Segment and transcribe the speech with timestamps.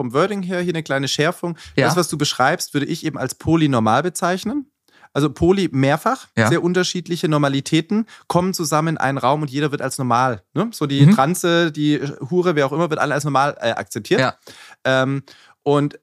[0.00, 1.58] vom Wording her hier eine kleine Schärfung.
[1.76, 1.86] Ja.
[1.86, 4.70] Das, was du beschreibst, würde ich eben als polynormal bezeichnen.
[5.12, 6.48] Also poly mehrfach, Ja.
[6.48, 10.42] sehr unterschiedliche Normalitäten kommen zusammen in einen Raum und jeder wird als normal.
[10.54, 10.70] Ne?
[10.72, 11.14] So die Mhm.
[11.14, 12.00] Transe, die
[12.30, 14.20] Hure, wer auch immer, wird alle als normal äh, akzeptiert.
[14.20, 14.36] Ja.
[14.84, 15.22] Ähm,
[15.64, 15.98] und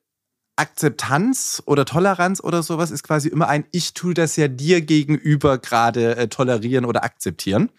[0.57, 5.57] Akzeptanz oder Toleranz oder sowas ist quasi immer ein Ich tue das ja dir gegenüber
[5.57, 7.71] gerade äh, tolerieren oder akzeptieren.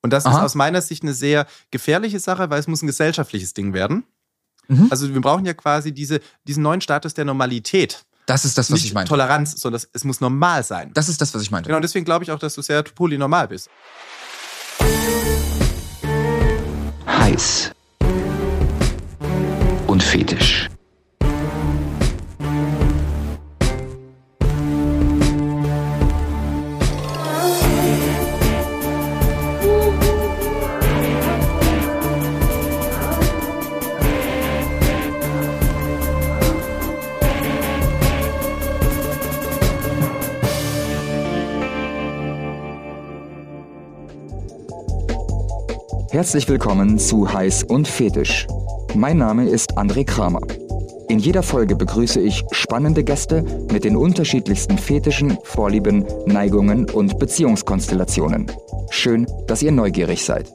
[0.00, 0.44] Und das ist Aha.
[0.44, 4.04] aus meiner Sicht eine sehr gefährliche Sache, weil es muss ein gesellschaftliches Ding werden.
[4.72, 4.88] Mhm.
[4.90, 8.04] Also wir brauchen ja quasi diese, diesen neuen Status der Normalität.
[8.26, 9.08] Das ist das, was Nicht ich meinte.
[9.08, 10.90] Toleranz, sondern es- es muss normal sein.
[10.94, 11.66] Das ist das, was ich meinte.
[11.68, 13.68] Genau, und deswegen glaube ich auch, dass du sehr polynormal bist.
[17.06, 17.70] heiß
[19.86, 20.68] und fetisch.
[46.12, 48.46] Herzlich willkommen zu Heiß und Fetisch.
[48.94, 50.42] Mein Name ist André Kramer.
[51.08, 58.52] In jeder Folge begrüße ich spannende Gäste mit den unterschiedlichsten Fetischen, Vorlieben, Neigungen und Beziehungskonstellationen.
[58.90, 60.52] Schön, dass ihr neugierig seid.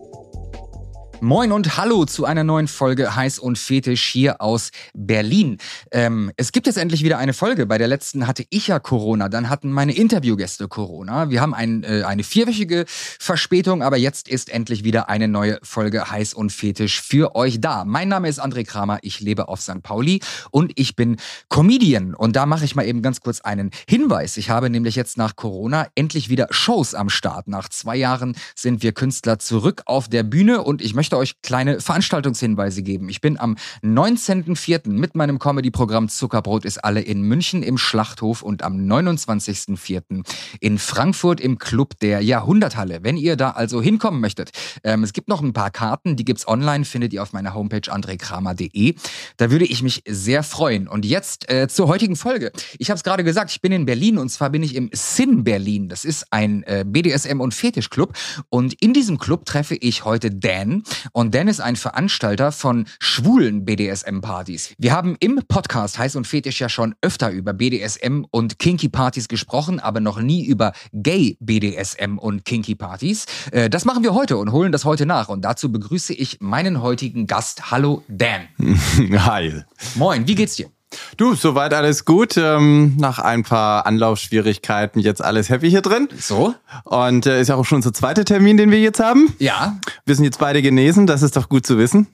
[1.20, 5.58] Moin und hallo zu einer neuen Folge Heiß und Fetisch hier aus Berlin.
[5.90, 7.66] Ähm, es gibt jetzt endlich wieder eine Folge.
[7.66, 11.32] Bei der letzten hatte ich ja Corona, dann hatten meine Interviewgäste Corona.
[11.32, 16.12] Wir haben ein, äh, eine vierwöchige Verspätung, aber jetzt ist endlich wieder eine neue Folge
[16.12, 17.84] Heiß und Fetisch für euch da.
[17.84, 19.82] Mein Name ist André Kramer, ich lebe auf St.
[19.82, 20.20] Pauli
[20.52, 21.18] und ich bin
[21.50, 22.14] Comedian.
[22.14, 24.38] Und da mache ich mal eben ganz kurz einen Hinweis.
[24.38, 27.48] Ich habe nämlich jetzt nach Corona endlich wieder Shows am Start.
[27.48, 31.80] Nach zwei Jahren sind wir Künstler zurück auf der Bühne und ich möchte euch kleine
[31.80, 33.08] Veranstaltungshinweise geben.
[33.08, 34.90] Ich bin am 19.04.
[34.90, 40.24] mit meinem Comedy-Programm Zuckerbrot ist alle in München im Schlachthof und am 29.04.
[40.60, 43.00] in Frankfurt im Club der Jahrhunderthalle.
[43.04, 44.52] Wenn ihr da also hinkommen möchtet,
[44.84, 47.92] ähm, es gibt noch ein paar Karten, die gibt's online, findet ihr auf meiner Homepage
[47.92, 48.96] andrekramer.de.
[49.38, 50.88] Da würde ich mich sehr freuen.
[50.88, 52.52] Und jetzt äh, zur heutigen Folge.
[52.80, 55.44] Ich habe es gerade gesagt, ich bin in Berlin und zwar bin ich im Sin
[55.44, 55.90] Berlin.
[55.90, 58.14] Das ist ein äh, BDSM- und Fetischclub.
[58.50, 60.84] Und in diesem Club treffe ich heute Dan.
[61.12, 64.74] Und Dan ist ein Veranstalter von schwulen BDSM-Partys.
[64.78, 69.80] Wir haben im Podcast Heiß und Fetisch ja schon öfter über BDSM und Kinky-Partys gesprochen,
[69.80, 73.26] aber noch nie über Gay BDSM und Kinky-Partys.
[73.52, 75.30] Äh, das machen wir heute und holen das heute nach.
[75.30, 77.72] Und dazu begrüße ich meinen heutigen Gast.
[77.72, 78.48] Hallo Dan.
[79.26, 79.64] Hi.
[79.96, 80.77] Moin, wie geht's dir?
[81.18, 82.36] Du, soweit alles gut.
[82.38, 86.08] Ähm, nach ein paar Anlaufschwierigkeiten jetzt alles happy hier drin.
[86.20, 86.54] So?
[86.84, 89.34] Und äh, ist ja auch schon unser zweiter Termin, den wir jetzt haben.
[89.40, 92.08] Ja, Wir sind jetzt beide genesen, das ist doch gut zu wissen.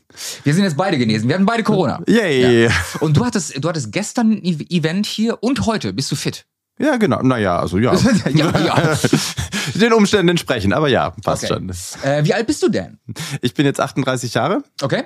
[0.44, 1.28] wir sind jetzt beide genesen.
[1.28, 2.02] Wir hatten beide Corona.
[2.08, 2.66] Yay.
[2.66, 2.72] Ja.
[3.00, 5.94] Und du hattest, du hattest gestern ein E- Event hier und heute.
[5.94, 6.46] Bist du fit?
[6.80, 7.22] Ja, genau.
[7.22, 7.94] Naja, also ja.
[8.34, 8.98] ja, ja.
[9.76, 11.54] Den Umständen entsprechend, aber ja, passt Okay.
[11.54, 11.70] schon.
[12.04, 13.00] Äh, wie alt bist du denn?
[13.42, 15.04] Ich bin jetzt 38 Jahre, Okay.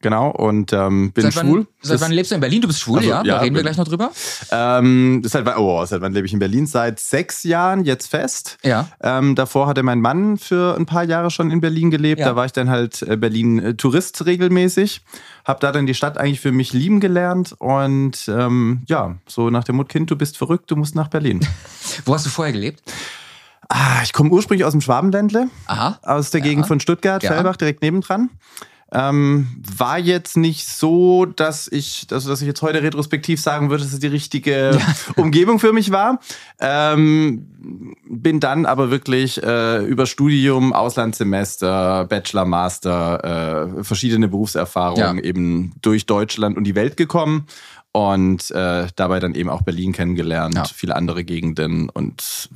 [0.00, 1.58] Genau, und ähm, bin Seit schwul.
[1.60, 2.60] wann, seit wann lebst du in Berlin?
[2.62, 3.22] Du bist schwul, Also, ja?
[3.24, 4.10] ja, Da reden wir gleich noch drüber.
[4.50, 6.66] Ähm, seit, wann- oh, seit wann lebe ich in Berlin?
[6.66, 8.58] Seit sechs Jahren, jetzt fest.
[8.64, 8.88] Ja.
[9.02, 12.20] Ähm, davor hatte mein Mann für ein paar Jahre schon in Berlin gelebt.
[12.20, 12.26] Ja.
[12.28, 15.02] Da war ich dann halt äh, Berlin-Tourist regelmäßig.
[15.44, 17.54] Hab da dann die Stadt eigentlich für mich lieben gelernt.
[17.58, 21.40] Und ähm, ja, so nach dem Motto, Kind, du bist verrückt, du musst nach Berlin.
[22.04, 22.82] Wo hast du vorher gelebt?
[23.70, 25.48] ah, ich komme ursprünglich aus dem Schwabenländle.
[25.66, 25.98] Aha.
[26.02, 27.32] aus der Gegend von Stuttgart, Ja.
[27.32, 28.30] Fellbach, direkt nebendran.
[28.90, 33.84] Ähm, war jetzt nicht so, dass ich, also dass ich jetzt heute retrospektiv sagen würde,
[33.84, 34.78] dass es die richtige
[35.16, 36.20] Umgebung für mich war.
[36.58, 37.46] Ähm,
[38.08, 45.22] bin dann aber wirklich äh, über Studium, Auslandssemester, Bachelor, Master, äh, verschiedene Berufserfahrungen Ja.
[45.24, 47.46] eben durch Deutschland und die Welt gekommen
[47.92, 50.64] und äh, dabei dann eben auch Berlin kennengelernt, Ja.
[50.64, 52.48] viele andere Gegenden und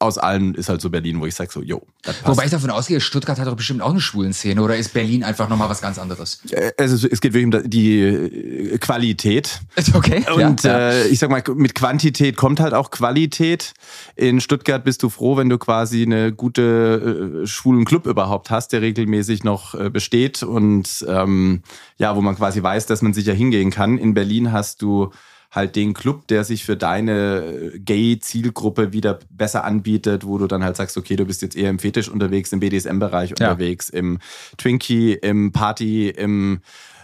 [0.00, 2.26] aus allem ist halt so Berlin, wo ich sage so, jo, das passt.
[2.26, 5.22] Wobei ich davon ausgehe, Stuttgart hat doch bestimmt auch eine schwulen Szene oder ist Berlin
[5.22, 6.40] einfach nochmal was ganz anderes?
[6.50, 9.60] Äh, Also es geht wirklich um die äh, Qualität.
[9.76, 10.24] Ist okay.
[10.34, 10.90] Und ja.
[10.90, 13.74] Äh, ich sag mal, mit Quantität kommt halt auch Qualität.
[14.16, 18.72] In Stuttgart bist du froh, wenn du quasi eine gute äh, schwulen Club überhaupt hast,
[18.72, 21.62] der regelmäßig noch äh, besteht und ähm,
[21.98, 23.98] ja, wo man quasi weiß, dass man sicher hingehen kann.
[23.98, 25.10] In Berlin hast du
[25.50, 30.62] halt den Club, der sich für deine äh, Gay-Zielgruppe wieder besser anbietet, wo du dann
[30.62, 33.50] halt sagst, okay, du bist jetzt eher im Fetisch unterwegs, im BDSM-Bereich Ja.
[33.50, 34.18] unterwegs, im
[34.58, 36.60] Twinkie, im Party, im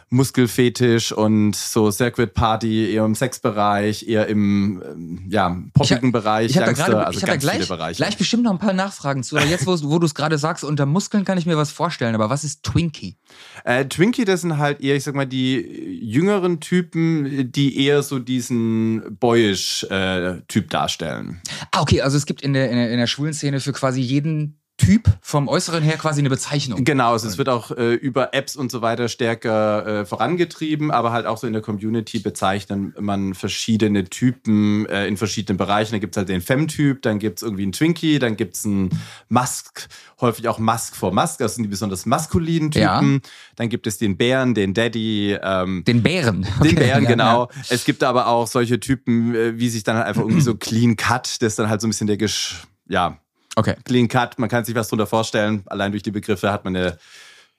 [0.08, 6.50] Muskelfetisch und so Circuit Party eher im Sexbereich, eher im ähm, ja, poppigen Ich Bereich,
[6.50, 7.97] Ich da, gerade- also ich da ganz viele gleich, Bereiche.
[7.97, 9.37] gleich bestimmt noch ein paar Nachfragen zu.
[9.37, 12.14] Aber jetzt, wo, wo du es gerade sagst, unter Muskeln kann ich mir was vorstellen.
[12.14, 13.17] Aber was ist Twinkie?
[13.64, 15.56] Äh, Twinkie, das sind halt eher, ich sag mal, die
[16.03, 21.41] jüngeren Typen, die eher so diesen Boyish-Typ darstellen.
[21.73, 24.00] Ah, okay, also es gibt in der, in der, in der schwulen Szene für quasi
[24.00, 26.84] jeden Typ vom Äußeren her quasi eine Bezeichnung.
[26.84, 31.10] Genau, also es wird auch äh, über Apps und so weiter stärker äh, vorangetrieben, aber
[31.10, 35.90] halt auch so in der Community bezeichnen man verschiedene Typen äh, in verschiedenen Bereichen.
[35.92, 38.64] Da gibt es halt den Fem-Typ, dann gibt es irgendwie einen Twinkie, dann gibt es
[38.64, 38.90] einen
[39.28, 39.88] Musk,
[40.20, 43.14] häufig auch Musk for Musk, das sind die besonders maskulinen Typen.
[43.14, 43.30] Ja.
[43.56, 46.42] Dann gibt es den Bären, den Daddy, ähm, Den Bären.
[46.42, 47.48] den Okay, Bären, ja, genau.
[47.70, 50.94] Es gibt aber auch solche Typen, äh, wie sich dann halt einfach irgendwie so Clean
[50.94, 53.18] Cut, das ist dann halt so ein bisschen der Gesch ja,
[53.56, 53.75] Okay.
[53.85, 55.62] Clean Cut, man kann sich was drunter vorstellen.
[55.67, 56.99] Allein durch die Begriffe hat man eine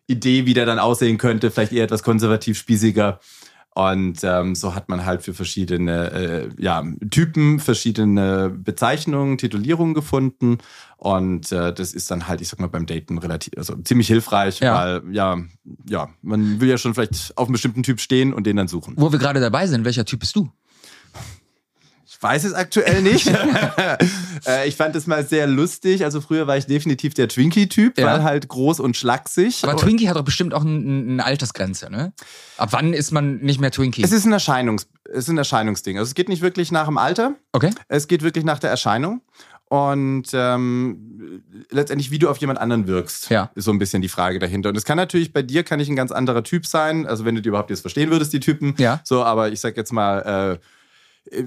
[0.07, 1.51] Idee, wie der dann aussehen könnte.
[1.51, 3.19] Vielleicht eher etwas konservativ spießiger.
[3.73, 10.57] Und ähm, so hat man halt für verschiedene äh, ja, Typen verschiedene Bezeichnungen, Titulierungen gefunden.
[10.97, 14.61] Und äh, das ist dann halt, ich sag mal, beim Daten relativ, also ziemlich hilfreich,
[14.61, 14.75] Ja.
[14.75, 15.37] weil ja,
[15.87, 18.95] ja, man will ja schon vielleicht auf einen bestimmten Typ stehen und den dann suchen.
[18.97, 20.49] Wo wir gerade dabei sind, welcher Typ bist du?
[22.17, 23.27] Ich weiß es aktuell nicht.
[24.47, 26.03] äh, ich fand es mal sehr lustig.
[26.03, 28.07] Also früher war ich definitiv der Twinkie-Typ, Ja.
[28.07, 29.59] weil halt groß und schlaksig.
[29.63, 32.13] Aber Twinkie hat doch bestimmt auch ein- eine Altersgrenze, ne?
[32.57, 34.01] Ab wann ist man nicht mehr Twinkie?
[34.03, 35.97] Es ist ein Erscheinungs, es ist ein Erscheinungsding.
[35.99, 37.69] Also es geht nicht wirklich nach dem Alter, okay.
[37.87, 39.21] es geht wirklich nach der Erscheinung.
[39.69, 43.51] Und ähm, letztendlich, wie du auf jemand anderen wirkst, Ja.
[43.53, 44.69] ist so ein bisschen die Frage dahinter.
[44.69, 47.05] Und es kann natürlich bei dir kann ich ein ganz anderer Typ sein.
[47.05, 48.75] Also wenn du die überhaupt jetzt verstehen würdest, die Typen.
[48.77, 49.01] Ja.
[49.03, 50.65] So, aber ich sag jetzt mal, äh,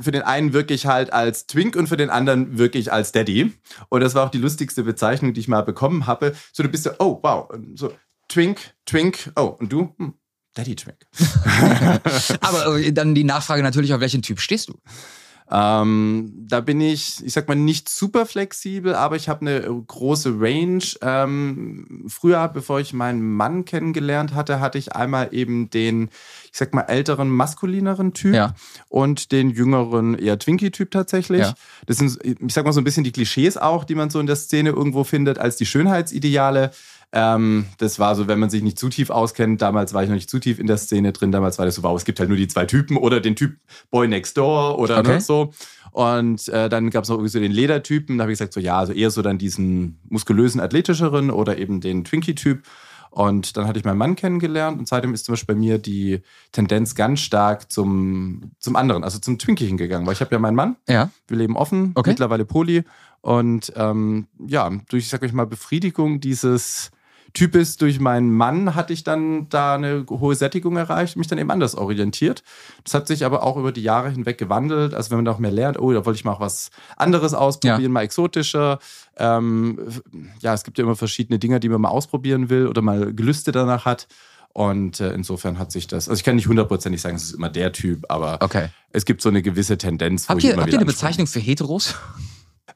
[0.00, 3.52] für den einen wirklich halt als Twink und für den anderen wirklich als Daddy.
[3.88, 6.34] Und das war auch die lustigste Bezeichnung, die ich mal bekommen habe.
[6.52, 7.92] So, du bist so, oh, wow, so
[8.28, 9.94] Twink, Twink, oh, und du?
[9.98, 10.14] Hm,
[10.54, 11.06] Daddy Twink.
[12.40, 14.78] Aber äh, dann die Nachfrage natürlich, auf welchen Typ stehst du?
[15.52, 20.34] Ähm, da bin ich, ich sag mal, nicht super flexibel, aber ich habe eine große
[20.38, 20.82] Range.
[21.02, 26.08] Ähm, früher, bevor ich meinen Mann kennengelernt hatte, hatte ich einmal eben den,
[26.52, 28.54] ich sag mal, älteren, maskulineren Typ Ja.
[28.88, 31.40] und den jüngeren, eher Twinkie-Typ tatsächlich.
[31.40, 31.54] Ja.
[31.86, 34.26] Das sind, ich sag mal, so ein bisschen die Klischees auch, die man so in
[34.26, 36.70] der Szene irgendwo findet, als die Schönheitsideale.
[37.12, 40.14] Ähm, das war so, wenn man sich nicht zu tief auskennt, damals war ich noch
[40.14, 42.28] nicht zu tief in der Szene drin, damals war das so, wow, es gibt halt
[42.28, 43.56] nur die zwei Typen oder den Typ
[43.90, 45.14] Boy Next Door oder Okay.
[45.14, 45.52] ne, so.
[45.90, 48.60] Und äh, dann gab es noch irgendwie so den Ledertypen, da habe ich gesagt, so
[48.60, 52.62] ja, also eher so dann diesen muskulösen, athletischeren oder eben den Twinkie-Typ.
[53.10, 56.20] Und dann hatte ich meinen Mann kennengelernt und seitdem ist zum Beispiel bei mir die
[56.52, 60.54] Tendenz ganz stark zum, zum anderen, also zum Twinkie hingegangen, weil ich habe ja meinen
[60.54, 61.10] Mann, Ja.
[61.26, 62.10] wir leben offen, Okay.
[62.10, 62.84] mittlerweile Poly.
[63.20, 66.92] Und ähm, ja, durch, sag ich mal, Befriedigung dieses
[67.32, 71.38] Types durch meinen Mann hatte ich dann da eine hohe Sättigung erreicht und mich dann
[71.38, 72.42] eben anders orientiert.
[72.84, 74.94] Das hat sich aber auch über die Jahre hinweg gewandelt.
[74.94, 77.82] Also wenn man auch mehr lernt, oh, da wollte ich mal auch was anderes ausprobieren,
[77.82, 77.88] Ja.
[77.88, 78.78] mal exotischer.
[79.16, 79.78] Ähm,
[80.40, 83.52] ja, es gibt ja immer verschiedene Dinge, die man mal ausprobieren will oder mal Gelüste
[83.52, 84.08] danach hat.
[84.52, 87.48] Und äh, insofern hat sich das, also ich kann nicht hundertprozentig sagen, es ist immer
[87.50, 88.68] der Typ, aber Okay.
[88.90, 90.24] es gibt so eine gewisse Tendenz.
[90.24, 90.86] wo Habt ich ihr, immer habt ihr eine.
[90.86, 91.94] Bezeichnung für Heteros?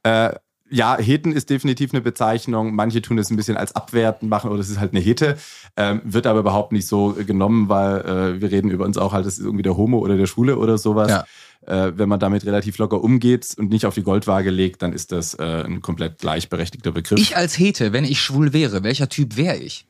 [0.04, 0.34] Äh,
[0.70, 2.74] ja, Heten ist definitiv eine Bezeichnung.
[2.74, 5.36] Manche tun es ein bisschen als abwertend machen oder es ist halt eine Hete.
[5.76, 9.26] Ähm, wird aber überhaupt nicht so genommen, weil äh, wir reden über uns auch halt,
[9.26, 11.10] das ist irgendwie der Homo oder der Schwule oder sowas.
[11.10, 11.24] Ja.
[11.66, 15.12] Äh, wenn man damit relativ locker umgeht und nicht auf die Goldwaage legt, dann ist
[15.12, 17.18] das äh, ein komplett gleichberechtigter Begriff.
[17.18, 19.86] Ich als Hete, wenn ich schwul wäre, welcher Typ wäre ich?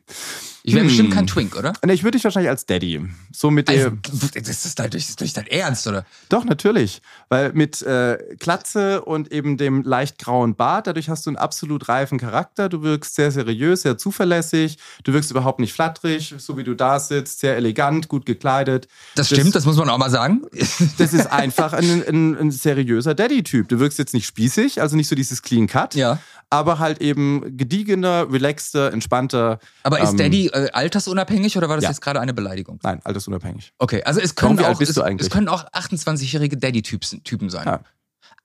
[0.66, 0.88] Ich wäre Hm.
[0.88, 1.74] bestimmt kein Twink, oder?
[1.84, 3.06] Nee, ich würde dich wahrscheinlich als Daddy.
[3.32, 4.42] So mit Also, der.
[4.42, 6.06] das ist das nicht dein Ernst, oder?
[6.30, 7.02] Doch, natürlich.
[7.28, 11.88] Weil mit äh, Glatze und eben dem leicht grauen Bart, dadurch hast du einen absolut
[11.90, 12.70] reifen Charakter.
[12.70, 14.78] Du wirkst sehr seriös, sehr zuverlässig.
[15.04, 18.88] Du wirkst überhaupt nicht flatterig, so wie du da sitzt, sehr elegant, gut gekleidet.
[19.16, 20.42] Das stimmt, das muss man auch mal sagen.
[20.96, 23.68] Das ist einfach ein, ein, ein seriöser Daddy-Typ.
[23.68, 26.18] Du wirkst jetzt nicht spießig, also nicht so dieses Clean Cut, Ja.
[26.50, 29.58] aber halt eben gediegener, relaxter, entspannter.
[29.82, 31.90] Aber ist ähm, Daddy äh, altersunabhängig oder war das ja.
[31.90, 32.78] jetzt gerade eine Beleidigung?
[32.82, 33.72] Nein, altersunabhängig.
[33.78, 37.66] Okay, also es können Warum, auch, es, es können auch 28-jährige Daddy-Typen Typen sein.
[37.66, 37.80] Ja.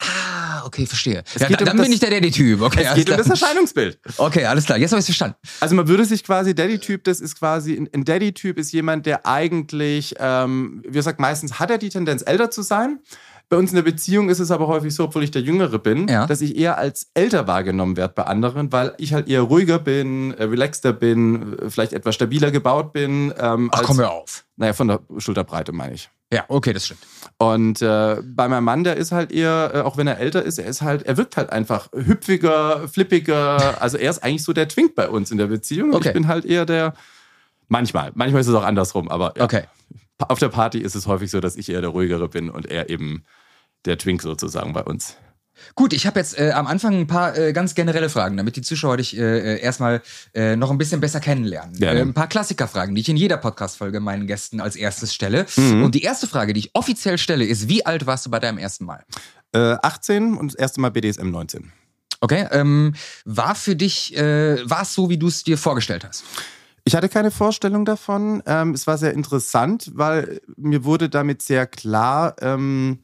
[0.02, 1.24] Ah, okay, verstehe.
[1.38, 2.62] Ja, da, um dann das- bin ich der Daddy-Typ.
[2.62, 3.38] Okay, Es geht um das klar.
[3.42, 4.00] Erscheinungsbild.
[4.18, 4.78] Okay, alles klar.
[4.78, 5.36] Jetzt habe ich es verstanden.
[5.60, 9.26] Also man würde sich quasi Daddy-Typ, das ist quasi, ein- ein Daddy-Typ ist jemand, der
[9.26, 13.00] eigentlich, ähm, wie gesagt, meistens hat er die Tendenz, älter zu sein.
[13.50, 16.08] Bei uns in der Beziehung ist es aber häufig so, obwohl ich der Jüngere bin,
[16.08, 16.28] Ja.
[16.28, 20.36] dass ich eher als älter wahrgenommen werde bei anderen, weil ich halt eher ruhiger bin,
[20.36, 23.34] äh, relaxter bin, äh, vielleicht etwas stabiler gebaut bin.
[23.40, 24.46] Ähm, Ach, als, komm hör auf.
[24.56, 26.12] Naja, von der Schulterbreite meine ich.
[26.32, 27.00] Ja, okay, das stimmt.
[27.40, 30.60] Und äh, bei meinem Mann, der ist halt eher, äh, auch wenn er älter ist,
[30.60, 33.78] er ist halt, er wirkt halt einfach hüpfiger, flippiger.
[33.82, 35.94] Also er ist eigentlich so der Twink bei uns in der Beziehung.
[35.96, 36.10] Okay.
[36.10, 36.94] ich bin halt eher der,
[37.68, 38.12] Manchmal.
[38.16, 39.44] Manchmal ist es auch andersrum, aber ja.
[39.44, 39.64] Okay.
[40.20, 42.90] Auf der Party ist es häufig so, dass ich eher der ruhigere bin und er
[42.90, 43.24] eben
[43.86, 45.16] der Twink sozusagen bei uns.
[45.76, 48.62] Gut, ich habe jetzt äh, am Anfang ein paar äh, ganz generelle Fragen, damit die
[48.62, 50.02] Zuschauer dich äh, äh erstmal
[50.34, 51.76] äh, noch ein bisschen besser kennenlernen.
[51.76, 52.00] Gerne.
[52.00, 55.46] Äh, ein paar Klassikerfragen, die ich in jeder Podcast-Folge meinen Gästen als erstes stelle.
[55.56, 55.84] Mhm.
[55.84, 58.58] Und die erste Frage, die ich offiziell stelle, ist: Wie alt warst du bei deinem
[58.58, 59.04] ersten Mal?
[59.54, 61.72] Äh, 18 und das erste Mal BDSM 19.
[62.22, 66.26] Okay, ähm, war für dich, war es so, wie du es dir vorgestellt hast?
[66.84, 68.42] Ich hatte keine Vorstellung davon.
[68.46, 73.00] Ähm, es war sehr interessant, weil mir wurde damit sehr klar, ähm,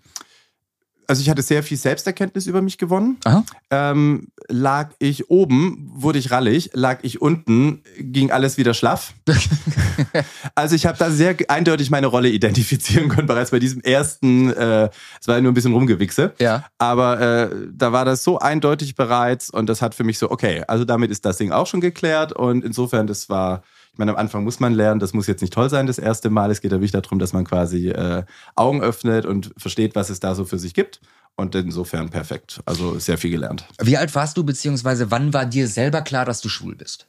[1.08, 3.18] also ich hatte sehr viel Selbsterkenntnis über mich gewonnen.
[3.26, 3.44] Aha.
[3.70, 9.14] Ähm, lag ich oben, wurde ich rallig, lag ich unten, ging alles wieder schlaff.
[10.56, 14.90] also ich habe da sehr eindeutig meine Rolle identifizieren können, bereits bei diesem ersten, äh,
[15.20, 16.34] es war nur ein bisschen rumgewichse.
[16.40, 16.66] Ja.
[16.78, 20.64] Aber äh, da war das so eindeutig bereits und das hat für mich so, okay,
[20.68, 23.64] also damit ist das Ding auch schon geklärt und insofern, das war,
[23.96, 26.30] ich meine, am Anfang muss man lernen, das muss jetzt nicht toll sein, das erste
[26.30, 26.52] Mal.
[26.52, 30.20] Es geht ja wirklich darum, dass man quasi äh, Augen öffnet und versteht, was es
[30.20, 31.00] da so für sich gibt.
[31.38, 32.60] Und insofern perfekt.
[32.66, 33.66] Also sehr viel gelernt.
[33.82, 37.08] Wie alt warst du, beziehungsweise wann war dir selber klar, dass du schwul bist?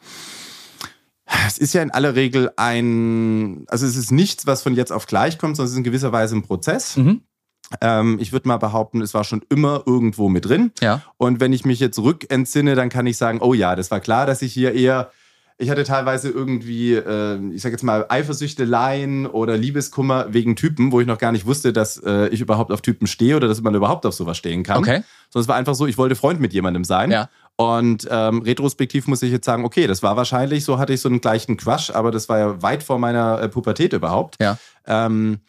[1.44, 5.08] Es ist ja in aller Regel ein, also es ist nichts, was von jetzt auf
[5.08, 6.96] gleich kommt, sondern es ist in gewisser Weise ein Prozess.
[6.96, 7.22] Mhm.
[7.80, 10.70] Ähm, ich würde mal behaupten, es war schon immer irgendwo mit drin.
[10.80, 11.02] Ja.
[11.16, 14.24] Und wenn ich mich jetzt rückentsinne, dann kann ich sagen, oh ja, das war klar,
[14.24, 15.10] dass ich hier eher,
[15.58, 21.00] ich hatte teilweise irgendwie, äh, ich sag jetzt mal, Eifersüchteleien oder Liebeskummer wegen Typen, wo
[21.00, 23.74] ich noch gar nicht wusste, dass äh, ich überhaupt auf Typen stehe oder dass man
[23.74, 24.78] überhaupt auf sowas stehen kann.
[24.78, 25.02] Okay.
[25.30, 27.10] Sondern es war einfach so, ich wollte Freund mit jemandem sein.
[27.10, 27.30] Ja.
[27.56, 31.08] Und ähm, retrospektiv muss ich jetzt sagen, okay, das war wahrscheinlich, so hatte ich so
[31.08, 34.36] einen gleichen Crush, aber das war ja weit vor meiner äh, Pubertät überhaupt.
[34.38, 34.58] Ja.
[34.86, 35.40] Ähm,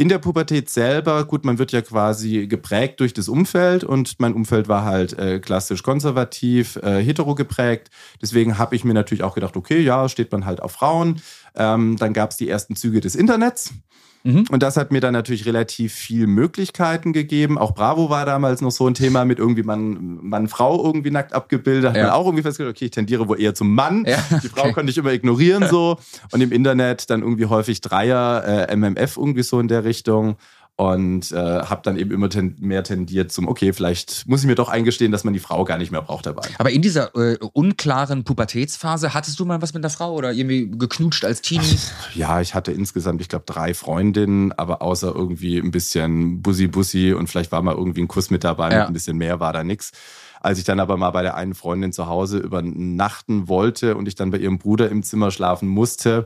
[0.00, 4.32] in der Pubertät selber, gut, man wird ja quasi geprägt durch das Umfeld und mein
[4.32, 7.90] Umfeld war halt äh, klassisch konservativ, äh, hetero geprägt.
[8.22, 11.20] Deswegen habe ich mir natürlich auch gedacht, okay, ja, steht man halt auf Frauen.
[11.54, 13.74] Ähm, dann gab es die ersten Züge des Internets.
[14.22, 14.44] Mhm.
[14.50, 17.56] Und das hat mir dann natürlich relativ viel Möglichkeiten gegeben.
[17.56, 21.32] Auch Bravo war damals noch so ein Thema mit irgendwie Mann, Mann Frau irgendwie nackt
[21.32, 21.88] abgebildet.
[21.90, 22.02] Hat Ja.
[22.04, 24.04] man auch irgendwie festgestellt, okay, ich tendiere wohl eher zum Mann.
[24.06, 25.98] Ja, Die Frau konnte ich immer ignorieren so.
[26.32, 30.36] Und im Internet dann irgendwie häufig Dreier, äh, MMF irgendwie so in der Richtung.
[30.80, 34.54] Und äh, habe dann eben immer ten mehr tendiert zum, okay, vielleicht muss ich mir
[34.54, 36.48] doch eingestehen, dass man die Frau gar nicht mehr braucht dabei.
[36.56, 40.70] Aber in dieser äh, unklaren Pubertätsphase, hattest du mal was mit einer Frau oder irgendwie
[40.70, 41.76] geknutscht als Teenie?
[42.14, 47.28] Ja, ich hatte insgesamt, ich glaube, drei Freundinnen, aber außer irgendwie ein bisschen Bussi-Bussi und
[47.28, 48.78] vielleicht war mal irgendwie ein Kuss mit dabei, Ja.
[48.78, 49.92] mit ein bisschen mehr war da nix.
[50.42, 54.14] Als ich dann aber mal bei der einen Freundin zu Hause übernachten wollte und ich
[54.14, 56.24] dann bei ihrem Bruder im Zimmer schlafen musste,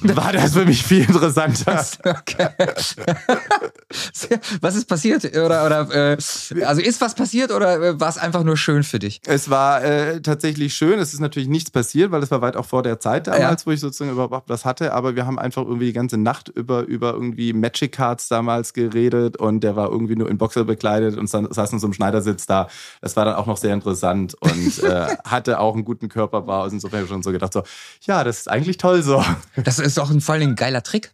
[0.16, 1.84] war das für mich viel interessanter.
[2.04, 2.48] Okay.
[4.60, 5.24] was ist passiert?
[5.36, 6.16] Oder, oder äh,
[6.64, 9.20] also ist was passiert oder äh, war es einfach nur schön für dich?
[9.26, 10.98] Es war äh, tatsächlich schön.
[10.98, 13.70] Es ist natürlich nichts passiert, weil es war weit auch vor der Zeit damals, wo
[13.70, 14.92] ich sozusagen überhaupt was hatte.
[14.94, 19.36] Aber wir haben einfach irgendwie die ganze Nacht über, über irgendwie Magic Cards damals geredet
[19.36, 22.68] und der war irgendwie nur in Boxer bekleidet und saß in so einem Schneidersitz da.
[23.00, 26.66] Das war dann auch noch sehr interessant und äh, hatte auch einen guten Körperbau.
[26.66, 27.62] Insofern hab ich schon so gedacht, so,
[28.02, 29.24] ja, das ist eigentlich toll so.
[29.56, 31.12] Das ist auch ein, vor allem ein geiler Trick.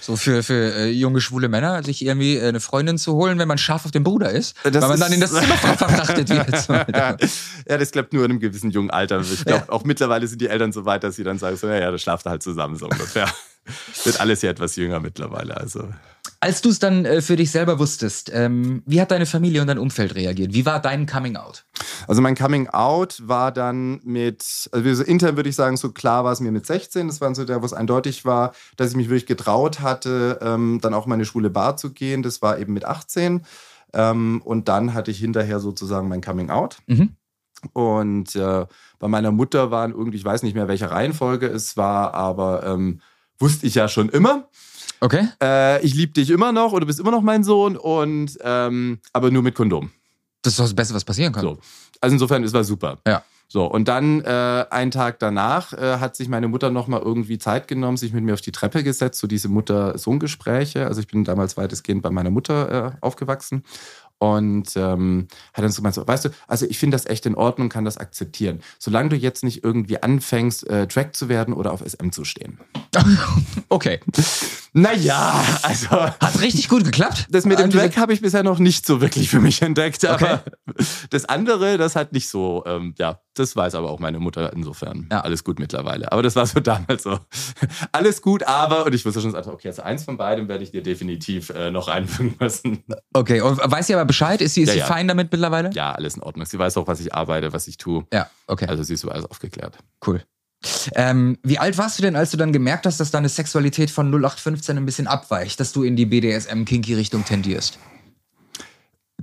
[0.00, 3.46] So für, für äh, junge schwule Männer, sich irgendwie äh, eine Freundin zu holen, wenn
[3.46, 5.76] man scharf auf dem Bruder ist, Das weil man ist- dann in das Zimmer ver-
[5.78, 6.68] verfrachtet wird.
[7.68, 9.20] Ja, das klappt nur in einem gewissen jungen Alter.
[9.20, 11.76] Ich glaube, auch mittlerweile sind die Eltern so weit, dass sie dann sagen, so, ja,
[11.78, 13.32] ja, das schlaft halt zusammen so ungefähr.
[14.04, 15.56] Wird alles ja etwas jünger mittlerweile.
[15.56, 15.88] Also
[16.44, 19.68] Als du es dann äh, für dich selber wusstest, ähm, wie hat deine Familie und
[19.68, 20.52] dein Umfeld reagiert?
[20.52, 21.64] Wie war dein Coming Out?
[22.08, 26.24] Also mein Coming Out war dann mit, also so intern würde ich sagen, so klar
[26.24, 27.06] war es mir mit 16.
[27.06, 30.80] Das war so der, wo es eindeutig war, dass ich mich wirklich getraut hatte, ähm,
[30.82, 32.24] dann auch in meine schwule Bar zu gehen.
[32.24, 33.42] Das war eben mit 18.
[33.92, 36.78] Ähm, und dann hatte ich hinterher sozusagen mein Coming Out.
[36.88, 37.10] Mhm.
[37.72, 38.66] Und äh,
[38.98, 43.00] bei meiner Mutter waren irgendwie, ich weiß nicht mehr, welche Reihenfolge es war, aber ähm,
[43.38, 44.48] wusste ich ja schon immer.
[45.02, 45.26] Okay.
[45.42, 49.00] Äh, ich liebe dich immer noch oder du bist immer noch mein Sohn und ähm,
[49.12, 49.90] aber nur mit Kondom.
[50.42, 51.42] Das ist doch das Beste, was passieren kann.
[51.42, 51.58] So.
[52.00, 52.98] Also insofern, es war super.
[53.04, 53.24] Ja.
[53.48, 57.66] So, und dann äh, einen Tag danach äh, hat sich meine Mutter nochmal irgendwie Zeit
[57.66, 60.86] genommen, sich mit mir auf die Treppe gesetzt, so diese Mutter-Sohn-Gespräche.
[60.86, 63.64] Also ich bin damals weitestgehend bei meiner Mutter äh, aufgewachsen.
[64.18, 67.34] Und ähm, hat dann so gemeint, so, weißt du, also ich finde das echt in
[67.34, 68.60] Ordnung, kann das akzeptieren.
[68.78, 72.60] Solange du jetzt nicht irgendwie anfängst, äh, Track zu werden oder auf SM zu stehen.
[73.68, 74.00] Okay.
[74.74, 77.26] Naja, also Hat richtig gut geklappt.
[77.30, 80.02] das mit dem dieser- Drag habe ich bisher noch nicht so wirklich für mich entdeckt.
[80.04, 80.12] Okay.
[80.24, 80.42] Aber
[81.10, 85.08] das andere, das hat nicht so, ähm, ja, das weiß aber auch meine Mutter insofern.
[85.12, 85.20] Ja.
[85.20, 86.10] Alles gut mittlerweile.
[86.10, 87.18] Aber das war so damals so.
[87.92, 90.82] Alles gut, aber, und ich wusste schon, okay, also eins von beidem werde ich dir
[90.82, 92.82] definitiv äh, noch einfügen müssen.
[93.12, 94.40] Okay, und weiß sie aber Bescheid?
[94.40, 94.86] Ist sie, ist Ja, sie ja.
[94.86, 95.70] fein damit mittlerweile?
[95.74, 96.46] Ja, alles in Ordnung.
[96.46, 98.06] Sie weiß auch, was ich arbeite, was ich tue.
[98.12, 99.76] Ja, okay, Also sie ist über alles aufgeklärt.
[100.06, 100.22] cool.
[100.94, 104.10] Ähm, wie alt warst du denn, als du dann gemerkt hast, dass deine Sexualität von
[104.10, 107.78] 0815 ein bisschen abweicht, dass du in die BDSM-Kinky-Richtung tendierst?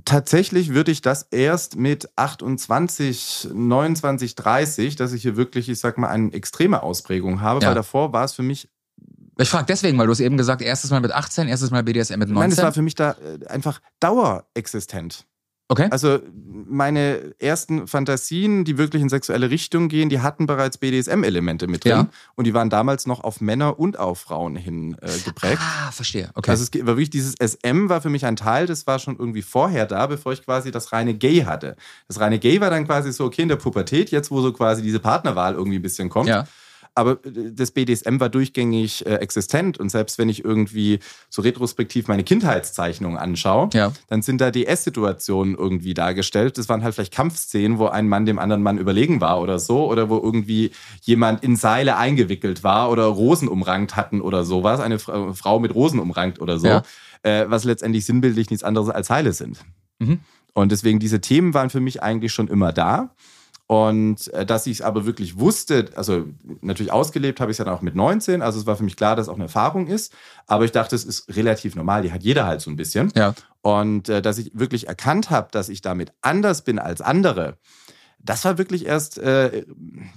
[0.04, 5.98] Tatsächlich würde ich das erst mit 28, 29, 30, dass ich hier wirklich, ich sag
[5.98, 7.68] mal, eine extreme Ausprägung habe, Ja.
[7.68, 8.68] weil davor war es für mich
[9.38, 12.18] Ich frage deswegen, weil du es eben gesagt, erstes Mal mit 18, erstes Mal BDSM
[12.18, 12.34] mit 19.
[12.34, 15.26] Nein, es war für mich da äh, einfach dauerexistent.
[15.70, 15.88] Okay.
[15.90, 16.18] Also
[16.70, 21.92] meine ersten Fantasien, die wirklich in sexuelle Richtung gehen, die hatten bereits BDSM-Elemente mit drin.
[21.92, 22.08] Ja.
[22.34, 25.60] Und die waren damals noch auf Männer und auf Frauen hin äh, geprägt.
[25.60, 26.30] Ah, verstehe.
[26.34, 26.50] Okay.
[26.50, 29.42] Also es war wirklich dieses SM war für mich ein Teil, das war schon irgendwie
[29.42, 31.76] vorher da, bevor ich quasi das reine Gay hatte.
[32.08, 34.82] Das reine Gay war dann quasi so, okay, in der Pubertät, jetzt wo so quasi
[34.82, 36.28] diese Partnerwahl irgendwie ein bisschen kommt.
[36.28, 36.44] ja.
[37.00, 42.08] Aber äh, das BDSM war durchgängig äh, existent und selbst wenn ich irgendwie so retrospektiv
[42.08, 43.92] meine Kindheitszeichnungen anschaue, Ja.
[44.08, 46.58] dann sind da die Esssituationen irgendwie dargestellt.
[46.58, 49.86] Das waren halt vielleicht Kampfszenen, wo ein Mann dem anderen Mann überlegen war oder so
[49.90, 50.70] oder wo irgendwie
[51.02, 55.74] jemand in Seile eingewickelt war oder Rosen umrankt hatten oder sowas, eine Fra Frau mit
[55.74, 56.82] Rosen umrankt oder so, Ja.
[57.22, 59.58] äh, was letztendlich sinnbildlich nichts anderes als Heile sind.
[59.98, 60.20] Mhm.
[60.52, 63.14] Und deswegen diese Themen waren für mich eigentlich schon immer da.
[63.70, 66.24] Und äh, dass ich es aber wirklich wusste, also
[66.60, 69.14] natürlich ausgelebt habe ich es dann auch mit 19, also es war für mich klar,
[69.14, 70.12] dass es auch eine Erfahrung ist,
[70.48, 73.12] aber ich dachte, es ist relativ normal, die hat jeder halt so ein bisschen.
[73.14, 73.32] Ja.
[73.62, 77.58] Und äh, dass ich wirklich erkannt habe, dass ich damit anders bin als andere,
[78.18, 79.64] das war wirklich erst, äh,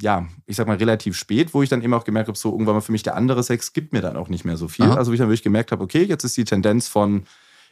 [0.01, 2.73] ja, ich sag mal, relativ spät, wo ich dann eben auch gemerkt habe, so irgendwann
[2.73, 4.85] mal für mich der andere Sex gibt mir dann auch nicht mehr so viel.
[4.85, 4.95] Aha.
[4.95, 7.25] Also wo ich dann wirklich gemerkt habe, okay, jetzt ist die Tendenz von,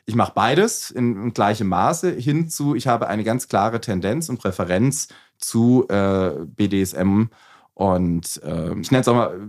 [0.06, 4.30] ich mache beides in, in gleichem Maße hin zu, ich habe eine ganz klare Tendenz
[4.30, 5.08] und Präferenz
[5.42, 7.26] zu äh, BDSM
[7.74, 9.40] und äh, ich nenne es auch mal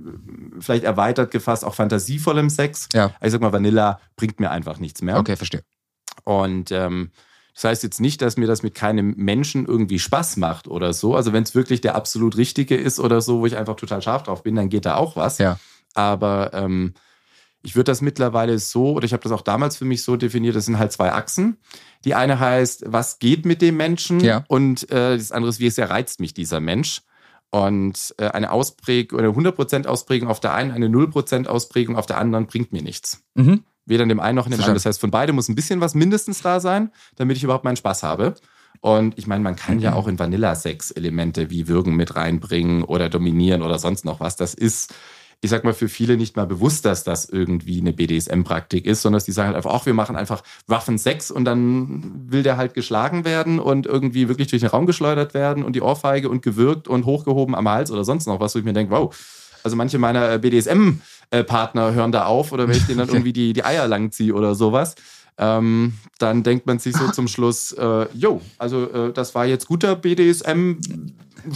[0.60, 2.88] vielleicht erweitert gefasst auch fantasievollem Sex.
[2.94, 3.12] Ja.
[3.20, 5.18] Ich sag mal, Vanilla bringt mir einfach nichts mehr.
[5.18, 5.62] Okay, verstehe.
[6.24, 7.10] Und ähm,
[7.54, 11.14] das heißt jetzt nicht, dass mir das mit keinem Menschen irgendwie Spaß macht oder so.
[11.14, 14.22] Also wenn es wirklich der absolut richtige ist oder so, wo ich einfach total scharf
[14.22, 15.38] drauf bin, dann geht da auch was.
[15.38, 15.58] Ja.
[15.94, 16.94] Aber ähm,
[17.62, 20.56] ich würde das mittlerweile so, oder ich habe das auch damals für mich so definiert,
[20.56, 21.58] das sind halt zwei Achsen.
[22.04, 24.20] Die eine heißt, was geht mit dem Menschen?
[24.20, 24.44] Ja.
[24.48, 27.02] Und äh, das andere ist, wie sehr reizt mich dieser Mensch?
[27.50, 32.18] Und äh, eine Ausprägung, eine 100% Ausprägung auf der einen, eine 0% Ausprägung auf der
[32.18, 33.22] anderen bringt mir nichts.
[33.34, 33.62] Mhm.
[33.84, 34.74] Weder in dem einen noch in dem anderen.
[34.74, 37.76] Das heißt, von beidem muss ein bisschen was mindestens da sein, damit ich überhaupt meinen
[37.76, 38.34] Spaß habe.
[38.80, 43.08] Und ich meine, man kann ja auch in Vanilla-Sex Elemente wie Würgen mit reinbringen oder
[43.08, 44.36] dominieren oder sonst noch was.
[44.36, 44.94] Das ist,
[45.44, 49.16] ich sag mal, für viele nicht mal bewusst, dass das irgendwie eine BDSM-Praktik ist, sondern
[49.16, 52.74] dass die sagen halt einfach, ach, wir machen einfach Waffensex und dann will der halt
[52.74, 56.86] geschlagen werden und irgendwie wirklich durch den Raum geschleudert werden und die Ohrfeige und gewürgt
[56.86, 59.12] und hochgehoben am Hals oder sonst noch was, wo ich mir denke, wow,
[59.64, 63.64] also manche meiner BDSM-Partner hören da auf oder wenn ich denen dann irgendwie die, die
[63.64, 64.94] Eier lang ziehe oder sowas,
[65.38, 69.66] ähm, dann denkt man sich so zum Schluss, äh, jo, also äh, das war jetzt
[69.66, 70.74] guter BDSM,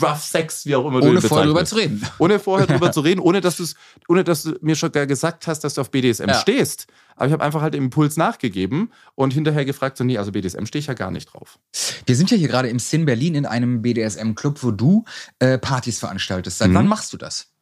[0.02, 2.02] Rough Sex, wie auch immer du Ohne vorher drüber zu reden.
[2.18, 3.76] Ohne vorher drüber zu reden, ohne dass,
[4.08, 6.34] ohne dass du mir schon gar gesagt hast, dass du auf BDSM Ja.
[6.34, 6.88] stehst.
[7.14, 10.64] Aber ich habe einfach halt im Impuls nachgegeben und hinterher gefragt, so nee, also BDSM
[10.66, 11.60] stehe ich ja gar nicht drauf.
[12.04, 15.04] Wir sind ja hier gerade im Sin Berlin in einem BDSM-Club, wo du
[15.38, 16.58] äh, Partys veranstaltest.
[16.58, 16.74] Seit Mhm.
[16.74, 17.52] wann machst du das?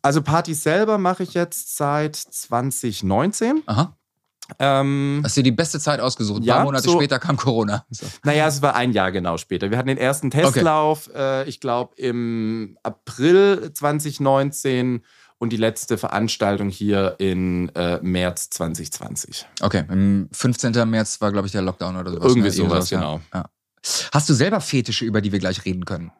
[0.00, 3.62] Also Partys selber mache ich jetzt seit 2019.
[3.66, 3.94] Aha.
[4.58, 6.40] Ähm, Hast dir die beste Zeit ausgesucht.
[6.42, 7.84] Ein Ja, paar Monate so- später kam Corona.
[7.90, 8.06] So.
[8.24, 9.70] Naja, es war ein Jahr genau später.
[9.70, 15.02] Wir hatten den ersten Testlauf, äh, ich glaube, im April 2019
[15.38, 19.46] und die letzte Veranstaltung hier in äh, März 2020.
[19.62, 20.88] Okay, im 15.
[20.88, 22.26] März war, glaube ich, der Lockdown oder sowas.
[22.28, 22.52] Irgendwie ne?
[22.52, 23.20] sowas, genau.
[23.32, 23.46] Ja.
[24.12, 26.12] Hast du selber Fetische, über die wir gleich reden können?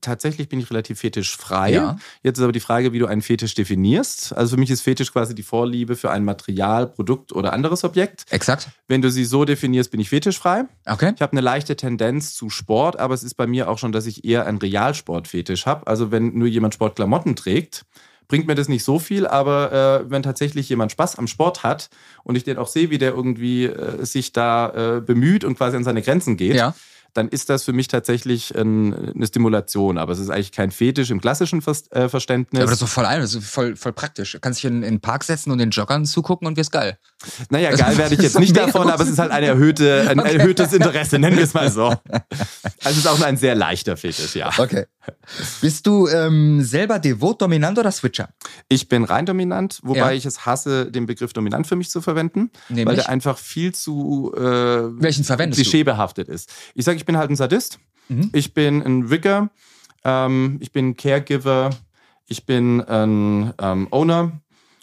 [0.00, 1.72] Tatsächlich bin ich relativ fetischfrei.
[1.72, 1.96] Ja.
[2.22, 4.32] Jetzt ist aber die Frage, wie du einen Fetisch definierst.
[4.32, 8.24] Also für mich ist Fetisch quasi die Vorliebe für ein Material, Produkt oder anderes Objekt.
[8.30, 8.70] Exakt.
[8.88, 10.64] Wenn du sie so definierst, bin ich fetischfrei.
[10.84, 11.12] Okay.
[11.14, 14.06] Ich habe eine leichte Tendenz zu Sport, aber es ist bei mir auch schon, dass
[14.06, 15.86] ich eher einen Realsportfetisch habe.
[15.86, 17.84] Also wenn nur jemand Sportklamotten trägt,
[18.26, 21.88] bringt mir das nicht so viel, aber äh, wenn tatsächlich jemand Spaß am Sport hat
[22.24, 25.76] und ich den auch sehe, wie der irgendwie äh, sich da äh, bemüht und quasi
[25.76, 26.74] an seine Grenzen geht, Ja.
[27.14, 29.98] Dann ist das für mich tatsächlich ein, eine Stimulation.
[29.98, 32.58] Aber es ist eigentlich kein Fetisch im klassischen äh, Verständnis.
[32.58, 34.32] Ja, aber das ist doch voll ein, das ist voll, voll praktisch.
[34.32, 36.98] Du kannst dich in, in den Park setzen und den Joggern zugucken und wirst geil.
[37.50, 40.36] Naja, geil werde ich jetzt nicht davon, aber es ist halt ein, erhöhte, ein Okay.
[40.36, 41.94] erhöhtes Interesse, nennen wir es mal so.
[42.84, 44.50] Also es ist auch ein sehr leichter Fetisch, ja.
[44.56, 44.86] Okay.
[45.60, 48.28] Bist du ähm, selber devot, dominant oder Switcher?
[48.68, 50.12] Ich bin rein dominant, wobei Ja.
[50.12, 52.96] ich es hasse, den Begriff dominant für mich zu verwenden, weil Nämlich?
[53.00, 55.62] der einfach viel zu äh, Welchen verwendest du?
[55.64, 56.50] klischeebehaftet ist.
[56.74, 58.30] Ich sage, ich bin halt ein Sadist, Mhm.
[58.32, 59.50] ich bin ein Rigger,
[60.04, 61.70] ähm, ich bin Caregiver,
[62.26, 64.32] ich bin ein ähm, Owner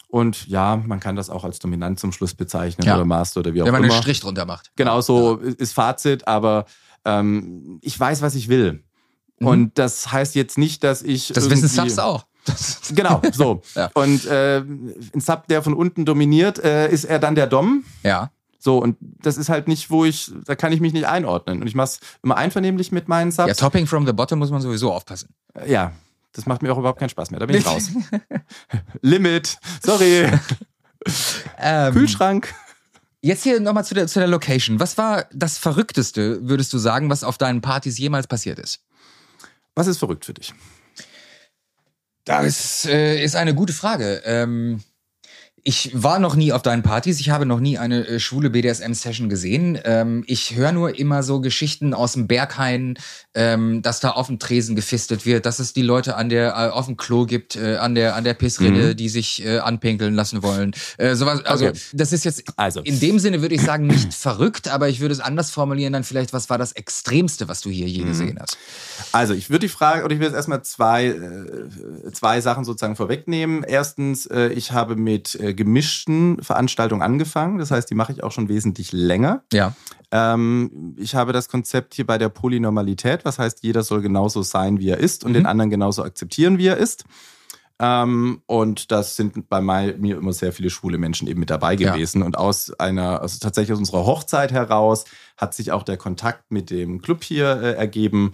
[0.09, 2.95] und ja, man kann das auch als dominant zum Schluss bezeichnen Ja.
[2.95, 3.93] oder Master oder wie auch Wenn man immer.
[3.93, 4.71] einen Strich drunter macht.
[4.75, 6.65] Genau so ist Fazit, aber
[7.03, 8.83] ähm, ich weiß, was ich will.
[9.39, 9.47] Mhm.
[9.47, 11.29] Und das heißt jetzt nicht, dass ich.
[11.29, 12.25] Das wissen Subs auch.
[12.93, 13.63] Genau, so.
[13.73, 13.89] Ja.
[13.95, 17.83] Und äh, ein Sub, der von unten dominiert, äh, ist er dann der Dom.
[18.03, 18.29] Ja.
[18.65, 21.61] So, und das ist halt nicht, wo ich, da kann ich mich nicht einordnen.
[21.61, 23.47] Und ich mach's immer einvernehmlich mit meinen Subs.
[23.47, 25.29] Ja, Topping from the Bottom muss man sowieso aufpassen.
[25.67, 25.91] Ja,
[26.31, 27.39] das macht mir auch überhaupt keinen Spaß mehr.
[27.39, 27.91] Da bin ich raus.
[29.01, 30.31] Limit, sorry,
[31.59, 32.55] Ähm, Kühlschrank.
[33.21, 34.79] Jetzt hier nochmal zu der, zu der Location.
[34.79, 38.79] Was war das Verrückteste, würdest du sagen, was auf deinen Partys jemals passiert ist?
[39.75, 40.55] Was ist verrückt für dich?
[42.23, 44.23] Das äh, ist eine gute Frage.
[44.25, 44.81] Ähm,
[45.67, 47.19] ich war noch nie auf deinen Partys.
[47.19, 49.79] Ich habe noch nie eine äh, schwule BDSM-Session gesehen.
[49.83, 52.99] Ähm, ich höre nur immer so Geschichten aus dem Berghain,
[53.33, 56.69] ähm, dass da auf dem Tresen gefistet wird, dass es die Leute an der äh,
[56.69, 60.43] auf dem Klo gibt, äh, an der an der Pissrinne, die sich äh, anpinkeln lassen
[60.43, 60.73] wollen.
[60.99, 61.43] Äh, sowas.
[61.45, 61.79] Also Okay.
[61.93, 62.81] das ist jetzt Also.
[62.81, 65.93] in dem Sinne würde ich sagen nicht verrückt, aber ich würde es anders formulieren.
[65.93, 68.55] Dann vielleicht, was war das Extremste, was du hier je gesehen hast?
[69.13, 72.95] Also, ich würde die Frage, oder ich will jetzt erstmal zwei, äh, zwei Sachen sozusagen
[72.95, 73.63] vorwegnehmen.
[73.67, 77.57] Erstens, ich habe mit gemischten Veranstaltungen angefangen.
[77.57, 79.43] Das heißt, die mache ich auch schon wesentlich länger.
[79.53, 79.73] Ja.
[80.11, 84.79] Ähm, ich habe das Konzept hier bei der Polynormalität, was heißt, jeder soll genauso sein,
[84.79, 85.35] wie er ist und Mhm.
[85.35, 87.05] den anderen genauso akzeptieren, wie er ist.
[87.77, 91.91] Ähm, und das sind bei mir immer sehr viele schwule Menschen eben mit dabei Ja.
[91.93, 92.21] gewesen.
[92.23, 95.03] Und aus einer, also tatsächlich aus unserer Hochzeit heraus
[95.35, 98.33] hat sich auch der Kontakt mit dem Club hier äh, ergeben.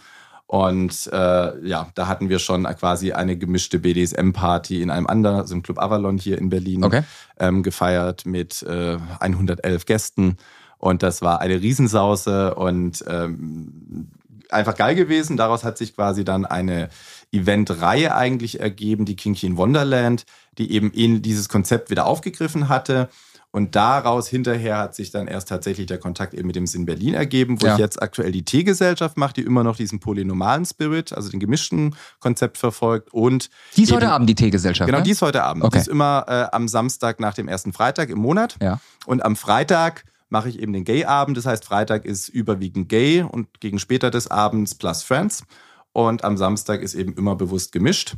[0.51, 5.55] Und äh, ja, da hatten wir schon quasi eine gemischte BDSM-Party in einem anderen, also
[5.55, 7.03] im Club Avalon hier in Berlin, Okay.
[7.39, 10.35] ähm, gefeiert mit äh, 111 Gästen.
[10.77, 14.09] Und das war eine Riesensause und ähm,
[14.49, 15.37] einfach geil gewesen.
[15.37, 16.89] Daraus hat sich quasi dann eine
[17.31, 20.25] Eventreihe eigentlich ergeben, die Kinky in Wonderland,
[20.57, 23.07] die eben in dieses Konzept wieder aufgegriffen hatte.
[23.53, 27.13] Und daraus hinterher hat sich dann erst tatsächlich der Kontakt eben mit dem Sinn Berlin
[27.13, 27.73] ergeben, wo Ja.
[27.73, 31.93] ich jetzt aktuell die T-Gesellschaft mache, die immer noch diesen polynomalen Spirit, also den gemischten
[32.19, 33.13] Konzept verfolgt.
[33.13, 34.87] Und Die ist heute Abend die Teegesellschaft.
[34.87, 35.03] Genau, ne?
[35.03, 35.65] die ist heute Abend.
[35.65, 35.77] Okay.
[35.77, 38.55] Die ist immer äh, am Samstag nach dem ersten Freitag im Monat.
[38.61, 38.79] Ja.
[39.05, 41.35] Und am Freitag mache ich eben den Gay-Abend.
[41.35, 45.43] Das heißt, Freitag ist überwiegend Gay und gegen später des Abends plus Friends.
[45.91, 48.15] Und am Samstag ist eben immer bewusst gemischt.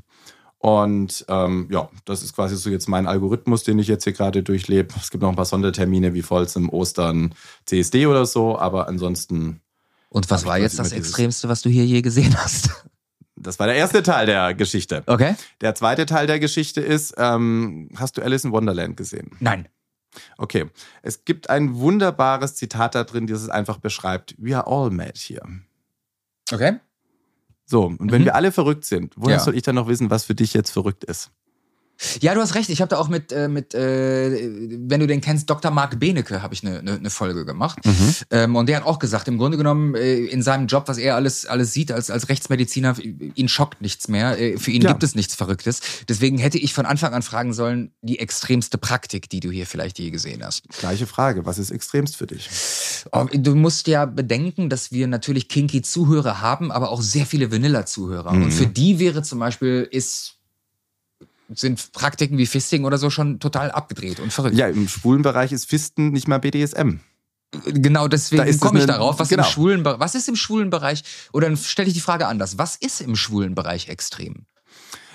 [0.63, 4.43] Und ähm, ja, das ist quasi so jetzt mein Algorithmus, den ich jetzt hier gerade
[4.43, 4.93] durchlebe.
[4.95, 9.59] Es gibt noch ein paar Sondertermine wie Folzim, Ostern, CSD oder so, aber ansonsten,
[10.07, 12.69] Und was war jetzt das Extremste, was du hier je gesehen hast?
[13.35, 15.03] das war der erste Teil der Geschichte.
[15.05, 15.35] Okay.
[15.59, 19.31] Der zweite Teil der Geschichte ist, ähm, hast du Alice in Wonderland gesehen?
[19.41, 19.67] Nein.
[20.37, 20.69] Okay.
[21.01, 24.33] Es gibt ein wunderbares Zitat da drin, das es einfach beschreibt.
[24.37, 25.45] We are all mad here.
[26.53, 26.79] Okay.
[27.65, 28.25] So, und wenn Mhm.
[28.25, 29.39] wir alle verrückt sind, woher Ja.
[29.39, 31.31] soll ich dann noch wissen, was für dich jetzt verrückt ist?
[32.21, 32.69] Ja, du hast recht.
[32.69, 34.49] Ich habe da auch mit, äh, mit äh,
[34.89, 35.71] wenn du den kennst, Dr.
[35.71, 37.79] Marc Benecke, habe ich eine ne, ne Folge gemacht.
[38.29, 41.15] Ähm, und der hat auch gesagt, im Grunde genommen, äh, in seinem Job, was er
[41.15, 44.39] alles, alles sieht als, als Rechtsmediziner, ihn schockt nichts mehr.
[44.39, 44.89] Äh, für ihn Ja.
[44.91, 45.79] gibt es nichts Verrücktes.
[46.07, 49.99] Deswegen hätte ich von Anfang an fragen sollen, die extremste Praktik, die du hier vielleicht
[49.99, 50.67] je gesehen hast.
[50.79, 52.49] Gleiche Frage, was ist extremst für dich?
[53.11, 57.51] Oh, Du musst ja bedenken, dass wir natürlich kinky Zuhörer haben, aber auch sehr viele
[57.51, 58.33] Vanilla-Zuhörer.
[58.33, 58.43] Mhm.
[58.43, 60.35] Und für die wäre zum Beispiel, ist,
[61.55, 64.55] sind Praktiken wie Fisting oder so schon total abgedreht und verrückt.
[64.55, 66.99] Ja, im schwulen Bereich ist Fisten nicht mal BDSM.
[67.65, 69.19] Genau Da deswegen ist komme ich darauf.
[69.19, 69.43] Was, genau.
[69.43, 71.03] im schwulen, was ist im schwulen Bereich?
[71.33, 72.57] Oder dann stelle ich die Frage anders.
[72.57, 74.45] Was ist im schwulen Bereich extrem?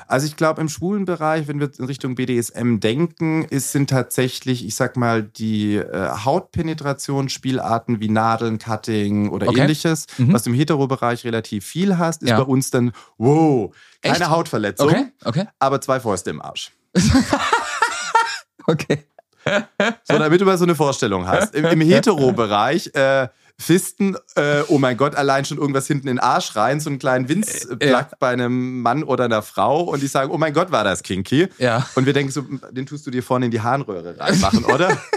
[0.07, 4.65] Also ich glaube, im schwulen Bereich, wenn wir in Richtung BDSM denken, ist, sind tatsächlich,
[4.65, 9.61] ich sag mal, die äh, Hautpenetrationsspielarten wie Nadeln, Cutting oder Okay.
[9.63, 10.33] ähnliches, Mhm.
[10.33, 12.39] was du im Hetero-Bereich relativ viel hast, ist Ja.
[12.39, 14.29] bei uns dann, wow, keine Echt?
[14.29, 16.71] Hautverletzung, Okay, okay, aber zwei Fäuste im Arsch.
[18.67, 19.05] okay.
[20.05, 21.55] So, damit du mal so eine Vorstellung hast.
[21.55, 23.29] Im, im Hetero-Bereich, äh,
[23.61, 26.99] Fisten, äh, oh mein Gott, allein schon irgendwas hinten in den Arsch rein, so einen
[27.01, 28.09] kleinen Winzplug Ja.
[28.21, 31.49] bei einem Mann oder einer Frau und die sagen, oh mein Gott, war das kinky.
[31.59, 31.85] Ja.
[31.97, 34.97] Und wir denken so, den tust du dir vorne in die Harnröhre reinmachen, oder?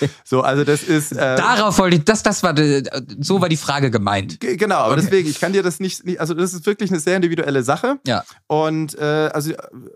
[0.24, 1.12] So, also das ist.
[1.12, 2.82] Äh, Darauf wollte ich, das, das war, die-
[3.20, 4.38] so war die Frage gemeint.
[4.40, 5.02] Genau, aber Okay.
[5.02, 7.98] deswegen, ich kann dir das nicht, nicht, also das ist wirklich eine sehr individuelle Sache.
[8.06, 8.24] Ja.
[8.46, 9.52] Und äh, also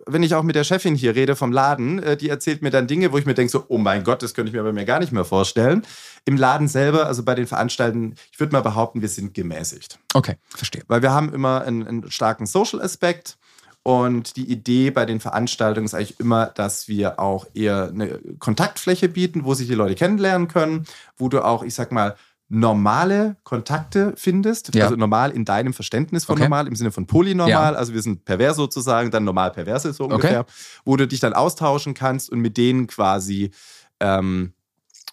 [0.06, 2.86] wenn ich auch mit der Chefin hier rede vom Laden, äh, die erzählt mir dann
[2.86, 4.84] Dinge, wo ich mir denke so, oh mein Gott, das könnte ich mir bei mir
[4.84, 5.82] gar nicht mehr vorstellen.
[6.24, 9.98] Im Laden selber, also bei den Veranstaltungen, ich würde mal behaupten, wir sind gemäßigt.
[10.14, 10.82] Okay, verstehe.
[10.88, 13.36] Weil wir haben immer einen, einen starken Social-Aspekt.
[13.84, 19.10] Und die Idee bei den Veranstaltungen ist eigentlich immer, dass wir auch eher eine Kontaktfläche
[19.10, 20.86] bieten, wo sich die Leute kennenlernen können,
[21.18, 22.16] wo du auch, ich sag mal,
[22.48, 24.74] normale Kontakte findest.
[24.74, 24.84] Ja.
[24.84, 26.44] Also normal in deinem Verständnis von Okay.
[26.44, 27.72] normal, im Sinne von polynormal.
[27.74, 27.78] Ja.
[27.78, 30.14] Also wir sind pervers sozusagen, dann normal perverse so Okay.
[30.14, 30.46] ungefähr,
[30.86, 33.50] wo du dich dann austauschen kannst und mit denen quasi
[34.00, 34.54] ähm,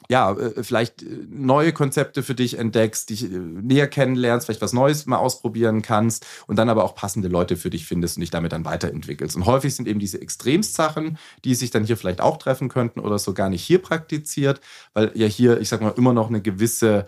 [0.09, 4.73] ja, äh, vielleicht äh, neue Konzepte für dich entdeckst, dich äh, näher kennenlernst, vielleicht was
[4.73, 8.29] Neues mal ausprobieren kannst und dann aber auch passende Leute für dich findest und dich
[8.29, 9.35] damit dann weiterentwickelst.
[9.35, 13.19] Und häufig sind eben diese Extremsachen, die sich dann hier vielleicht auch treffen könnten oder
[13.19, 14.59] so gar nicht hier praktiziert,
[14.93, 17.05] weil ja hier, ich sag mal, immer noch eine gewisse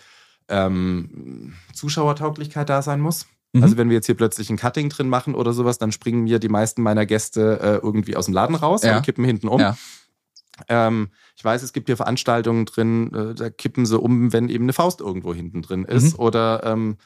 [0.48, 3.26] ähm, Zuschauertauglichkeit da sein muss.
[3.54, 3.64] Mhm.
[3.64, 6.40] Also wenn wir jetzt hier plötzlich ein Cutting drin machen oder sowas, dann springen mir
[6.40, 8.98] die meisten meiner Gäste äh, irgendwie aus dem Laden raus ja.
[8.98, 9.60] und kippen hinten um.
[9.60, 9.78] Ja.
[10.68, 14.66] Ähm, ich weiß, es gibt hier Veranstaltungen drin, äh, da kippen sie um, wenn eben
[14.66, 16.24] eine Faust irgendwo hinten drin ist mhm.
[16.24, 16.98] oder ähm,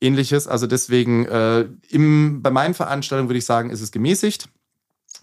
[0.00, 0.46] ähnliches.
[0.46, 4.48] Also deswegen, äh, im, bei meinen Veranstaltungen würde ich sagen, ist es gemäßigt.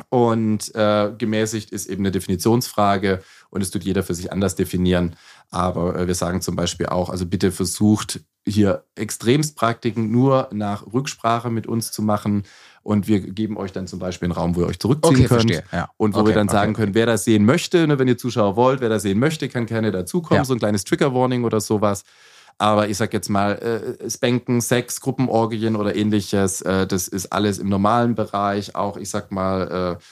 [0.09, 5.15] Und äh, gemäßigt ist eben eine Definitionsfrage und es tut jeder für sich anders definieren.
[5.49, 11.49] Aber äh, wir sagen zum Beispiel auch, also bitte versucht hier Extremspraktiken nur nach Rücksprache
[11.49, 12.43] mit uns zu machen.
[12.83, 15.63] Und wir geben euch dann zum Beispiel einen Raum, wo ihr euch zurückziehen okay, könnt.
[15.71, 15.89] Ja.
[15.97, 18.17] Und wo okay, wir dann okay, sagen können, wer das sehen möchte, ne, wenn ihr
[18.17, 20.41] Zuschauer wollt, wer das sehen möchte, kann gerne dazukommen.
[20.41, 20.45] Ja.
[20.45, 22.03] So ein kleines Trigger-Warning oder sowas.
[22.57, 27.59] Aber ich sag jetzt mal, äh, Spanken, Sex, Gruppenorgien oder ähnliches, äh, das ist alles
[27.59, 28.75] im normalen Bereich.
[28.75, 30.03] Auch, ich sag mal, äh,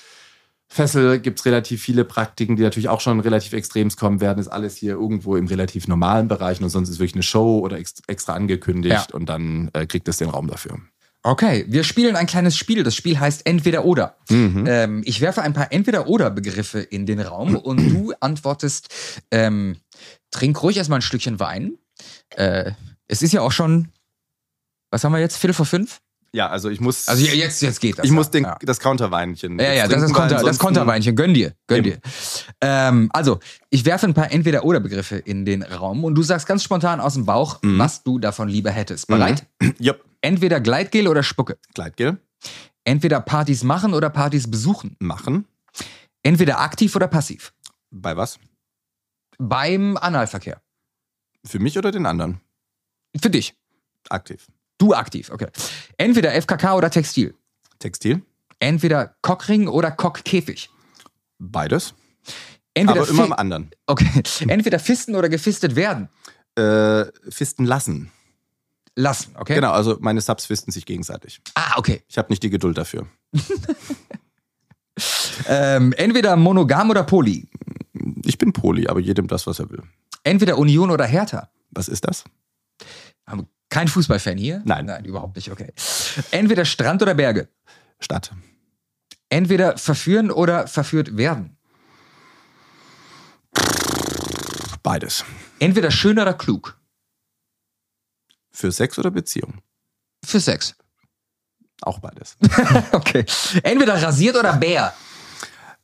[0.72, 4.40] Fessel gibt es relativ viele Praktiken, die natürlich auch schon relativ extremst kommen werden.
[4.40, 7.78] Ist alles hier irgendwo im relativ normalen Bereich und sonst ist wirklich eine Show oder
[7.78, 9.16] ex extra angekündigt ja.
[9.16, 10.78] und dann äh, kriegt es den Raum dafür.
[11.22, 12.84] Okay, wir spielen ein kleines Spiel.
[12.84, 14.16] Das Spiel heißt Entweder oder.
[14.30, 14.66] Mhm.
[14.68, 18.88] Ähm, ich werfe ein paar Entweder oder Begriffe in den Raum und du antwortest,
[19.32, 19.76] ähm,
[20.32, 21.78] trink ruhig erstmal ein Stückchen Wein.
[22.36, 22.72] Äh,
[23.08, 23.90] es ist ja auch schon,
[24.92, 26.00] was haben wir jetzt, Viertel vor fünf?
[26.32, 27.08] Ja, also ich muss.
[27.08, 28.06] Also jetzt, jetzt geht das.
[28.06, 28.16] Ich ja.
[28.16, 28.58] muss den, ja.
[28.62, 29.58] das Counterweinchen.
[29.60, 31.16] Ja, ja, das ist Konter, das Konterweinchen.
[31.16, 31.90] Gönn dir, gönn Eben.
[31.90, 32.00] dir.
[32.62, 33.40] Ähm, also,
[33.72, 37.26] ich werfe ein paar Entweder-Oder-Begriffe in den Raum und du sagst ganz spontan aus dem
[37.26, 37.80] Bauch, mhm.
[37.80, 39.08] was du davon lieber hättest.
[39.08, 39.46] Bereit?
[39.60, 39.76] Mhm.
[39.82, 40.09] Yep.
[40.22, 41.58] Entweder Gleitgel oder Spucke.
[41.74, 42.20] Gleitgel.
[42.84, 44.96] Entweder Partys machen oder Partys besuchen.
[45.00, 45.46] Machen.
[46.24, 47.54] Entweder aktiv oder passiv.
[47.92, 48.40] Bei was?
[49.38, 50.62] Beim Analverkehr.
[51.46, 52.42] Für mich oder den anderen?
[53.22, 53.56] Für dich.
[54.10, 54.48] Aktiv.
[54.78, 55.48] Du aktiv, okay.
[55.98, 57.36] Entweder FKK oder Textil.
[57.80, 58.22] Textil.
[58.60, 60.70] Entweder Cockring oder Cockkäfig.
[61.38, 61.94] Beides.
[62.74, 63.72] Entweder Aber immer am anderen.
[63.86, 64.24] Okay.
[64.48, 66.10] Entweder fisten oder gefistet werden.
[66.56, 68.12] Äh, fisten lassen.
[69.00, 69.56] Lassen, okay.
[69.56, 71.42] Genau, also meine Subs fisten sich gegenseitig.
[71.56, 72.04] Ah, okay.
[72.10, 73.08] Ich habe nicht die Geduld dafür.
[75.48, 77.48] ähm, entweder monogam oder poly.
[78.26, 79.84] Ich bin poly, aber jedem das, was er will.
[80.24, 81.50] Entweder Union oder Hertha.
[81.72, 82.26] Was ist das?
[83.70, 84.62] Kein Fußballfan hier?
[84.66, 84.86] Nein.
[84.86, 85.72] Nein, überhaupt nicht, okay.
[86.32, 87.50] Entweder Strand oder Berge?
[88.00, 88.32] Stadt.
[89.30, 91.56] Entweder verführen oder verführt werden?
[94.82, 95.24] Beides.
[95.60, 96.79] Entweder schön oder klug?
[98.60, 99.62] Für Sex oder Beziehung?
[100.26, 100.76] Für Sex.
[101.82, 102.36] Auch beides.
[102.92, 103.24] okay.
[103.64, 104.94] Entweder rasiert oder Bär?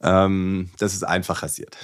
[0.03, 1.77] Ähm, das ist einfach rasiert.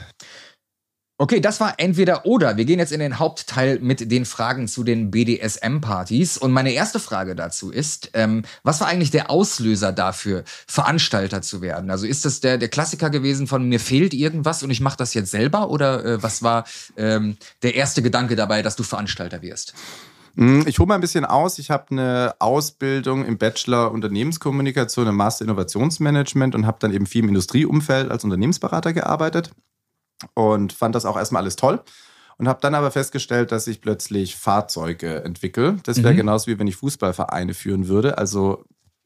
[1.17, 2.57] Okay, das war entweder oder.
[2.57, 6.37] Wir gehen jetzt in den Hauptteil mit den Fragen zu den BDSM-Partys.
[6.37, 11.61] Und meine erste Frage dazu ist, ähm, was war eigentlich der Auslöser dafür, Veranstalter zu
[11.61, 11.89] werden?
[11.89, 15.13] Also ist das der, der Klassiker gewesen von mir fehlt irgendwas und ich mache das
[15.13, 15.69] jetzt selber?
[15.69, 16.65] Oder äh, was war
[16.97, 19.73] ähm, der erste Gedanke dabei, dass du Veranstalter wirst?
[20.35, 21.59] Hm, ich hole mal ein bisschen aus.
[21.59, 27.23] Ich habe eine Ausbildung im Bachelor Unternehmenskommunikation, im Master Innovationsmanagement und habe dann eben viel
[27.23, 29.51] im Industrieumfeld als Unternehmensberater gearbeitet
[30.33, 31.81] und fand das auch erstmal alles toll.
[32.37, 35.77] Und habe dann aber festgestellt, dass ich plötzlich Fahrzeuge entwickle.
[35.83, 36.17] Das wäre mhm.
[36.17, 38.17] genauso wie wenn ich Fußballvereine führen würde.
[38.17, 38.65] Also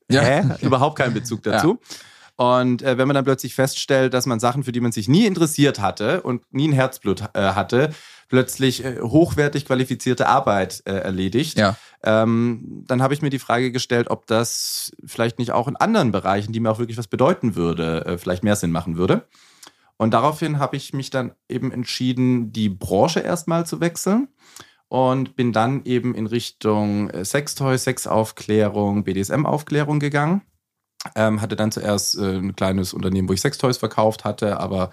[0.09, 0.21] ja.
[0.21, 0.43] hä?
[0.61, 1.79] überhaupt keinen Bezug dazu.
[1.81, 1.97] Ja.
[2.37, 5.25] Und äh, wenn man dann plötzlich feststellt, dass man Sachen, für die man sich nie
[5.25, 7.93] interessiert hatte und nie ein Herzblut äh, hatte,
[8.27, 11.75] plötzlich äh, hochwertig qualifizierte Arbeit äh, erledigt, ja.
[12.03, 16.11] ähm, dann habe ich mir die Frage gestellt, ob das vielleicht nicht auch in anderen
[16.11, 19.27] Bereichen, die mir auch wirklich was bedeuten würde, äh, vielleicht mehr Sinn machen würde.
[19.97, 24.27] Und daraufhin habe ich mich dann eben entschieden, die Branche erstmal zu wechseln
[24.89, 30.41] und bin dann eben in Richtung äh, Sextoy, Sexaufklärung, BDSM-Aufklärung gegangen.
[31.15, 34.89] Ähm, hatte dann zuerst äh, ein kleines Unternehmen, wo ich Sextoys verkauft hatte, aber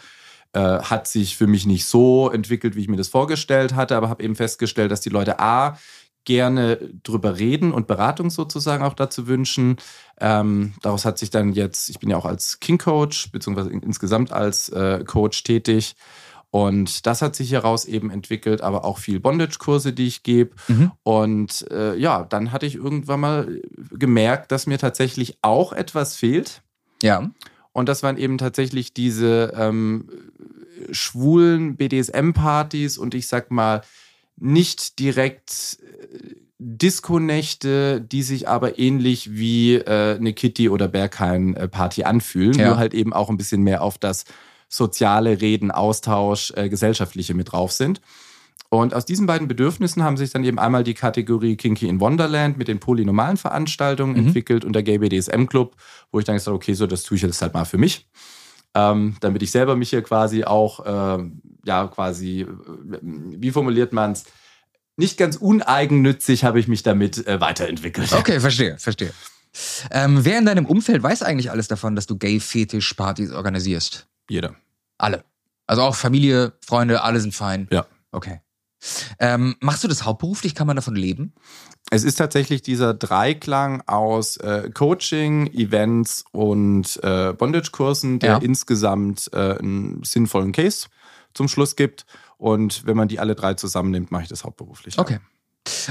[0.52, 4.08] äh, hat sich für mich nicht so entwickelt, wie ich mir das vorgestellt hatte, aber
[4.08, 5.78] habe eben festgestellt, dass die Leute A
[6.24, 9.76] gerne drüber reden und Beratung sozusagen auch dazu wünschen.
[10.20, 14.32] Ähm, daraus hat sich dann jetzt, ich bin ja auch als King Coach, beziehungsweise insgesamt
[14.32, 15.96] als äh, Coach tätig.
[16.50, 20.54] Und das hat sich heraus eben entwickelt, aber auch viel Bondage-Kurse, die ich gebe.
[20.68, 20.92] Mhm.
[21.02, 26.60] Und äh, ja, dann hatte ich irgendwann mal gemerkt, dass mir tatsächlich auch etwas fehlt.
[27.02, 27.30] Ja.
[27.72, 30.08] Und das waren eben tatsächlich diese ähm,
[30.90, 33.82] schwulen BDSM-Partys und ich sag mal,
[34.36, 42.54] nicht direkt äh, Disco-Nächte, die sich aber ähnlich wie äh, eine Kitty- oder Berghain-Party anfühlen,
[42.54, 42.68] ja.
[42.68, 44.24] nur halt eben auch ein bisschen mehr auf das
[44.68, 48.00] soziale Reden, Austausch, äh, gesellschaftliche mit drauf sind.
[48.68, 52.56] Und aus diesen beiden Bedürfnissen haben sich dann eben einmal die Kategorie Kinky in Wonderland
[52.56, 54.28] mit den polynomalen Veranstaltungen mhm.
[54.28, 55.76] entwickelt und der Gay BDSM Club,
[56.10, 58.08] wo ich dann gesagt habe, okay, so das tue ich jetzt halt mal für mich.
[58.74, 62.46] Ähm, damit ich selber mich hier quasi auch, ähm, ja, quasi, äh,
[63.02, 64.24] wie formuliert man es,
[64.96, 68.10] nicht ganz uneigennützig habe ich mich damit äh, weiterentwickelt.
[68.18, 69.12] Okay, verstehe, verstehe.
[69.90, 74.06] Ähm, wer in deinem Umfeld weiß eigentlich alles davon, dass du Gay-Fetisch-Partys organisierst?
[74.30, 74.54] Jeder.
[74.96, 75.24] Alle.
[75.66, 77.68] Also auch Familie, Freunde, alle sind fein.
[77.70, 77.86] Ja.
[78.12, 78.40] Okay.
[79.18, 80.54] Ähm, machst du das hauptberuflich?
[80.54, 81.34] Kann man davon leben?
[81.90, 88.38] Es ist tatsächlich dieser Dreiklang aus äh, Coaching, Events und äh, Bondage-Kursen, der ja.
[88.38, 90.88] insgesamt äh, einen sinnvollen Case
[91.34, 92.06] zum Schluss gibt.
[92.38, 94.98] Und wenn man die alle drei zusammennimmt, mache ich das hauptberuflich.
[94.98, 95.18] Okay.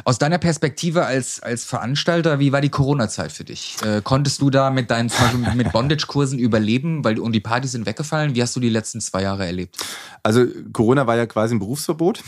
[0.04, 3.78] Aus deiner Perspektive als, als Veranstalter, wie war die Corona-Zeit für dich?
[3.84, 5.12] Äh, konntest du da mit deinen
[5.56, 8.36] mit Bondage-Kursen überleben, weil und die Partys sind weggefallen?
[8.36, 9.78] Wie hast du die letzten zwei Jahre erlebt?
[10.24, 12.22] Also Corona war ja quasi ein Berufsverbot.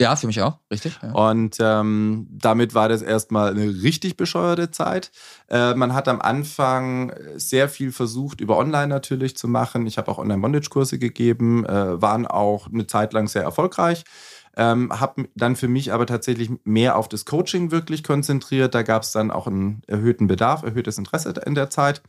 [0.00, 0.98] Ja, für mich auch, richtig.
[1.00, 1.12] Ja.
[1.12, 5.12] Und ähm, damit war das erstmal eine richtig bescheuerte Zeit.
[5.48, 9.86] Äh, man hat am Anfang sehr viel versucht, über Online natürlich zu machen.
[9.86, 14.04] Ich habe auch Online-Bondage-Kurse gegeben, äh, waren auch eine Zeit lang sehr erfolgreich.
[14.56, 18.74] Ähm, habe dann für mich aber tatsächlich mehr auf das Coaching wirklich konzentriert.
[18.74, 22.02] Da gab es dann auch einen erhöhten Bedarf, erhöhtes Interesse in der Zeit.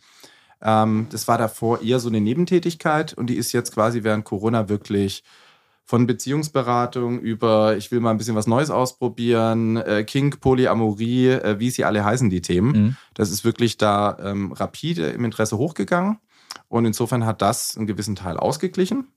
[0.62, 4.70] Ähm, das war davor eher so eine Nebentätigkeit und die ist jetzt quasi während Corona
[4.70, 5.24] wirklich
[5.86, 11.60] von Beziehungsberatung über, ich will mal ein bisschen was Neues ausprobieren, äh, Kink, Polyamorie, äh,
[11.60, 12.72] wie sie alle heißen, die Themen.
[12.72, 12.98] Mhm.
[13.14, 16.20] Das ist wirklich da ähm, rapide im Interesse hochgegangen.
[16.70, 19.08] Und insofern hat das einen gewissen Teil ausgeglichen.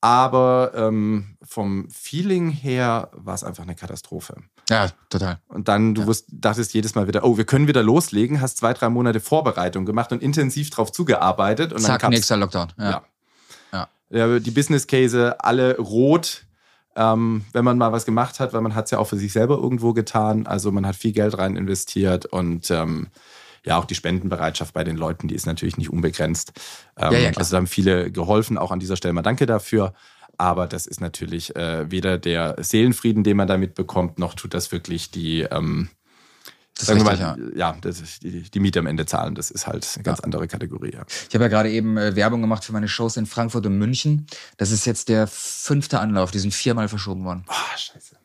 [0.00, 4.34] Aber ähm, vom Feeling her war es einfach eine Katastrophe.
[4.70, 5.40] Ja, total.
[5.48, 6.06] Und dann, du ja.
[6.06, 9.84] wusst, dachtest jedes Mal wieder, oh, wir können wieder loslegen, hast zwei, drei Monate Vorbereitung
[9.84, 11.72] gemacht und intensiv drauf zugearbeitet.
[11.72, 12.72] Und Zack, dann nächster Lockdown.
[12.78, 13.02] Ja.
[14.10, 16.46] ja die Business Case alle rot,
[16.96, 19.32] ähm, wenn man mal was gemacht hat, weil man hat es ja auch für sich
[19.32, 20.46] selber irgendwo getan.
[20.46, 23.08] Also man hat viel Geld rein investiert und ähm,
[23.64, 26.52] ja, auch die Spendenbereitschaft bei den Leuten, die ist natürlich nicht unbegrenzt.
[26.96, 29.92] Ähm, ja, ja, also da haben viele geholfen, auch an dieser Stelle mal danke dafür.
[30.38, 34.72] Aber das ist natürlich äh, weder der Seelenfrieden, den man damit bekommt, noch tut das
[34.72, 35.90] wirklich die, ähm,
[36.78, 39.66] Sagen richtig, wir mal, ja, ja das die, die, Miete am Ende zahlen, das ist
[39.66, 40.24] halt eine ganz ja.
[40.24, 40.92] andere Kategorie.
[40.94, 41.04] Ja.
[41.28, 44.26] Ich habe ja gerade eben äh, Werbung gemacht für meine Shows in Frankfurt und München.
[44.56, 47.44] Das ist jetzt der fünfte Anlauf, die sind viermal verschoben worden.
[47.48, 48.16] Ah, scheiße.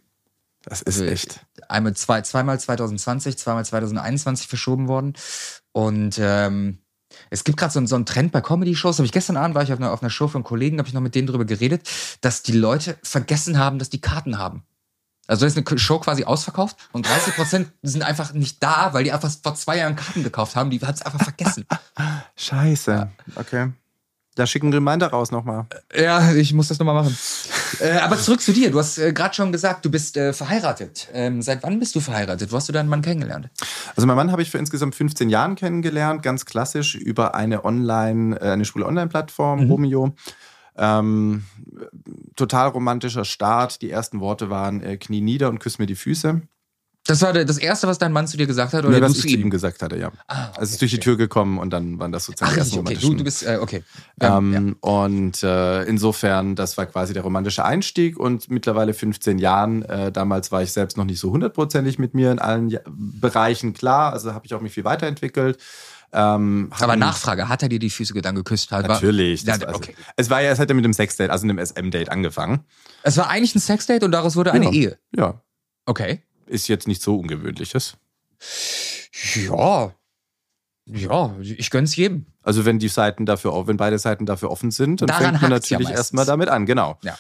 [0.66, 1.40] Das ist also, echt.
[1.70, 5.14] Einmal zwei, zweimal 2020, zweimal 2021 verschoben worden.
[5.72, 6.80] Und ähm,
[7.30, 8.98] es gibt gerade so, so, einen Trend bei Comedy-Shows.
[8.98, 10.94] Habe ich gestern Abend war ich auf einer, auf einer Show von Kollegen, habe ich
[10.94, 11.88] noch mit denen darüber geredet,
[12.22, 14.64] dass die Leute vergessen haben, dass die Karten haben.
[15.28, 19.12] Also ist eine Show quasi ausverkauft und 30 Prozent sind einfach nicht da, weil die
[19.12, 20.70] einfach vor zwei Jahren Karten gekauft haben.
[20.70, 21.66] Die hat es einfach vergessen.
[22.36, 23.10] Scheiße.
[23.36, 23.72] Okay.
[24.36, 25.66] Da schicken Reminder raus nochmal.
[25.98, 27.18] Ja, ich muss das nochmal machen.
[27.80, 28.70] äh, aber zurück zu dir.
[28.70, 31.08] Du hast äh, gerade schon gesagt, du bist äh, verheiratet.
[31.14, 32.52] Ähm, seit wann bist du verheiratet?
[32.52, 33.50] Wo hast du deinen Mann kennengelernt?
[33.96, 38.36] Also meinen Mann habe ich für insgesamt 15 Jahren kennengelernt, ganz klassisch über eine Online,
[38.42, 39.72] äh, eine schwule Online-Plattform, mhm.
[39.72, 40.16] Romeo.
[40.78, 41.46] Ähm,
[42.36, 43.82] total romantischer Start.
[43.82, 46.42] Die ersten Worte waren äh, Knie nieder und küss mir die Füße.
[47.08, 48.84] Das war das Erste, was dein Mann zu dir gesagt hat?
[48.84, 50.12] Oder nee, was ich zu ihm gesagt hatte, ja.
[50.28, 52.80] Ah, okay, also ist durch die Tür gekommen und dann waren das sozusagen Ach, erste
[52.80, 52.98] okay.
[53.00, 53.84] Du, du bist, äh, okay.
[54.20, 54.90] Ähm, ja.
[54.90, 59.84] Und äh, insofern, das war quasi der romantische Einstieg und mittlerweile 15 Jahren.
[59.84, 63.74] Äh, damals war ich selbst noch nicht so hundertprozentig mit mir in allen ja Bereichen
[63.74, 64.12] klar.
[64.12, 65.60] Also habe ich auch mich viel weiterentwickelt.
[66.12, 68.72] Ähm, Aber Nachfrage, hat er dir die Füße dann geküsst?
[68.72, 69.46] Halt, natürlich.
[69.46, 69.96] War, ja, also, okay.
[70.16, 72.64] Es war ja, es hat ja mit einem Sexdate, also einem SM-Date angefangen.
[73.04, 74.72] Es war eigentlich ein Sexdate und daraus wurde eine ja.
[74.72, 74.98] Ehe.
[75.16, 75.42] Ja.
[75.86, 76.22] Okay.
[76.48, 77.98] Ist jetzt nicht so ungewöhnliches.
[79.36, 79.94] Ja.
[80.88, 82.28] Ja, ich gönn's jedem.
[82.44, 85.52] Also wenn die Seiten dafür, wenn beide Seiten dafür offen sind, dann Daran fängt man
[85.52, 87.00] natürlich ja erstmal damit an, genau.
[87.02, 87.18] Ja.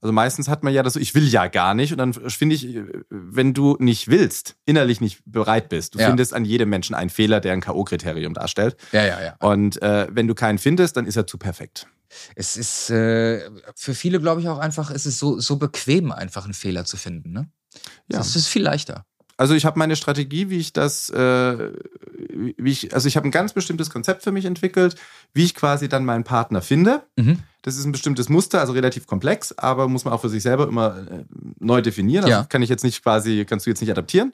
[0.00, 1.92] Also meistens hat man ja das so, ich will ja gar nicht.
[1.92, 2.76] Und dann finde ich,
[3.08, 6.08] wenn du nicht willst, innerlich nicht bereit bist, du ja.
[6.08, 8.76] findest an jedem Menschen einen Fehler, der ein K.O.-Kriterium darstellt.
[8.90, 9.36] Ja, ja, ja.
[9.38, 11.86] Und äh, wenn du keinen findest, dann ist er zu perfekt.
[12.34, 16.44] Es ist äh, für viele, glaube ich, auch einfach, es ist so, so bequem, einfach
[16.44, 17.32] einen Fehler zu finden.
[17.32, 17.48] Ne?
[18.08, 18.20] Ja.
[18.20, 19.04] Es ist viel leichter.
[19.36, 21.72] Also ich habe meine Strategie, wie ich das, äh,
[22.28, 24.94] wie ich, also ich habe ein ganz bestimmtes Konzept für mich entwickelt,
[25.34, 27.02] wie ich quasi dann meinen Partner finde.
[27.16, 27.38] Mhm.
[27.62, 30.68] Das ist ein bestimmtes Muster, also relativ komplex, aber muss man auch für sich selber
[30.68, 31.24] immer äh,
[31.58, 32.24] neu definieren.
[32.24, 32.44] Also ja.
[32.44, 34.32] kann ich jetzt nicht quasi, kannst du jetzt nicht adaptieren.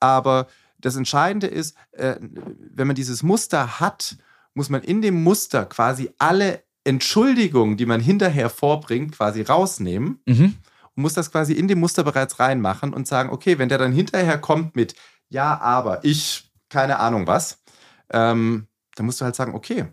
[0.00, 0.48] Aber
[0.80, 4.16] das Entscheidende ist, äh, wenn man dieses Muster hat,
[4.54, 10.20] muss man in dem Muster quasi alle Entschuldigungen, die man hinterher vorbringt, quasi rausnehmen.
[10.26, 10.54] Mhm.
[10.98, 14.38] Muss das quasi in dem Muster bereits reinmachen und sagen, okay, wenn der dann hinterher
[14.38, 14.94] kommt mit,
[15.28, 17.62] ja, aber ich, keine Ahnung was,
[18.10, 19.86] ähm, dann musst du halt sagen, okay,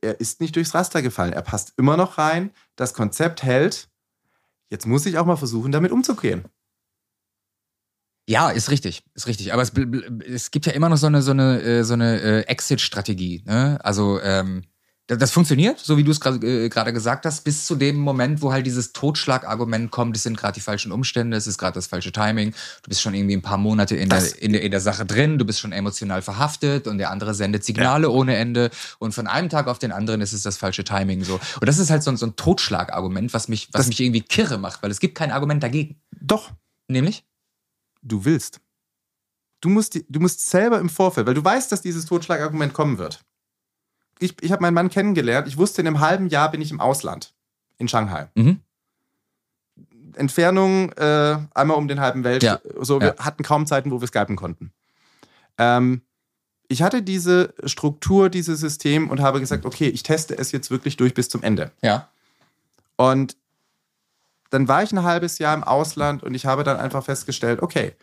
[0.00, 1.32] er ist nicht durchs Raster gefallen.
[1.32, 2.50] Er passt immer noch rein.
[2.76, 3.88] Das Konzept hält.
[4.70, 6.46] Jetzt muss ich auch mal versuchen, damit umzugehen.
[8.26, 9.52] Ja, ist richtig, ist richtig.
[9.52, 9.72] Aber es,
[10.26, 13.42] es gibt ja immer noch so eine, so eine, äh, so eine äh, Exit-Strategie.
[13.44, 13.78] Ne?
[13.82, 14.64] Also ähm,
[15.16, 18.52] das funktioniert, so wie du es äh, gerade gesagt hast, bis zu dem Moment, wo
[18.52, 22.12] halt dieses Totschlagargument kommt, es sind gerade die falschen Umstände, es ist gerade das falsche
[22.12, 25.04] Timing, du bist schon irgendwie ein paar Monate in der, in, der, in der Sache
[25.04, 28.12] drin, du bist schon emotional verhaftet und der andere sendet Signale ja.
[28.12, 31.34] ohne Ende und von einem Tag auf den anderen ist es das falsche Timing so.
[31.34, 34.58] Und das ist halt so, so ein Totschlagargument, was mich, was das mich irgendwie kirre
[34.58, 36.00] macht, weil es gibt kein Argument dagegen.
[36.20, 36.52] Doch.
[36.88, 37.24] Nämlich?
[38.02, 38.60] Du willst.
[39.60, 43.24] Du musst, du musst selber im Vorfeld, weil du weißt, dass dieses Totschlagargument kommen wird
[44.22, 45.48] ich, ich habe meinen Mann kennengelernt.
[45.48, 47.34] Ich wusste, in einem halben Jahr bin ich im Ausland.
[47.78, 48.28] In Shanghai.
[48.34, 48.60] Mhm.
[50.14, 52.42] Entfernung äh, einmal um den halben Welt.
[52.42, 52.60] Ja.
[52.80, 53.24] So, wir ja.
[53.24, 54.72] hatten kaum Zeiten, wo wir skypen konnten.
[55.58, 56.02] Ähm,
[56.68, 60.96] ich hatte diese Struktur, dieses System und habe gesagt, okay, ich teste es jetzt wirklich
[60.96, 61.70] durch bis zum Ende.
[61.82, 62.08] Ja.
[62.96, 63.36] Und
[64.50, 67.94] dann war ich ein halbes Jahr im Ausland und ich habe dann einfach festgestellt, okay,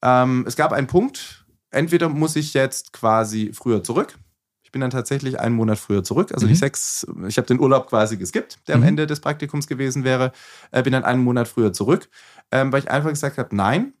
[0.00, 4.18] ähm, es gab einen Punkt, entweder muss ich jetzt quasi früher zurück,
[4.72, 6.32] bin dann tatsächlich einen Monat früher zurück.
[6.32, 6.50] Also mhm.
[6.50, 8.82] die sechs, ich habe den Urlaub quasi geskippt, der mhm.
[8.82, 10.32] am Ende des Praktikums gewesen wäre.
[10.70, 12.08] Äh, bin dann einen Monat früher zurück,
[12.50, 13.92] ähm, weil ich einfach gesagt habe, nein,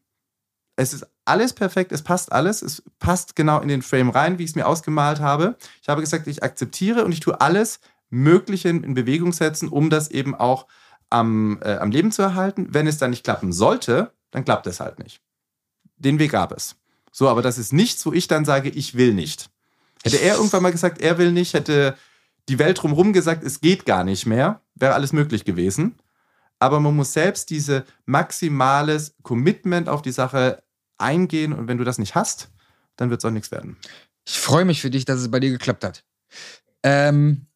[0.76, 4.44] es ist alles perfekt, es passt alles, es passt genau in den Frame rein, wie
[4.44, 5.56] ich es mir ausgemalt habe.
[5.82, 10.10] Ich habe gesagt, ich akzeptiere und ich tue alles Mögliche in Bewegung setzen, um das
[10.10, 10.66] eben auch
[11.10, 12.68] am, äh, am Leben zu erhalten.
[12.70, 15.20] Wenn es dann nicht klappen sollte, dann klappt es halt nicht.
[15.96, 16.76] Den Weg gab es.
[17.12, 19.50] So, aber das ist nichts, wo ich dann sage, ich will nicht.
[20.02, 21.96] Hätte er irgendwann mal gesagt, er will nicht, hätte
[22.48, 25.96] die Welt drumherum gesagt, es geht gar nicht mehr, wäre alles möglich gewesen.
[26.58, 30.62] Aber man muss selbst diese maximales Commitment auf die Sache
[30.98, 32.50] eingehen und wenn du das nicht hast,
[32.96, 33.76] dann wird es auch nichts werden.
[34.24, 36.04] Ich freue mich für dich, dass es bei dir geklappt hat.
[36.82, 37.46] Ähm,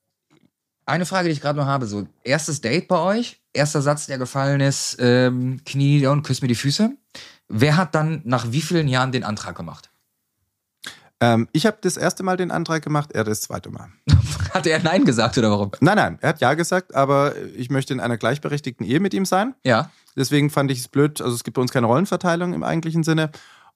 [0.86, 4.18] eine Frage, die ich gerade noch habe: so, erstes Date bei euch, erster Satz, der
[4.18, 6.90] gefallen ist, ähm, Knie und küss mir die Füße.
[7.48, 9.90] Wer hat dann nach wie vielen Jahren den Antrag gemacht?
[11.20, 13.88] Ähm, ich habe das erste Mal den Antrag gemacht, er das zweite Mal.
[14.52, 15.70] hat er Nein gesagt oder warum?
[15.80, 19.24] Nein, nein, er hat Ja gesagt, aber ich möchte in einer gleichberechtigten Ehe mit ihm
[19.24, 19.54] sein.
[19.64, 19.90] Ja.
[20.14, 23.30] Deswegen fand ich es blöd, also es gibt bei uns keine Rollenverteilung im eigentlichen Sinne.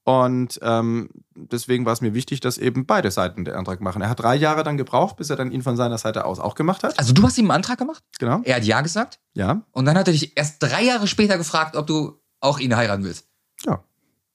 [0.05, 4.01] Und ähm, deswegen war es mir wichtig, dass eben beide Seiten den Antrag machen.
[4.01, 6.55] Er hat drei Jahre dann gebraucht, bis er dann ihn von seiner Seite aus auch
[6.55, 6.99] gemacht hat.
[6.99, 8.03] Also du hast ihm einen Antrag gemacht?
[8.19, 8.41] Genau.
[8.45, 9.21] Er hat Ja gesagt?
[9.35, 9.63] Ja.
[9.73, 13.05] Und dann hat er dich erst drei Jahre später gefragt, ob du auch ihn heiraten
[13.05, 13.27] willst.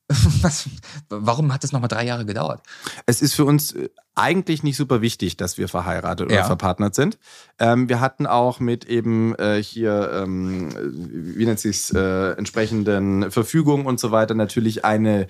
[0.41, 0.70] Was,
[1.10, 2.62] warum hat es nochmal drei Jahre gedauert?
[3.08, 6.43] Es ist für uns äh, eigentlich nicht super wichtig, dass wir verheiratet oder ja.
[6.43, 7.18] verpartnert sind.
[7.58, 13.88] Ähm, wir hatten auch mit eben äh, hier, ähm, wie nennt sich äh, entsprechenden Verfügungen
[13.88, 15.28] und so weiter natürlich eine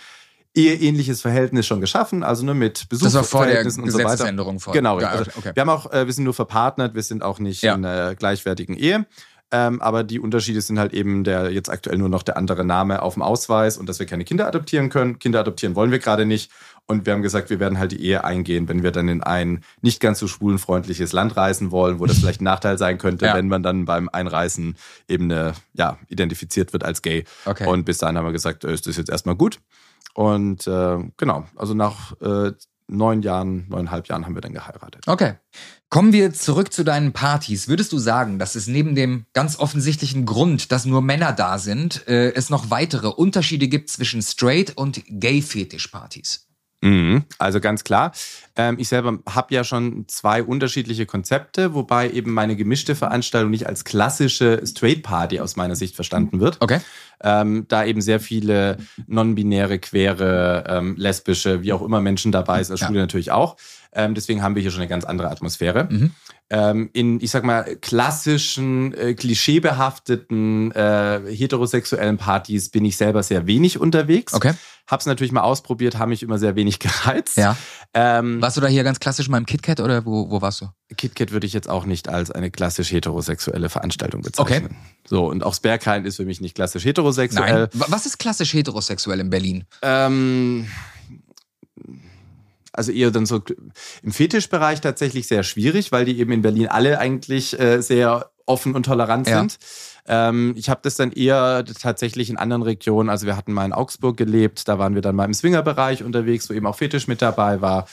[0.55, 4.59] eheähnliches Verhältnis schon geschaffen, also nur mit Besuchsverhältnissen und so weiter.
[4.59, 4.73] Vor.
[4.73, 5.51] Genau, ja, also, okay.
[5.53, 7.75] wir haben auch, äh, wir sind nur verpartnert, wir sind auch nicht ja.
[7.75, 9.05] in einer gleichwertigen Ehe.
[9.55, 13.01] Ähm, aber die Unterschiede sind halt eben der jetzt aktuell nur noch der andere Name
[13.01, 15.17] auf dem Ausweis und dass wir keine Kinder adoptieren können.
[15.17, 16.51] Kinder adoptieren wollen wir gerade nicht.
[16.87, 19.63] Und wir haben gesagt, wir werden halt die Ehe eingehen, wenn wir dann in ein
[19.81, 23.33] nicht ganz so schwulenfreundliches Land reisen wollen, wo das vielleicht ein Nachteil sein könnte, ja.
[23.33, 24.75] wenn man dann beim Einreisen
[25.07, 27.23] eben eine, ja, identifiziert wird als gay.
[27.45, 27.65] Okay.
[27.65, 29.61] Und bis dahin haben wir gesagt, äh, ist das jetzt erstmal gut.
[30.13, 32.51] Und äh, genau, also nach äh,
[32.87, 35.03] neun Jahren, neuneinhalb Jahren haben wir dann geheiratet.
[35.07, 35.35] Okay.
[35.89, 37.67] Kommen wir zurück zu deinen Partys.
[37.67, 42.07] Würdest du sagen, dass es neben dem ganz offensichtlichen Grund, dass nur Männer da sind,
[42.07, 46.44] äh, es noch weitere Unterschiede gibt zwischen Straight- und Gay-Fetisch-Partys?
[46.85, 47.25] Mhm.
[47.39, 48.11] Also ganz klar.
[48.55, 53.67] Ähm, ich selber habe ja schon zwei unterschiedliche Konzepte, wobei eben meine gemischte Veranstaltung nicht
[53.67, 56.57] als klassische Straight Party aus meiner Sicht verstanden wird.
[56.61, 56.79] Okay.
[57.23, 58.77] Ähm, da eben sehr viele
[59.07, 62.87] non-binäre, queere, ähm, lesbische, wie auch immer Menschen dabei sind, als ja.
[62.87, 63.57] Schule natürlich auch.
[63.97, 65.87] Deswegen haben wir hier schon eine ganz andere Atmosphäre.
[65.89, 66.11] Mhm.
[66.91, 73.79] In, ich sag mal, klassischen, äh, klischeebehafteten, äh, heterosexuellen Partys bin ich selber sehr wenig
[73.79, 74.33] unterwegs.
[74.33, 74.51] Okay.
[74.87, 77.37] Hab's natürlich mal ausprobiert, habe mich immer sehr wenig gereizt.
[77.37, 77.57] Ja.
[77.93, 80.67] Ähm, warst du da hier ganz klassisch mal im KitKat oder wo, wo warst du?
[80.95, 84.65] KitKat würde ich jetzt auch nicht als eine klassisch heterosexuelle Veranstaltung bezeichnen.
[84.65, 84.75] Okay.
[85.07, 87.69] So, und auch Sperrkein ist für mich nicht klassisch heterosexuell.
[87.73, 87.83] Nein.
[87.87, 89.65] Was ist klassisch heterosexuell in Berlin?
[89.81, 90.67] Ähm
[92.77, 93.41] also eher dann so
[94.03, 98.75] im Fetischbereich tatsächlich sehr schwierig, weil die eben in Berlin alle eigentlich äh, sehr offen
[98.75, 99.39] und tolerant ja.
[99.39, 99.57] sind.
[100.07, 103.73] Ähm, ich habe das dann eher tatsächlich in anderen Regionen, also wir hatten mal in
[103.73, 107.21] Augsburg gelebt, da waren wir dann mal im Swingerbereich unterwegs, wo eben auch Fetisch mit
[107.21, 107.87] dabei war.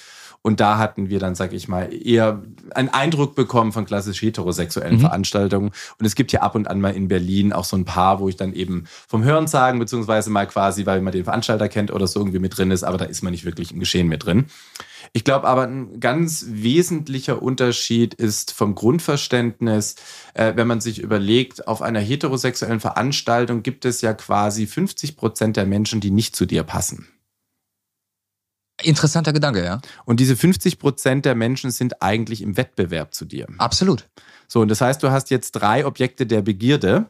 [0.44, 2.42] Und da hatten wir dann, sag ich mal, eher
[2.74, 5.00] einen Eindruck bekommen von klassisch heterosexuellen mhm.
[5.00, 5.70] Veranstaltungen.
[5.98, 8.28] Und es gibt ja ab und an mal in Berlin auch so ein paar, wo
[8.28, 12.08] ich dann eben vom Hören sagen, beziehungsweise mal quasi, weil man den Veranstalter kennt oder
[12.08, 14.46] so irgendwie mit drin ist, aber da ist man nicht wirklich im Geschehen mit drin.
[15.14, 19.96] Ich glaube aber, ein ganz wesentlicher Unterschied ist vom Grundverständnis,
[20.32, 25.56] äh, wenn man sich überlegt, auf einer heterosexuellen Veranstaltung gibt es ja quasi 50 Prozent
[25.58, 27.08] der Menschen, die nicht zu dir passen.
[28.80, 29.80] Interessanter Gedanke, ja.
[30.06, 33.46] Und diese 50 Prozent der Menschen sind eigentlich im Wettbewerb zu dir.
[33.58, 34.08] Absolut.
[34.48, 37.06] So, und das heißt, du hast jetzt drei Objekte der Begierde.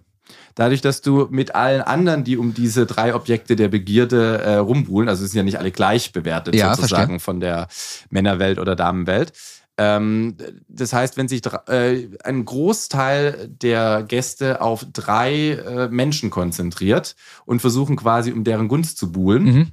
[0.55, 5.09] Dadurch, dass du mit allen anderen, die um diese drei Objekte der Begierde äh, rumbuhlen,
[5.09, 7.21] also sind ja nicht alle gleich bewertet Ja, sozusagen verstehe.
[7.21, 7.69] von der
[8.11, 9.33] Männerwelt oder Damenwelt.
[9.79, 10.37] Ähm,
[10.69, 17.17] das heißt, wenn sich äh, ein Großteil der Gäste auf drei äh, Menschen konzentriert
[17.47, 19.67] und versuchen quasi um deren Gunst zu buhlen, Mhm.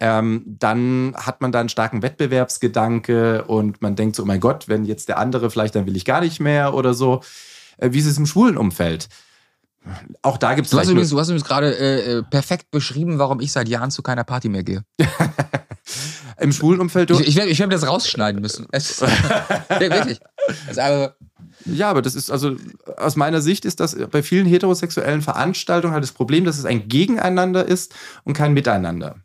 [0.00, 4.68] ähm, dann hat man da einen starken Wettbewerbsgedanke und man denkt so, oh mein Gott,
[4.68, 7.20] wenn jetzt der andere vielleicht, dann will ich gar nicht mehr oder so.
[7.78, 9.08] Äh, wie ist es im schwulen Umfeld?
[10.22, 13.52] Auch da gibt es Du hast übrigens, übrigens gerade äh, äh, perfekt beschrieben, warum ich
[13.52, 14.84] seit Jahren zu keiner Party mehr gehe.
[16.38, 17.10] im schwulen Umfeld.
[17.10, 18.66] Ich, ich werde ich werd das rausschneiden müssen.
[18.70, 19.00] Es,
[19.70, 20.20] ja, wirklich.
[20.68, 21.16] Also, aber,
[21.64, 22.56] Ja, aber das ist also
[22.96, 26.88] aus meiner Sicht ist das bei vielen heterosexuellen Veranstaltungen halt das Problem, dass es ein
[26.88, 29.16] Gegeneinander ist und kein Miteinander.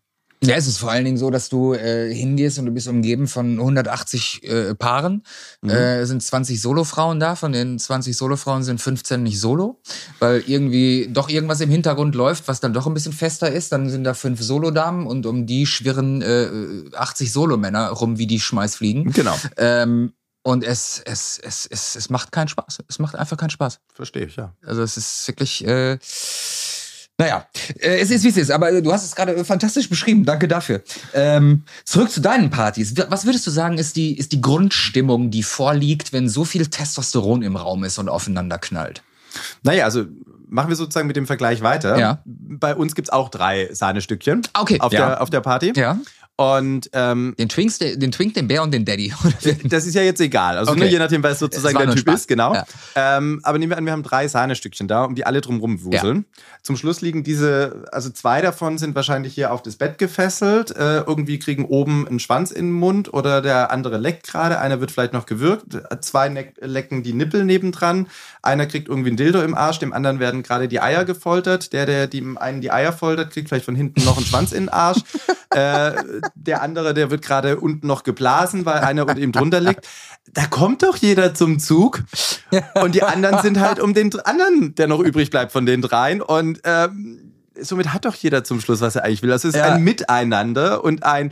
[0.44, 3.28] Ja, es ist vor allen Dingen so, dass du äh, hingehst und du bist umgeben
[3.28, 5.24] von 180 äh, Paaren.
[5.64, 7.36] Äh, es sind 20 Solofrauen da.
[7.36, 9.80] Von den 20 Solofrauen sind 15 nicht Solo,
[10.18, 13.72] weil irgendwie doch irgendwas im Hintergrund läuft, was dann doch ein bisschen fester ist.
[13.72, 18.40] Dann sind da fünf Solodamen und um die schwirren äh, 80 Solomänner rum wie die
[18.40, 19.12] Schmeißfliegen.
[19.12, 20.14] Genau, Ähm,
[20.44, 22.80] und es, es, es, es, es macht keinen Spaß.
[22.88, 23.80] Es macht einfach keinen Spaß.
[23.94, 24.56] verstehe ich, ja.
[24.66, 26.00] Also es ist wirklich, äh,
[27.18, 27.46] naja,
[27.80, 30.26] äh, es ist wie es ist, aber du hast es gerade fantastisch beschrieben.
[30.26, 30.82] Danke dafür.
[31.14, 32.96] Ähm, zurück zu deinen Partys.
[33.10, 37.44] Was würdest du sagen, ist die, ist die Grundstimmung, die vorliegt, wenn so viel Testosteron
[37.44, 39.04] im Raum ist und aufeinander knallt?
[39.64, 40.06] Naja, also
[40.50, 41.98] machen wir sozusagen mit dem Vergleich weiter.
[41.98, 42.22] Ja.
[42.26, 45.08] Bei uns gibt es auch drei Sahnestückchen Okay, auf, ja.
[45.08, 45.74] der, auf der Party.
[45.76, 45.98] Ja.
[46.42, 49.14] Und ähm, Den, Twinks, den Twink, den Bär und den Daddy.
[49.64, 50.58] Das ist ja jetzt egal.
[50.58, 50.82] Also Okay.
[50.82, 52.22] ne, je nachdem, was sozusagen der nur Typ Spaß.
[52.22, 52.54] ist, genau.
[52.54, 52.66] Ja.
[52.96, 56.26] Ähm, aber nehmen wir an, wir haben drei Sahnestückchen da, um die alle drumrum wuseln.
[56.64, 60.72] Zum Schluss liegen diese, also zwei davon sind wahrscheinlich hier auf das Bett gefesselt.
[60.72, 64.60] Äh, irgendwie kriegen oben einen Schwanz in den Mund oder der andere leckt gerade.
[64.60, 65.78] Einer wird vielleicht noch gewürgt.
[66.02, 68.08] Zwei neck- lecken die Nippel nebendran.
[68.42, 69.80] Einer kriegt irgendwie ein Dildo im Arsch.
[69.80, 71.74] Dem anderen werden gerade die Eier gefoltert.
[71.74, 74.64] Der, der dem einen die Eier foltert, kriegt vielleicht von hinten noch einen Schwanz in
[74.66, 75.00] den Arsch.
[75.52, 75.92] äh,
[76.36, 79.88] der andere, der wird gerade unten noch geblasen, weil einer unter ihm drunter liegt.
[80.34, 82.04] Da kommt doch jeder zum Zug.
[82.82, 86.22] Und die anderen sind halt um den anderen, der noch übrig bleibt von den dreien.
[86.22, 87.31] Und ähm,
[87.62, 89.30] somit hat doch jeder zum Schluss, was er eigentlich will.
[89.30, 89.74] Das ist Ja.
[89.74, 91.32] ein Miteinander und ein,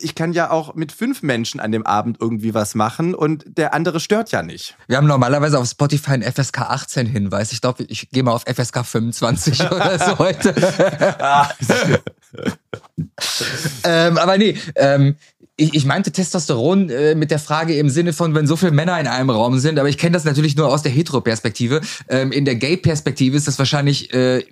[0.00, 3.74] ich kann ja auch mit fünf Menschen an dem Abend irgendwie was machen und der
[3.74, 4.76] andere stört ja nicht.
[4.86, 7.52] Wir haben normalerweise auf Spotify einen FSK 18 Hinweis.
[7.52, 10.54] Ich glaube, ich gehe mal auf FSK 25 oder so heute.
[13.84, 15.16] ähm, aber nee, ähm,
[15.56, 18.98] ich, ich meinte Testosteron äh, mit der Frage im Sinne von, wenn so viele Männer
[18.98, 21.80] in einem Raum sind, aber ich kenne das natürlich nur aus der Hetero-Perspektive.
[22.08, 24.44] Ähm, in der Gay-Perspektive ist das wahrscheinlich, äh,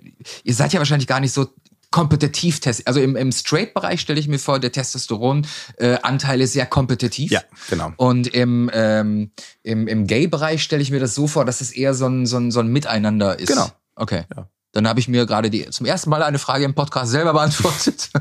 [0.43, 1.47] ihr seid ja wahrscheinlich gar nicht so
[1.89, 2.87] kompetitiv test.
[2.87, 7.31] Also im, im Straight-Bereich stelle ich mir vor, der Testosteron-Anteil ist sehr kompetitiv.
[7.31, 7.91] Ja, genau.
[7.97, 9.31] Und im, ähm,
[9.63, 12.37] im, im Gay-Bereich stelle ich mir das so vor, dass es eher so ein, so
[12.37, 13.47] ein, so ein Miteinander ist.
[13.49, 13.67] Genau.
[13.95, 14.23] Okay.
[14.35, 14.47] Ja.
[14.73, 18.09] Dann habe ich mir gerade die zum ersten Mal eine Frage im Podcast selber beantwortet.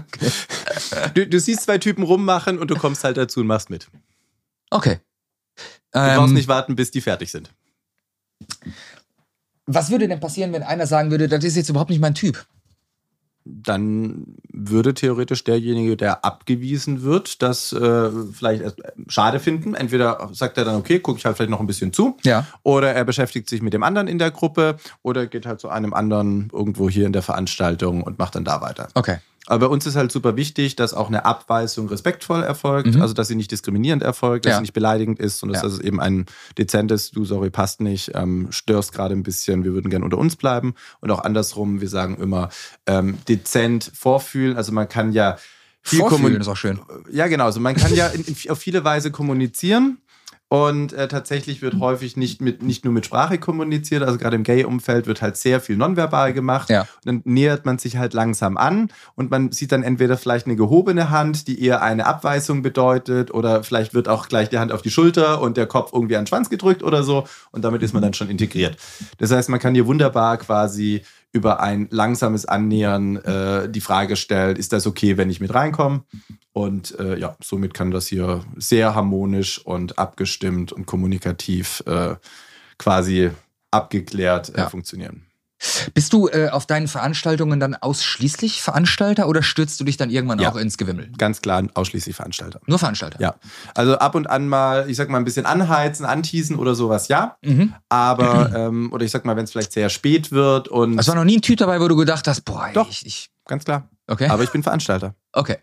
[0.92, 1.10] Okay.
[1.14, 3.88] Du, du siehst zwei Typen rummachen und du kommst halt dazu und machst mit.
[4.70, 5.00] okay.
[5.92, 7.50] Du Ähm, brauchst nicht warten, bis die fertig sind.
[9.66, 12.44] was würde denn passieren, wenn einer sagen würde, das ist jetzt überhaupt nicht mein Typ?
[13.44, 18.76] Dann würde theoretisch derjenige, der abgewiesen wird, das äh, vielleicht erst
[19.08, 19.74] schade finden.
[19.74, 22.16] Entweder sagt er dann, okay, gucke ich halt vielleicht noch ein bisschen zu.
[22.22, 22.46] Ja.
[22.62, 25.94] Oder er beschäftigt sich mit dem anderen in der Gruppe oder geht halt zu einem
[25.94, 28.88] anderen irgendwo hier in der Veranstaltung und macht dann da weiter.
[28.94, 29.18] Okay.
[29.50, 33.02] Aber bei uns ist halt super wichtig, dass auch eine Abweisung respektvoll erfolgt, Mhm.
[33.02, 34.56] also dass sie nicht diskriminierend erfolgt, dass Ja.
[34.58, 35.68] sie nicht beleidigend ist und dass Ja.
[35.68, 36.26] das eben ein
[36.56, 40.36] dezentes, du sorry, passt nicht, ähm, störst gerade ein bisschen, wir würden gern unter uns
[40.36, 40.74] bleiben.
[41.00, 42.48] Und auch andersrum, wir sagen immer
[42.86, 44.56] ähm, dezent vorfühlen.
[44.56, 45.36] Also man kann ja
[45.82, 46.78] viel Vorfühlen kommun- ist auch schön.
[47.10, 47.46] ja, genau.
[47.46, 49.98] Also man kann ja in, in, auf viele Weise kommunizieren.
[50.52, 54.42] Und äh, tatsächlich wird häufig nicht, mit, nicht nur mit Sprache kommuniziert, also gerade im
[54.42, 56.70] Gay-Umfeld wird halt sehr viel nonverbal gemacht.
[56.70, 56.80] Ja.
[56.80, 60.56] Und dann nähert man sich halt langsam an und man sieht dann entweder vielleicht eine
[60.56, 64.82] gehobene Hand, die eher eine Abweisung bedeutet, oder vielleicht wird auch gleich die Hand auf
[64.82, 67.28] die Schulter und der Kopf irgendwie an den Schwanz gedrückt oder so.
[67.52, 68.76] Und damit ist man dann schon integriert.
[69.18, 74.56] Das heißt, man kann hier wunderbar quasi über ein langsames Annähern äh, die Frage stellen,
[74.56, 76.02] ist das okay, wenn ich mit reinkomme?
[76.52, 82.16] Und äh, ja, somit kann das hier sehr harmonisch und abgestimmt und kommunikativ äh,
[82.78, 83.30] quasi
[83.70, 84.68] abgeklärt äh, Ja.
[84.68, 85.26] funktionieren.
[85.94, 90.38] Bist du äh, auf deinen Veranstaltungen dann ausschließlich Veranstalter oder stürzt du dich dann irgendwann
[90.38, 90.50] Ja.
[90.50, 91.10] auch ins Gewimmel?
[91.18, 92.60] Ganz klar ausschließlich Veranstalter.
[92.66, 93.20] Nur Veranstalter?
[93.20, 93.34] Ja.
[93.74, 97.36] Also ab und an mal, ich sag mal, ein bisschen anheizen, anteasen oder sowas, ja.
[97.42, 97.74] Mhm.
[97.88, 100.98] Aber, ähm, oder ich sag mal, wenn es vielleicht sehr spät wird und.
[100.98, 102.88] Es war noch nie ein Typ dabei, wo du gedacht hast, boah, Doch.
[102.88, 103.88] ich, ich ganz klar.
[104.06, 104.28] okay.
[104.28, 105.14] Aber ich bin Veranstalter.
[105.32, 105.58] okay.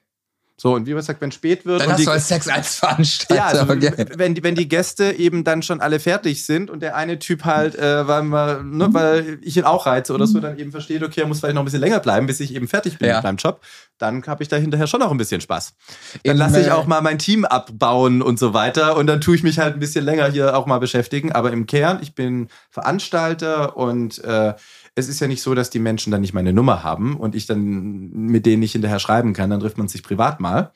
[0.60, 2.47] So, und wie man sagt, wenn spät wird Dann und hast die, du als Sex
[2.47, 3.36] als Veranstalter.
[3.36, 6.95] ja, also, wenn, die, wenn die Gäste eben dann schon alle fertig sind und der
[6.95, 10.58] eine Typ halt, äh, weil, wir, ne, weil ich ihn auch reize oder so, dann
[10.58, 12.97] eben versteht, okay, er muss vielleicht noch ein bisschen länger bleiben, bis ich eben fertig
[12.97, 13.18] bin Ja.
[13.18, 13.62] mit meinem Job,
[13.99, 15.76] dann habe ich da hinterher schon noch ein bisschen Spaß.
[16.24, 19.36] Dann lasse ich äh, auch mal mein Team abbauen und so weiter und dann tue
[19.36, 21.32] ich mich halt ein bisschen länger hier auch mal beschäftigen.
[21.34, 24.53] Aber im Kern, ich bin Veranstalter und äh,
[24.98, 27.45] es ist ja nicht so, dass die Menschen dann nicht meine Nummer haben und ich
[27.45, 30.72] dann mit denen nicht hinterher schreiben kann, dann trifft man sich privat mal.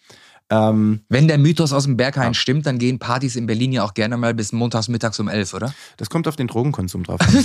[0.52, 3.96] Ähm, Wenn der Mythos aus dem Berghain stimmt, dann gehen Partys in Berlin ja auch
[3.96, 5.74] gerne mal bis montags mittags um elf, oder?
[5.98, 7.30] das kommt auf den Drogenkonsum drauf an.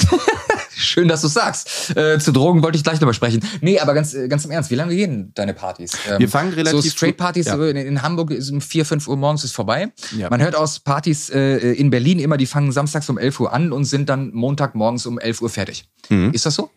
[0.79, 1.97] Schön, dass du sagst.
[1.97, 3.43] Äh, zu Drogen wollte ich gleich drüber sprechen.
[3.62, 5.93] Nee, aber ganz, äh, ganz im Ernst, wie lange gehen deine Partys?
[6.09, 7.57] Ähm, Wir fangen relativ So Straight-Partys ja.
[7.57, 9.91] so in, in Hamburg ist um 4, 5 Uhr morgens ist vorbei.
[10.16, 10.29] Ja.
[10.29, 13.72] Man hört aus Partys äh, in Berlin immer, die fangen samstags um 11 Uhr an
[13.72, 15.89] und sind dann Montagmorgens um 11 Uhr fertig.
[16.11, 16.33] Mhm.
[16.33, 16.70] Ist das so?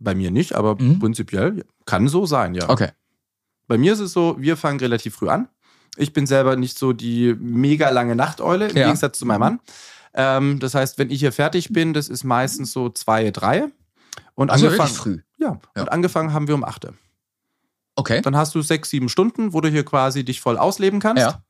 [0.00, 0.98] Bei mir nicht, aber Mhm.
[0.98, 2.68] prinzipiell kann so sein, ja.
[2.68, 2.88] Okay.
[3.68, 5.48] Bei mir ist es so, wir fangen relativ früh an.
[5.96, 8.84] Ich bin selber nicht so die mega lange Nachteule, im Ja.
[8.86, 9.60] Gegensatz zu meinem Mann.
[10.18, 13.68] Ähm, das heißt, wenn ich hier fertig bin, das ist meistens so zwei, drei.
[14.34, 15.18] Und Also angefangen, früh.
[15.38, 15.82] Ja, Ja.
[15.82, 16.94] und angefangen haben wir um achte.
[17.94, 18.20] Okay.
[18.20, 21.22] Dann hast du sechs, sieben Stunden, wo du hier quasi dich voll ausleben kannst.
[21.22, 21.42] Ja.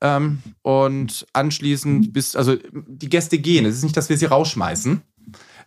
[0.00, 3.64] Ähm, und anschließend bist, also die Gäste gehen.
[3.66, 5.02] Es ist nicht, dass wir sie rausschmeißen.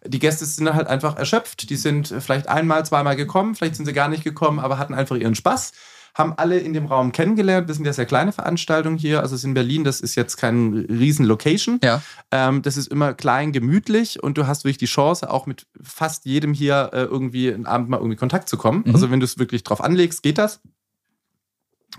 [0.06, 1.70] Die Gäste sind halt einfach erschöpft.
[1.70, 5.16] Die sind vielleicht einmal, zweimal gekommen, vielleicht sind sie gar nicht gekommen, aber hatten einfach
[5.16, 5.72] ihren Spaß.
[6.14, 7.68] Haben alle in dem Raum kennengelernt.
[7.68, 9.22] Wir sind ja sehr kleine Veranstaltung hier.
[9.22, 11.80] Also es ist in Berlin, das ist jetzt kein riesen Location.
[11.84, 12.04] Ja.
[12.32, 16.26] Ähm, das ist immer klein, gemütlich und du hast wirklich die Chance, auch mit fast
[16.26, 18.84] jedem hier äh, irgendwie einen Abend mal irgendwie in Kontakt zu kommen.
[18.86, 18.94] Mhm.
[18.94, 20.62] Also wenn du es wirklich drauf anlegst, geht das.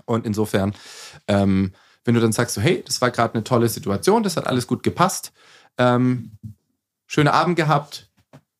[0.05, 0.73] Und insofern,
[1.27, 4.47] ähm, wenn du dann sagst, so, hey, das war gerade eine tolle Situation, das hat
[4.47, 5.33] alles gut gepasst,
[5.77, 6.31] ähm,
[7.07, 8.09] schöner Abend gehabt,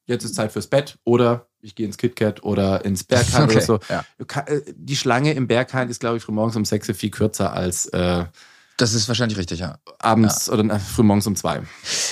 [0.05, 3.61] jetzt ist Zeit fürs Bett oder ich gehe ins KitKat oder ins Berghain Okay, oder
[3.61, 3.79] so.
[3.89, 4.05] ja.
[4.45, 7.87] Äh, Die Schlange im Berghain ist, glaube ich, frühmorgens um 6 Uhr viel kürzer als
[7.87, 8.25] äh,
[8.77, 9.77] Das ist wahrscheinlich richtig, ja.
[9.99, 11.61] abends oder äh, frühmorgens um 2.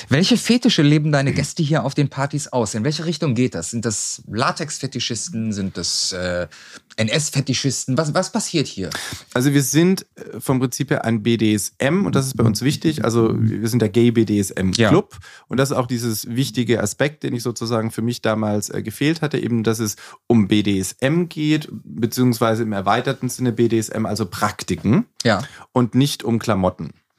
[0.07, 2.74] Welche Fetische leben deine Gäste hier auf den Partys aus?
[2.74, 3.72] In welche Richtung geht das?
[3.72, 5.51] Sind das Latex-Fetischisten?
[5.51, 6.47] Sind das äh,
[6.95, 7.97] NS-Fetischisten?
[7.97, 8.89] Was, was passiert hier?
[9.34, 13.03] Also wir sind äh, vom Prinzip her ein BDSM und das ist bei uns wichtig.
[13.03, 14.88] Also wir sind der Gay BDSM Ja.
[14.88, 15.18] Club
[15.49, 19.22] und das ist auch dieses wichtige Aspekt, den ich sozusagen für mich damals äh, gefehlt
[19.22, 19.97] hatte, eben, dass es
[20.28, 25.41] um BDSM geht, beziehungsweise im erweiterten Sinne BDSM, also Praktiken Ja.
[25.74, 26.53] und nicht um Klamotten.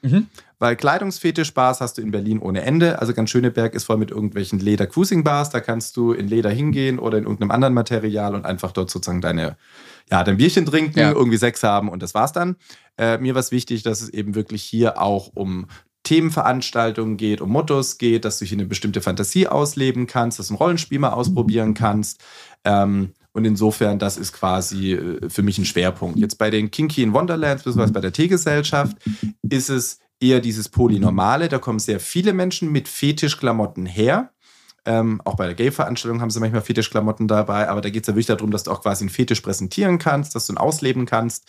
[0.01, 0.27] Mhm.
[0.59, 2.99] Weil Kleidungsfetisch-Bars hast du in Berlin ohne Ende.
[2.99, 5.49] Also ganz Schöneberg ist voll mit irgendwelchen Leder-Cruising-Bars.
[5.49, 9.21] Da kannst du in Leder hingehen oder in irgendeinem anderen Material und einfach dort sozusagen
[9.21, 9.57] deine,
[10.11, 11.11] ja, dein Bierchen trinken, Ja.
[11.11, 12.55] irgendwie Sex haben und das war's dann.
[12.97, 15.67] Äh, mir war es wichtig, dass es eben wirklich hier auch um
[16.03, 20.53] Themenveranstaltungen geht, um Mottos geht, dass du hier eine bestimmte Fantasie ausleben kannst, dass du
[20.53, 22.23] ein Rollenspiel mal ausprobieren kannst.
[22.63, 26.17] Ähm, und insofern, das ist quasi äh, für mich ein Schwerpunkt.
[26.17, 28.95] Jetzt bei den Kinky in Wonderlands, beziehungsweise bei der T-Gesellschaft,
[29.49, 31.49] ist es eher dieses Polynormale.
[31.49, 34.29] Da kommen sehr viele Menschen mit Fetischklamotten her.
[34.85, 38.13] Ähm, auch bei der Gay-Veranstaltung haben sie manchmal Fetischklamotten dabei, aber da geht es ja
[38.13, 41.45] wirklich darum, dass du auch quasi einen Fetisch präsentieren kannst, dass du ihn ausleben kannst.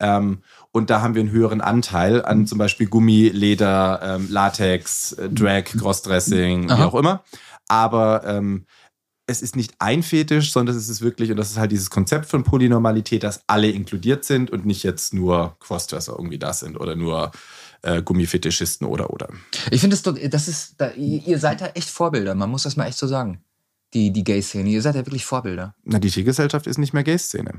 [0.00, 5.12] Ähm, und da haben wir einen höheren Anteil an zum Beispiel Gummi, Leder, ähm, Latex,
[5.12, 6.86] äh, Drag, Crossdressing, wie Aha.
[6.86, 7.22] auch immer.
[7.68, 8.64] Aber ähm,
[9.28, 12.26] es ist nicht ein Fetisch, sondern es ist wirklich, und das ist halt dieses Konzept
[12.26, 16.96] von Polynormalität, dass alle inkludiert sind und nicht jetzt nur Crossdresser irgendwie da sind oder
[16.96, 17.30] nur
[17.82, 19.28] äh, Gummifetischisten oder oder.
[19.70, 22.34] Ich finde, das, das ist, da, ihr seid da echt Vorbilder.
[22.34, 23.42] Man muss das mal echt so sagen.
[23.94, 24.68] Die, die Gay-Szene.
[24.68, 25.74] Ihr seid ja wirklich Vorbilder.
[25.84, 27.52] Na, die Tiergesellschaft ist nicht mehr Gay-Szene.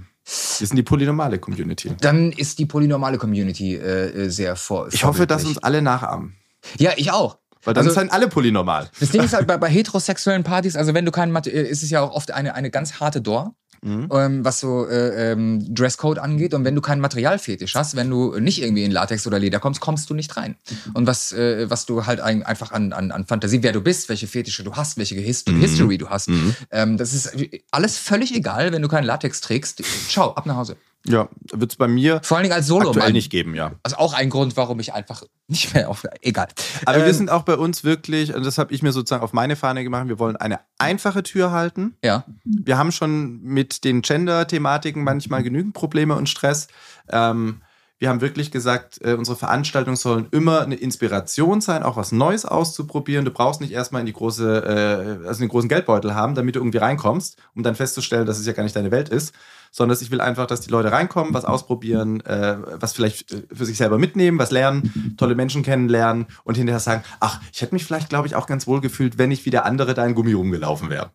[0.60, 1.92] Wir sind die polynormale Community.
[2.02, 4.90] Dann ist die polynormale Community äh, äh, sehr vor.
[4.92, 6.36] Ich hoffe, dass uns alle nachahmen.
[6.78, 7.40] Ja, ich auch.
[7.64, 8.90] Weil dann Also- sind alle polynormal.
[9.00, 11.84] Das Ding ist halt bei, bei heterosexuellen Partys, also wenn du keinen Mat äh, ist
[11.84, 14.10] es ja auch oft eine, eine ganz harte Door, Mhm.
[14.12, 16.54] ähm, was so äh, ähm, Dresscode angeht.
[16.54, 19.80] Und wenn du keinen Materialfetisch hast, wenn du nicht irgendwie in Latex oder Leder kommst,
[19.80, 20.58] kommst du nicht rein.
[20.94, 24.10] Und was, äh, was du halt ein, einfach an, an, an Fantasie, wer du bist,
[24.10, 25.62] welche Fetische du hast, welche Hist Mhm.
[25.62, 26.30] History du hast,
[26.72, 27.32] ähm, das ist
[27.72, 29.82] alles völlig egal, wenn du keinen Latex trägst.
[30.10, 30.76] Ciao, ab nach Hause.
[31.06, 32.90] Ja, wird es bei mir Vor allen Dingen als Solo.
[32.90, 33.72] aktuell nicht geben, ja.
[33.84, 36.06] Also auch ein Grund, warum ich einfach nicht mehr auf.
[36.22, 36.48] Egal.
[36.86, 39.32] Aber wir Ähm, sind auch bei uns wirklich, und das habe ich mir sozusagen auf
[39.34, 41.96] meine Fahne gemacht, wir wollen eine einfache Tür halten.
[42.04, 42.26] Ja.
[42.44, 46.68] Wir haben schon mit den Gender-Thematiken manchmal genügend Probleme und Stress.
[47.10, 47.62] Ähm,
[48.02, 52.46] Wir haben wirklich gesagt, äh, unsere Veranstaltungen sollen immer eine Inspiration sein, auch was Neues
[52.46, 53.26] auszuprobieren.
[53.26, 56.60] Du brauchst nicht erstmal in die große, äh, also den großen Geldbeutel haben, damit du
[56.62, 59.34] irgendwie reinkommst, um dann festzustellen, dass es ja gar nicht deine Welt ist,
[59.72, 63.66] sondern ich will einfach, dass die Leute reinkommen, was ausprobieren, äh, was vielleicht äh, für
[63.66, 67.86] sich selber mitnehmen, was lernen, tolle Menschen kennenlernen und hinterher sagen, ach, ich hätte mich
[67.86, 70.34] vielleicht, glaube ich, auch ganz wohl gefühlt, wenn ich wie der andere da in Gummi
[70.34, 71.12] rumgelaufen wäre.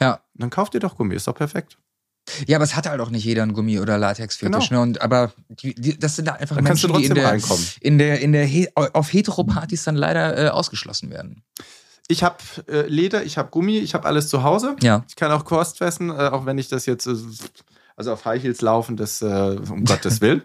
[0.00, 0.20] Ja.
[0.34, 1.78] Dann kauft ihr doch Gummi, ist doch perfekt.
[2.46, 4.68] Ja, aber es hat halt auch nicht jeder einen Gummi- oder Latexfetisch.
[4.68, 4.80] Genau.
[4.80, 4.90] Ne?
[4.90, 7.66] Und, aber die, die, das sind da einfach Dann Menschen, die in trotzdem der, reinkommen.
[7.80, 11.42] in der, in der He auf Heteropartys dann leider äh, ausgeschlossen werden.
[12.10, 12.36] Ich habe
[12.68, 14.76] äh, Leder, ich habe Gummi, ich habe alles zu Hause.
[14.82, 15.04] Ja.
[15.08, 17.14] Ich kann auch Kost fressen, äh, auch wenn ich das jetzt, äh,
[17.98, 19.26] also auf High Heels laufen, das, äh,
[19.70, 20.42] um Gottes Willen.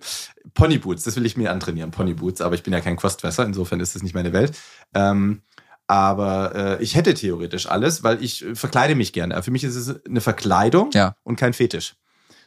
[0.54, 3.96] Ponyboots, das will ich mir antrainieren, Ponyboots, aber ich bin ja kein Kostfresser, insofern ist
[3.96, 4.54] das nicht meine Welt.
[4.94, 5.42] Ähm,
[5.88, 9.42] aber äh, ich hätte theoretisch alles, weil ich äh, verkleide mich gerne.
[9.44, 11.16] Für mich ist es eine Verkleidung Ja.
[11.24, 11.96] und kein Fetisch.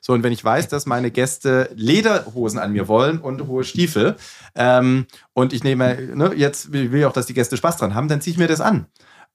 [0.00, 4.16] So, und wenn ich weiß, dass meine Gäste Lederhosen an mir wollen und hohe Stiefel,
[4.54, 8.08] ähm, und ich nehme, ne, jetzt will ich auch, dass die Gäste Spaß dran haben,
[8.08, 8.86] dann ziehe ich mir das an.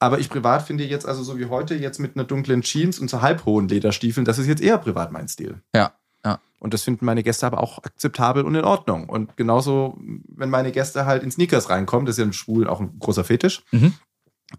[0.02, 3.08] Aber ich privat finde jetzt, also so wie heute, jetzt mit einer dunklen Jeans und
[3.10, 5.62] so halbhohen Lederstiefeln, das ist jetzt eher privat mein Stil.
[5.76, 5.93] Ja.
[6.26, 6.39] Ja.
[6.60, 9.10] Und das finden meine Gäste aber auch akzeptabel und in Ordnung.
[9.10, 9.97] Und genauso,
[10.28, 13.24] wenn meine Gäste halt in Sneakers reinkommen, das ist ja in Schwulen auch ein großer
[13.24, 13.93] Fetisch, Mhm.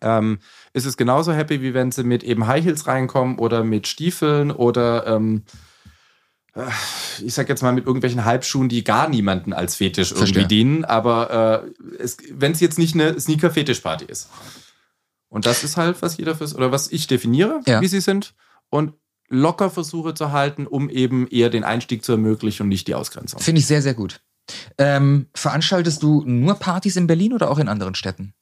[0.01, 0.38] ähm,
[0.74, 4.53] ist es genauso happy, wie wenn sie mit eben High Heels reinkommen oder mit Stiefeln
[4.53, 5.43] oder ähm,
[6.55, 6.62] äh,
[7.20, 10.47] ich sag jetzt mal mit irgendwelchen Halbschuhen, die gar niemanden als Fetisch irgendwie Verstehe.
[10.47, 11.64] dienen, aber
[11.99, 14.28] äh, wenn es jetzt nicht eine Sneaker-Fetisch-Party ist.
[15.33, 17.80] Und das ist halt, was jeder fürs, oder was ich definiere, Ja.
[17.80, 18.35] wie sie sind.
[18.68, 18.93] Und
[19.28, 23.41] locker versuche zu halten, um eben eher den Einstieg zu ermöglichen und nicht die Ausgrenzung.
[23.41, 24.20] Finde ich sehr, sehr gut.
[24.76, 28.35] Ähm, veranstaltest du nur Partys in Berlin oder auch in anderen Städten?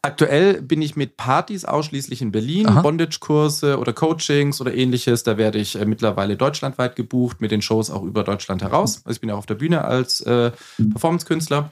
[0.00, 2.66] Aktuell bin ich mit Partys ausschließlich in Berlin.
[2.82, 5.22] Bondage-Kurse oder Coachings oder ähnliches.
[5.22, 9.02] Da werde ich äh, mittlerweile deutschlandweit gebucht, mit den Shows auch über Deutschland heraus.
[9.04, 10.52] Also ich bin ja auch auf der Bühne als äh,
[10.90, 11.70] Performance-Künstler.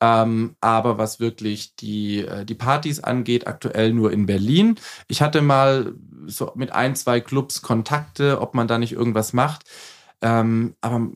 [0.00, 4.78] Ähm, aber was wirklich die, äh, die Partys angeht, aktuell nur in Berlin.
[5.08, 5.94] Ich hatte mal
[6.26, 9.64] so mit ein, zwei Clubs Kontakte, ob man da nicht irgendwas macht.
[10.20, 11.08] Ähm, aber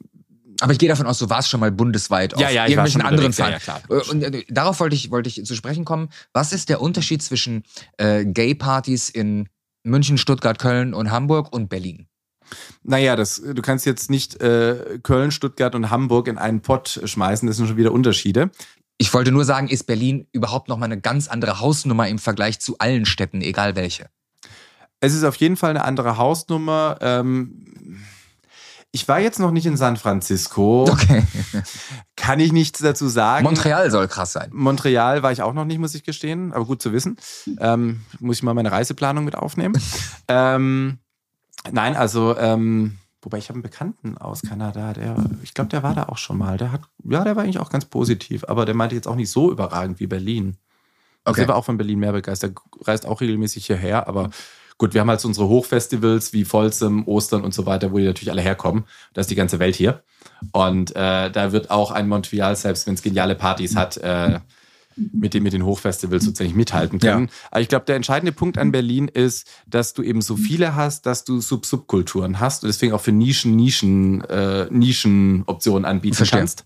[0.63, 3.33] Aber ich gehe davon aus, du warst schon mal bundesweit auf Ja, ja, irgendwelchen anderen
[3.33, 3.61] Feiern.
[3.67, 3.81] ja.
[3.89, 6.09] Äh, Und äh, darauf wollte ich, wollte ich zu sprechen kommen.
[6.33, 7.65] Was ist der Unterschied zwischen
[7.99, 9.49] äh, Gay-Partys in
[9.83, 12.07] München, Stuttgart, Köln und Hamburg und Berlin?
[12.83, 17.47] Naja, das, du kannst jetzt nicht äh, Köln, Stuttgart und Hamburg in einen Pott schmeißen.
[17.47, 18.51] Das sind schon wieder Unterschiede.
[18.99, 22.61] Ich wollte nur sagen, ist Berlin überhaupt noch mal eine ganz andere Hausnummer im Vergleich
[22.61, 24.11] zu allen Städten, egal welche?
[25.01, 26.99] Es ist auf jeden Fall eine andere Hausnummer.
[27.01, 28.03] Ähm,
[28.93, 30.85] ich war jetzt noch nicht in San Francisco.
[30.91, 31.23] Okay.
[32.17, 33.45] Kann ich nichts dazu sagen.
[33.45, 34.51] Montreal soll krass sein.
[34.53, 36.53] Montreal war ich auch noch nicht, muss ich gestehen.
[36.53, 37.17] Aber gut zu wissen.
[37.59, 39.81] Ähm, muss ich mal meine Reiseplanung mit aufnehmen.
[40.29, 40.99] ähm,
[41.71, 45.95] nein, also, ähm, wobei ich habe einen Bekannten aus Kanada, der, ich glaube, der war
[45.95, 46.57] da auch schon mal.
[46.57, 49.31] Der hat, ja, der war eigentlich auch ganz positiv, aber der meinte jetzt auch nicht
[49.31, 50.57] so überragend wie Berlin.
[51.25, 51.41] Also Okay.
[51.43, 54.31] Der war auch von Berlin mehr begeistert, reist auch regelmäßig hierher, aber
[54.79, 58.07] gut, wir haben halt so unsere Hochfestivals wie Folsem, Ostern und so weiter, wo die
[58.07, 58.85] natürlich alle herkommen.
[59.13, 60.03] Da ist die ganze Welt hier.
[60.53, 64.41] Und äh, da wird auch ein Montreal, selbst wenn es geniale Partys hat, äh,
[65.13, 67.31] mit, den, mit den Hochfestivals sozusagen mithalten können.
[67.51, 71.07] Aber ich glaube, der entscheidende Punkt an Berlin ist, dass du eben so viele hast,
[71.07, 76.41] dass du Sub-Subkulturen hast und deswegen auch für Nischen, Nischen, äh, Nischen-Optionen anbieten Verstehe.
[76.41, 76.65] kannst.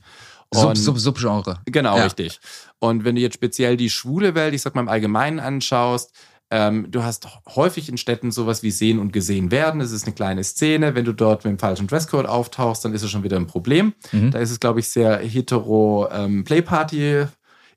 [0.52, 1.60] Sub, Sub, Subgenre.
[1.66, 2.04] Genau, Ja.
[2.04, 2.38] richtig.
[2.78, 6.12] Und wenn du jetzt speziell die schwule Welt, ich sag mal im Allgemeinen anschaust,
[6.50, 7.26] ähm, du hast
[7.56, 9.80] häufig in Städten sowas wie sehen und gesehen werden.
[9.80, 10.94] Es ist eine kleine Szene.
[10.94, 13.94] Wenn du dort mit dem falschen Dresscode auftauchst, dann ist es schon wieder ein Problem.
[14.12, 14.30] Mhm.
[14.30, 17.24] Da ist es, glaube ich, sehr hetero ähm, Playparty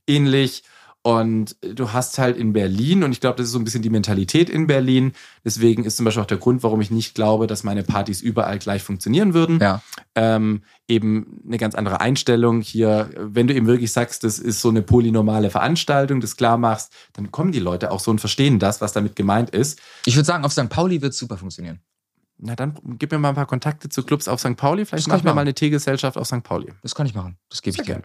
[0.07, 0.63] ähnlich.
[1.03, 3.89] Und du hast halt in Berlin, und ich glaube, das ist so ein bisschen die
[3.89, 5.13] Mentalität in Berlin.
[5.45, 8.59] Deswegen ist zum Beispiel auch der Grund, warum ich nicht glaube, dass meine Partys überall
[8.59, 9.81] gleich funktionieren würden Ja.
[10.15, 13.09] ähm, eben eine ganz andere Einstellung hier.
[13.17, 17.31] Wenn du eben wirklich sagst, das ist so eine polynormale Veranstaltung, das klar machst, dann
[17.31, 19.79] kommen die Leute auch so und verstehen das, was damit gemeint ist.
[20.05, 20.67] Ich würde sagen, auf St.
[20.67, 21.79] Pauli wird super funktionieren.
[22.39, 24.55] Na dann gib mir mal ein paar Kontakte zu Clubs auf St.
[24.55, 24.85] Pauli.
[24.85, 25.35] Vielleicht machen wir machen.
[25.35, 26.43] mal eine Teegesellschaft auf St.
[26.43, 26.71] Pauli.
[26.83, 27.37] Das kann ich machen.
[27.49, 28.03] Das gebe ich gerne.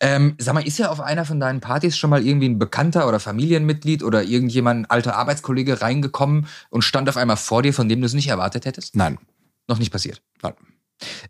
[0.00, 3.08] Ähm, sag mal, ist ja auf einer von deinen Partys schon mal irgendwie ein Bekannter
[3.08, 7.88] oder Familienmitglied oder irgendjemand, ein alter Arbeitskollege reingekommen und stand auf einmal vor dir, von
[7.88, 8.94] dem du es nicht erwartet hättest?
[8.94, 9.18] Nein.
[9.68, 10.22] Noch nicht passiert.
[10.42, 10.54] Nein.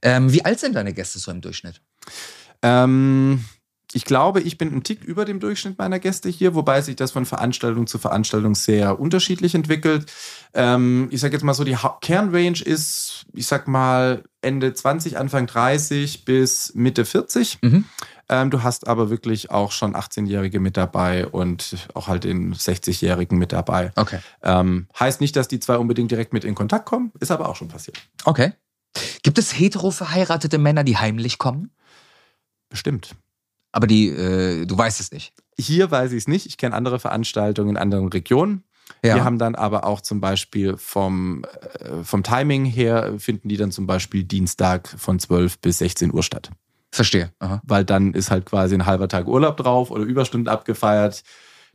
[0.03, 1.80] Ähm, wie alt sind deine Gäste so im Durchschnitt?
[2.62, 3.45] Ähm,
[3.93, 7.12] ich glaube, ich bin einen Tick über dem Durchschnitt meiner Gäste hier, wobei sich das
[7.12, 10.11] von Veranstaltung zu Veranstaltung sehr unterschiedlich entwickelt.
[10.55, 15.47] Ähm, ich sage jetzt mal so, die Kernrange ist, ich sag mal, Ende 20, Anfang
[15.47, 17.59] 30 bis Mitte 40.
[17.62, 17.84] Mhm.
[18.28, 23.38] Ähm, du hast aber wirklich auch schon 18-Jährige mit dabei und auch halt den 60-Jährigen
[23.38, 23.93] mit dabei.
[23.97, 24.20] Okay.
[24.43, 27.57] Ähm, heißt nicht, dass die zwei unbedingt direkt mit in Kontakt kommen, ist aber auch
[27.57, 27.99] schon passiert.
[28.24, 28.53] Okay.
[29.22, 31.70] Gibt es hetero verheiratete Männer, die heimlich kommen?
[32.68, 33.14] Bestimmt.
[33.73, 35.33] Aber die, äh, du weißt es nicht.
[35.59, 36.47] Hier weiß ich es nicht.
[36.47, 38.64] Ich kenne andere Veranstaltungen in anderen Regionen.
[39.05, 39.14] Ja.
[39.16, 41.45] Wir haben dann aber auch zum Beispiel vom,
[41.81, 46.23] äh, vom Timing her, finden die dann zum Beispiel Dienstag von 12 bis 16 Uhr
[46.23, 46.51] statt.
[46.91, 47.33] Verstehe.
[47.39, 47.62] Aha.
[47.64, 51.25] Weil dann ist halt quasi ein halber Tag Urlaub drauf oder Überstunden abgefeiert.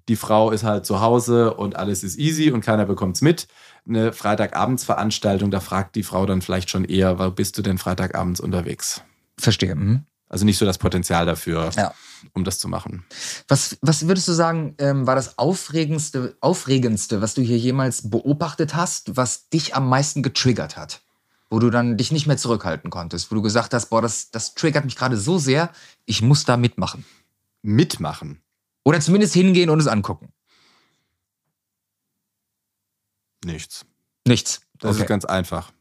[0.08, 3.48] Die Frau ist halt zu Hause und alles ist easy und keiner bekommt's mit.
[3.88, 8.40] Eine Freitagabendsveranstaltung, da fragt die Frau dann vielleicht schon eher, wo bist du denn Freitagabends
[8.40, 9.02] unterwegs?
[9.38, 9.76] Verstehe.
[9.76, 10.06] Mhm.
[10.30, 11.94] Also nicht so das Potenzial dafür, Ja.
[12.34, 13.06] um das zu machen.
[13.48, 18.76] Was, was würdest du sagen, ähm, war das Aufregendste, Aufregendste, was du hier jemals beobachtet
[18.76, 21.02] hast, was dich am meisten getriggert hat?
[21.50, 24.54] Wo du dann dich nicht mehr zurückhalten konntest, wo du gesagt hast, boah, das, das
[24.54, 25.72] triggert mich gerade so sehr,
[26.06, 27.06] ich muss da mitmachen.
[27.62, 28.42] Mitmachen.
[28.84, 30.34] Oder zumindest hingehen und es angucken.
[33.46, 33.86] Nichts.
[34.28, 34.62] Nichts.
[34.80, 35.04] Das Okay.
[35.04, 35.72] ist ganz einfach.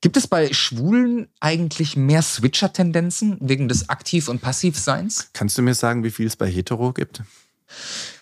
[0.00, 5.30] Gibt es bei Schwulen eigentlich mehr Switcher-Tendenzen wegen des Aktiv- und Passivseins?
[5.32, 7.22] Kannst du mir sagen, wie viel es bei Hetero gibt?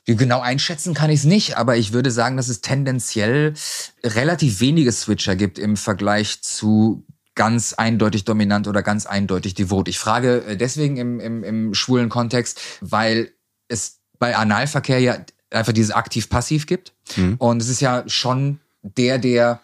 [0.06, 3.54] Wie genau einschätzen kann ich es nicht, aber ich würde sagen, dass es tendenziell
[4.02, 7.04] relativ wenige Switcher gibt im Vergleich zu
[7.34, 9.88] ganz eindeutig dominant oder ganz eindeutig devot.
[9.88, 13.32] Ich frage äh, deswegen im, im, im schwulen Kontext, weil
[13.68, 15.18] es bei Analverkehr ja
[15.50, 16.94] einfach dieses Aktiv-Passiv gibt.
[17.16, 17.34] Mhm.
[17.36, 19.60] Und es ist ja schon der, der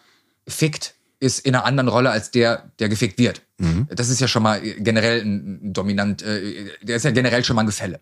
[0.47, 3.43] fickt, ist in einer anderen Rolle als der, der gefickt wird.
[3.59, 3.87] Mhm.
[3.95, 7.63] Das ist ja schon mal generell ein dominant, äh, der ist ja generell schon mal
[7.63, 8.01] ein Gefälle.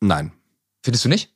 [0.00, 0.32] Nein.
[0.82, 1.32] Findest du nicht?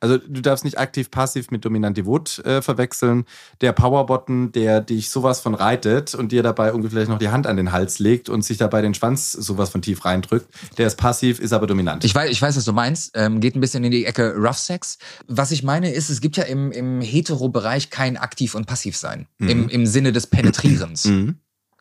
[0.00, 3.24] Also du darfst nicht aktiv-passiv mit dominant-devot äh, verwechseln.
[3.60, 7.46] Der Powerbutton, der dich sowas von reitet und dir dabei irgendwie vielleicht noch die Hand
[7.46, 10.46] an den Hals legt und sich dabei den Schwanz sowas von tief reindrückt,
[10.76, 12.04] der ist passiv, ist aber dominant.
[12.04, 13.10] Ich weiß, ich weiß, was du meinst.
[13.14, 14.98] Ähm, geht ein bisschen in die Ecke Rough Sex.
[15.26, 19.26] Was ich meine ist, es gibt ja im, im Hetero-Bereich kein Aktiv- und Passivsein.
[19.38, 21.06] Im, Im Sinne des Penetrierens.
[21.06, 21.36] mhm.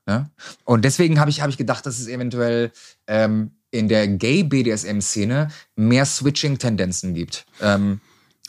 [0.05, 0.31] ne?
[0.63, 2.71] Und deswegen habe ich, hab ich gedacht, dass es eventuell
[3.07, 7.45] ähm, in der Gay-BDSM-Szene mehr Switching-Tendenzen gibt.
[7.61, 7.99] Ähm,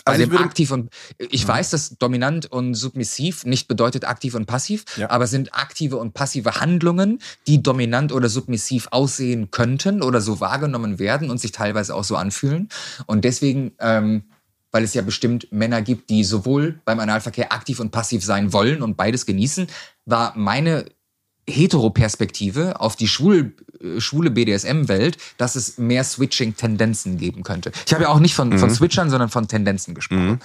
[0.05, 4.07] bei Also ich dem würde- aktiv und ich weiß, dass dominant und submissiv nicht bedeutet
[4.07, 5.11] aktiv und passiv, Ja.
[5.11, 10.99] aber sind aktive und passive Handlungen, die dominant oder submissiv aussehen könnten oder so wahrgenommen
[10.99, 12.69] werden und sich teilweise auch so anfühlen.
[13.07, 14.23] Und deswegen, ähm,
[14.71, 18.81] weil es ja bestimmt Männer gibt, die sowohl beim Analverkehr aktiv und passiv sein wollen
[18.83, 19.67] und beides genießen,
[20.07, 20.87] war meine
[21.49, 27.73] Heteroperspektive auf die schwul, äh, schwule BDSM-Welt, dass es mehr Switching-Tendenzen geben könnte.
[27.87, 30.41] Ich habe ja auch nicht von, von Switchern, sondern von Tendenzen gesprochen.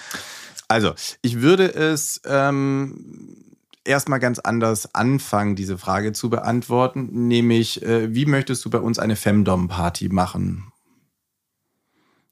[0.68, 3.44] Also, ich würde es ähm,
[3.86, 9.00] erstmal ganz anders anfangen, diese Frage zu beantworten, nämlich, äh, wie möchtest du bei uns
[9.00, 10.72] eine Femdom-Party machen?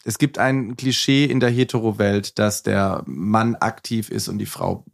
[0.03, 4.85] Es gibt ein Klischee in der Hetero-Welt, dass der Mann aktiv ist und die Frau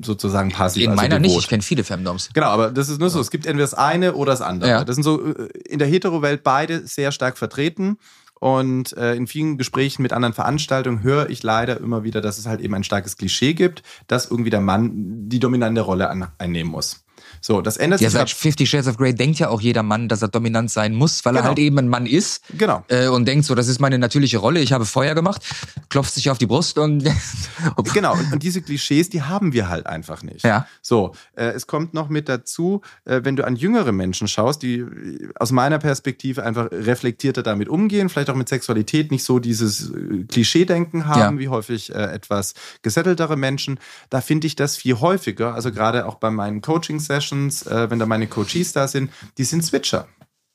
[0.00, 0.84] sozusagen passiv.
[0.84, 1.42] In also meiner nicht, devot.
[1.42, 2.30] ich kenne viele Femdoms.
[2.32, 3.20] Genau, aber das ist nur so.
[3.20, 4.70] Es gibt entweder das eine oder das andere.
[4.70, 4.84] Ja.
[4.84, 7.98] Das sind so äh, in der Hetero-Welt beide sehr stark vertreten.
[8.34, 12.46] Und äh, in vielen Gesprächen mit anderen Veranstaltungen höre ich leider immer wieder, dass es
[12.46, 14.90] halt eben ein starkes Klischee gibt, dass irgendwie der Mann
[15.28, 17.04] die dominante Rolle an, einnehmen muss.
[17.44, 18.18] So, das ändert Ja, sich.
[18.18, 21.24] seit Fifty Shades of Grey denkt ja auch jeder Mann, dass er dominant sein muss,
[21.24, 21.48] weil er Genau.
[21.48, 22.42] halt eben ein Mann ist.
[22.56, 22.84] Genau.
[22.88, 25.42] Äh, und denkt so, das ist meine natürliche Rolle, ich habe Feuer gemacht,
[25.88, 27.04] klopft sich auf die Brust und
[27.94, 30.44] Genau, und, und diese Klischees, die haben wir halt einfach nicht.
[30.44, 30.66] Ja.
[30.82, 34.76] So, äh, es kommt noch mit dazu, äh, wenn du an jüngere Menschen schaust, die
[34.78, 39.90] äh, aus meiner Perspektive einfach reflektierter damit umgehen, vielleicht auch mit Sexualität nicht so dieses
[39.90, 41.38] äh, Klischee-Denken haben, Ja.
[41.40, 43.80] wie häufig äh, etwas gesetteltere Menschen,
[44.10, 45.54] da finde ich das viel häufiger.
[45.54, 49.64] Also gerade auch bei meinen Coaching-Sessions, äh, wenn da meine Coaches da sind, die sind
[49.64, 50.08] Switcher.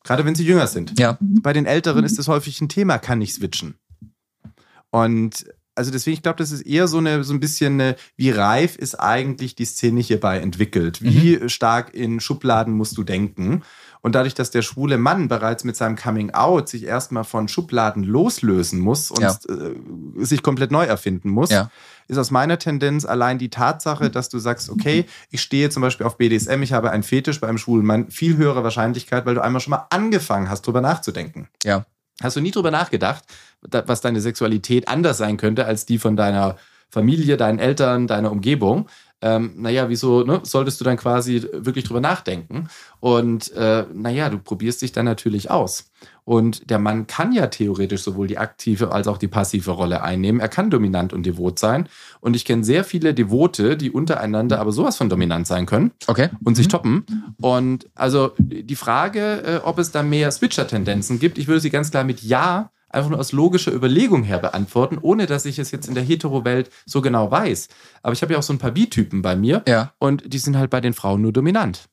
[0.04, 0.98] Gerade wenn sie jünger sind.
[1.00, 1.18] ja.
[1.20, 3.76] Bei den Älteren ist das häufig ein Thema, kann ich switchen.
[4.90, 8.32] Und also deswegen, ich glaube, das ist eher so eine so ein bisschen eine, wie
[8.32, 11.04] reif ist eigentlich die Szene hierbei entwickelt?
[11.04, 13.64] Wie stark in Schubladen musst du denken?
[14.02, 18.04] Und dadurch, dass der schwule Mann bereits mit seinem Coming Out sich erstmal von Schubladen
[18.04, 19.38] loslösen muss und Ja.
[19.50, 21.70] äh, sich komplett neu erfinden muss, Ja.
[22.08, 26.06] ist aus meiner Tendenz allein die Tatsache, dass du sagst, okay, ich stehe zum Beispiel
[26.06, 29.42] auf BDSM, ich habe einen Fetisch bei einem schwulen Mann, viel höhere Wahrscheinlichkeit, weil du
[29.44, 31.48] einmal schon mal angefangen hast, drüber nachzudenken.
[31.64, 31.86] Ja.
[32.22, 33.24] Hast du nie drüber nachgedacht,
[33.62, 36.56] da- was deine Sexualität anders sein könnte als die von deiner
[36.90, 38.88] Familie, deinen Eltern, deiner Umgebung?
[39.22, 42.68] Ähm, naja, wieso ne, solltest du dann quasi wirklich drüber nachdenken?
[43.00, 45.92] Und äh, naja, du probierst dich dann natürlich aus.
[46.24, 50.42] Und der Mann kann ja theoretisch sowohl die aktive als auch die passive Rolle einnehmen.
[50.42, 51.88] Er kann dominant und devot sein.
[52.20, 56.30] Und ich kenne sehr viele Devote, die untereinander aber sowas von dominant sein können Okay.
[56.44, 57.06] und sich toppen.
[57.42, 61.92] Und also die Frage, äh, ob es da mehr Switcher-Tendenzen gibt, ich würde sie ganz
[61.92, 65.88] klar mit Ja einfach nur aus logischer Überlegung her beantworten, ohne dass ich es jetzt
[65.88, 67.68] in der Hetero-Welt so genau weiß.
[68.02, 69.94] Aber ich habe ja auch so ein paar Bi-Typen bei mir Ja.
[70.00, 71.90] und die sind halt bei den Frauen nur dominant.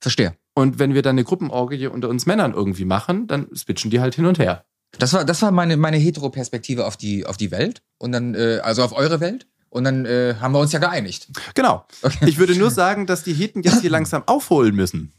[0.00, 0.34] Verstehe.
[0.54, 4.14] Und wenn wir dann eine Gruppenorgie unter uns Männern irgendwie machen, dann switchen die halt
[4.14, 4.64] hin und her.
[4.98, 8.60] Das war, das war meine, meine Hetero-Perspektive auf die, auf die Welt und dann, äh,
[8.62, 9.46] also auf eure Welt.
[9.70, 11.28] Und dann äh, haben wir uns ja geeinigt.
[11.54, 11.86] Genau.
[12.02, 12.26] Okay.
[12.28, 15.14] Ich würde nur sagen, dass die Heten jetzt hier langsam aufholen müssen.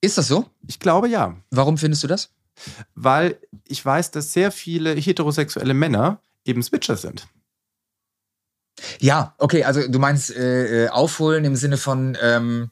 [0.00, 0.46] Ist das so?
[0.66, 1.36] Ich glaube ja.
[1.52, 2.30] Warum findest du das?
[2.94, 7.26] Weil ich weiß, dass sehr viele heterosexuelle Männer eben Switcher sind.
[9.00, 12.70] Ja, okay, also du meinst äh, äh aufholen im Sinne von ähm,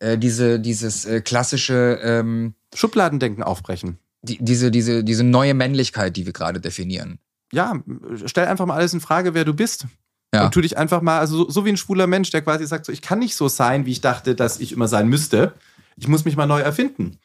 [0.00, 3.98] äh, diese, dieses äh, klassische ähm, Schubladendenken aufbrechen.
[4.22, 7.18] Die, diese, diese, diese neue Männlichkeit, die wir gerade definieren.
[7.52, 7.80] Ja,
[8.26, 9.86] stell einfach mal alles in Frage, wer du bist.
[10.34, 10.44] Ja.
[10.44, 12.86] Und tu dich einfach mal, also so, so, wie ein schwuler Mensch, der quasi sagt,
[12.86, 15.54] so, ich kann nicht so sein, wie ich dachte, dass ich immer sein müsste.
[15.96, 17.18] Ich muss mich mal neu erfinden.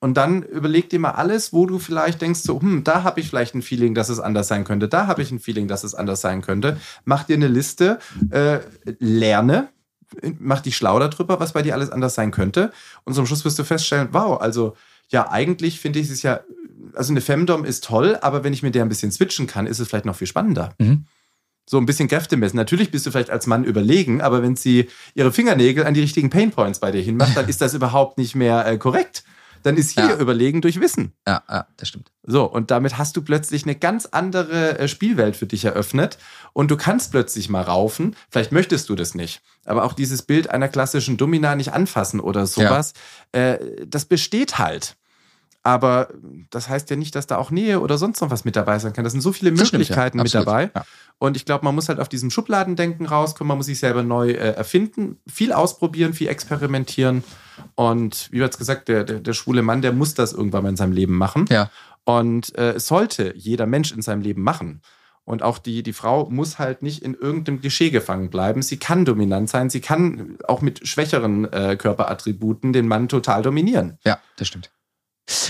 [0.00, 3.28] Und dann überleg dir mal alles, wo du vielleicht denkst, so, hm, da habe ich
[3.28, 5.94] vielleicht ein Feeling, dass es anders sein könnte, da habe ich ein Feeling, dass es
[5.94, 6.78] anders sein könnte.
[7.04, 7.98] Mach dir eine Liste,
[8.30, 8.60] äh,
[8.98, 9.68] lerne,
[10.38, 12.72] mach dich schlau darüber, was bei dir alles anders sein könnte.
[13.04, 14.76] Und zum Schluss wirst du feststellen, wow, also
[15.08, 16.40] ja, eigentlich finde ich es ja,
[16.94, 19.78] also eine Femdom ist toll, aber wenn ich mit der ein bisschen switchen kann, ist
[19.78, 20.74] es vielleicht noch viel spannender.
[20.78, 21.06] Mhm.
[21.68, 22.56] So ein bisschen Kräfte messen.
[22.56, 26.30] Natürlich bist du vielleicht als Mann überlegen, aber wenn sie ihre Fingernägel an die richtigen
[26.30, 29.24] Painpoints bei dir hinmacht, dann ist das überhaupt nicht mehr äh, korrekt
[29.66, 30.16] dann ist hier ja.
[30.16, 31.12] Überlegen durch Wissen.
[31.26, 32.12] Ja, ja, das stimmt.
[32.22, 36.18] So, und damit hast du plötzlich eine ganz andere äh, Spielwelt für dich eröffnet
[36.52, 38.14] und du kannst plötzlich mal raufen.
[38.30, 42.46] Vielleicht möchtest du das nicht, aber auch dieses Bild einer klassischen Domina nicht anfassen oder
[42.46, 42.94] sowas,
[43.34, 43.54] ja.
[43.54, 44.96] äh, das besteht halt.
[45.64, 46.10] Aber
[46.50, 48.92] das heißt ja nicht, dass da auch Nähe oder sonst noch was mit dabei sein
[48.92, 49.02] kann.
[49.02, 50.40] Das sind so viele das Möglichkeiten stimmt, ja.
[50.40, 50.70] mit dabei.
[50.72, 50.84] Ja.
[51.18, 53.48] Und ich glaube, man muss halt auf diesem Schubladendenken rauskommen.
[53.48, 57.24] Man muss sich selber neu äh, erfinden, viel ausprobieren, viel experimentieren.
[57.74, 60.76] Und wie bereits gesagt, der, der, der, schwule Mann, der muss das irgendwann mal in
[60.76, 61.46] seinem Leben machen.
[61.50, 61.70] Ja.
[62.04, 64.80] Und äh, es sollte jeder Mensch in seinem Leben machen.
[65.24, 68.62] Und auch die, die Frau muss halt nicht in irgendeinem Klischee gefangen bleiben.
[68.62, 69.70] Sie kann dominant sein.
[69.70, 73.98] Sie kann auch mit schwächeren äh, Körperattributen den Mann total dominieren.
[74.04, 74.70] Ja, das stimmt.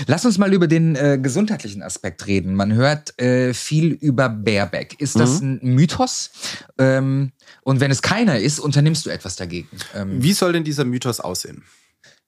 [0.07, 2.55] Lass uns mal über den äh, gesundheitlichen Aspekt reden.
[2.55, 4.99] Man hört äh, viel über Baerbeck.
[4.99, 5.59] Ist das mhm.
[5.61, 6.31] ein Mythos?
[6.79, 7.31] Ähm,
[7.61, 9.69] und wenn es keiner ist, unternimmst du etwas dagegen?
[9.93, 11.63] Ähm, Wie soll denn dieser Mythos aussehen?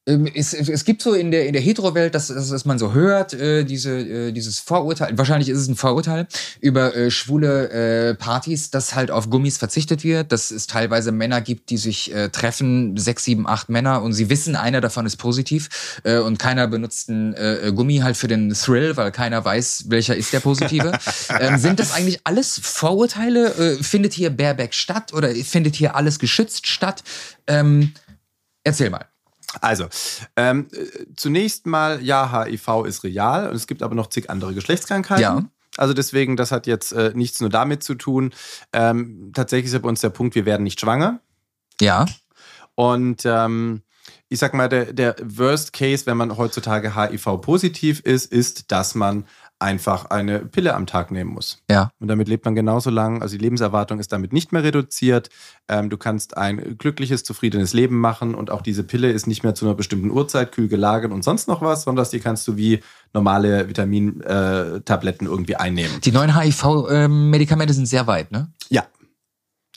[0.10, 3.34] Ähm, es, es, gibt so in der, in der Hetero-Welt, dass, dass, man so hört,
[3.34, 6.28] äh, diese, äh, dieses Vorurteil, wahrscheinlich ist es ein Vorurteil,
[6.60, 11.42] über äh, schwule äh, Partys, dass halt auf Gummis verzichtet wird, dass es teilweise Männer
[11.42, 15.18] gibt, die sich äh, treffen, sechs, sieben, acht Männer und sie wissen, einer davon ist
[15.18, 17.36] positiv äh, und keiner benutzt einen
[17.76, 20.92] Gummi halt für den Thrill, weil keiner weiß, welcher ist der positive.
[21.40, 23.78] ähm, sind das eigentlich alles Vorurteile?
[23.82, 27.04] Findet hier Baerbeck statt oder findet hier alles geschützt statt?
[27.48, 27.94] Ähm,
[28.64, 29.06] erzähl mal.
[29.62, 29.88] Also,
[30.36, 30.68] ähm,
[31.16, 35.22] zunächst mal, ja, HIV ist real und es gibt aber noch zig andere Geschlechtskrankheiten.
[35.22, 35.44] Ja.
[35.78, 38.34] Also deswegen, das hat jetzt äh, nichts nur damit zu tun.
[38.74, 41.22] Ähm, tatsächlich ist bei uns der Punkt, wir werden nicht schwanger.
[41.80, 42.06] Ja.
[42.76, 43.84] Und ähm,
[44.28, 49.26] ich sag mal, der, der Worst Case, wenn man heutzutage HIV-positiv ist, ist, dass man
[49.60, 51.62] einfach eine Pille am Tag nehmen muss.
[51.70, 51.92] Ja.
[52.00, 53.22] Und damit lebt man genauso lang.
[53.22, 55.30] Also die Lebenserwartung ist damit nicht mehr reduziert.
[55.68, 59.56] Ähm, du kannst ein glückliches, zufriedenes Leben machen und auch diese Pille ist nicht mehr
[59.56, 62.80] zu einer bestimmten Uhrzeit kühl gelagert und sonst noch was, sondern die kannst du wie
[63.14, 66.00] normale Vitamintabletten äh, irgendwie einnehmen.
[66.02, 68.52] Die neuen HIV-Medikamente sind sehr weit, ne?
[68.70, 68.86] Ja.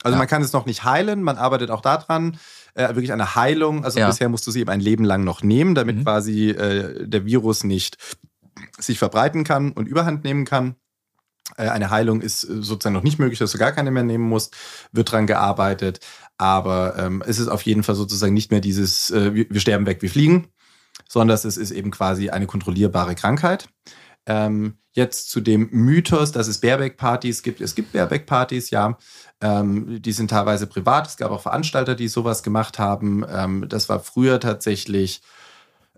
[0.05, 0.18] Also ja.
[0.18, 2.39] man kann es noch nicht heilen, man arbeitet auch daran.
[2.74, 3.85] Äh, wirklich eine Heilung.
[3.85, 4.07] Also ja.
[4.09, 6.05] bisher musst du sie eben ein Leben lang noch nehmen, damit mhm.
[6.05, 7.99] quasi äh, der Virus nicht
[8.78, 10.76] sich verbreiten kann und überhand nehmen kann.
[11.56, 14.28] Äh, eine Heilung ist äh, sozusagen noch nicht möglich, dass du gar keine mehr nehmen
[14.28, 14.56] musst,
[14.92, 16.00] wird dran gearbeitet.
[16.38, 20.02] Aber ähm, es ist auf jeden Fall sozusagen nicht mehr dieses, äh, wir, sterben weg,
[20.02, 20.48] wir fliegen,
[21.08, 23.68] sondern es ist eben quasi eine kontrollierbare Krankheit.
[24.26, 27.60] Ähm, jetzt zu dem Mythos, dass es Baerbeck-Partys gibt.
[27.60, 28.98] Es gibt Baerbeck-Partys, ja.
[29.40, 31.08] Ähm, die sind teilweise privat.
[31.08, 33.24] Es gab auch Veranstalter, die sowas gemacht haben.
[33.28, 35.22] Ähm, das war früher tatsächlich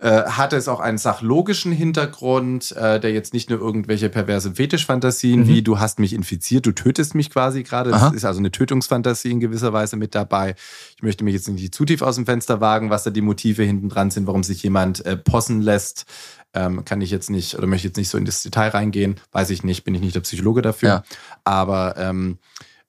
[0.07, 5.49] hatte es auch einen sachlogischen Hintergrund, äh, der jetzt nicht nur irgendwelche perverse Fetischfantasien mhm.
[5.49, 7.90] wie du hast mich infiziert, du tötest mich quasi gerade.
[7.90, 10.57] Das ist also eine Tötungsfantasie in gewisser Weise mit dabei.
[10.97, 13.62] Ich möchte mich jetzt nicht zu tief aus dem Fenster wagen, was da die Motive
[13.62, 16.07] hinten dran sind, warum sich jemand äh, possen lässt.
[16.55, 19.16] Ähm, kann ich jetzt nicht oder möchte jetzt nicht so in das Detail reingehen.
[19.32, 20.88] Weiß ich nicht, bin ich nicht der Psychologe dafür.
[20.88, 21.05] Ja.
[21.42, 22.38] Aber ähm,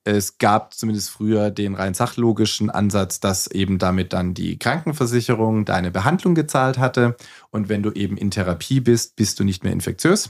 [0.06, 5.90] es gab zumindest früher den rein sachlogischen Ansatz, dass eben damit dann die Krankenversicherung deine
[5.90, 7.18] Behandlung gezahlt hatte.
[7.50, 10.30] Und wenn du eben in Therapie bist, bist du nicht mehr infektiös.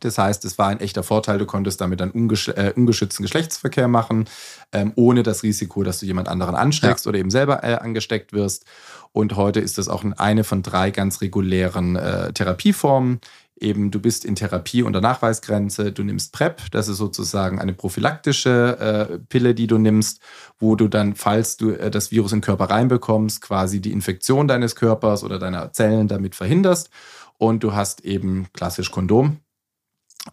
[0.00, 3.88] Das heißt, es war ein echter Vorteil, du konntest damit dann ungesch äh, ungeschützten Geschlechtsverkehr
[3.88, 4.28] machen,
[4.72, 7.08] ähm, ohne das Risiko, dass du jemand anderen ansteckst ja.
[7.08, 8.66] oder eben selber äh, angesteckt wirst.
[9.12, 13.20] Und heute ist das auch eine von drei ganz regulären äh, Therapieformen,
[13.58, 19.08] eben du bist in Therapie unter Nachweisgrenze, du nimmst PrEP, das ist sozusagen eine prophylaktische
[19.10, 20.20] äh, Pille, die du nimmst,
[20.58, 24.46] wo du dann, falls du äh, das Virus in den Körper reinbekommst, quasi die Infektion
[24.48, 26.90] deines Körpers oder deiner Zellen damit verhinderst.
[27.38, 29.38] Und du hast eben klassisch Kondom.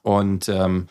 [0.01, 0.88] Und ähm,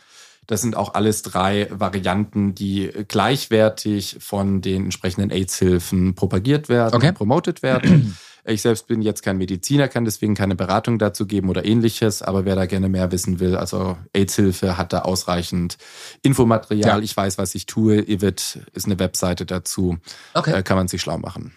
[0.46, 7.08] das sind auch alles drei Varianten, die gleichwertig von den entsprechenden AIDS-Hilfen propagiert werden Okay.
[7.08, 8.16] und promotet werden.
[8.44, 12.44] Ich selbst bin jetzt kein Mediziner, kann deswegen keine Beratung dazu geben oder ähnliches, aber
[12.44, 15.78] wer da gerne mehr wissen will, also AIDS-Hilfe hat da ausreichend
[16.22, 16.98] Infomaterial.
[16.98, 17.04] Ja.
[17.04, 18.08] Ich weiß, was ich tue.
[18.08, 19.98] Ivid ist eine Webseite dazu.
[20.34, 20.54] Okay.
[20.54, 21.52] Äh, kann man sich schlau machen.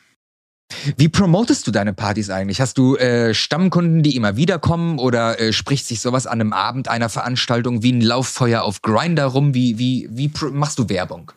[0.97, 2.59] Wie promotest du deine Partys eigentlich?
[2.59, 6.53] Hast du äh, Stammkunden, die immer wieder kommen oder äh, spricht sich sowas an einem
[6.53, 9.53] Abend einer Veranstaltung wie ein Lauffeuer auf Grinder rum?
[9.53, 11.31] Wie, wie, wie machst du Werbung?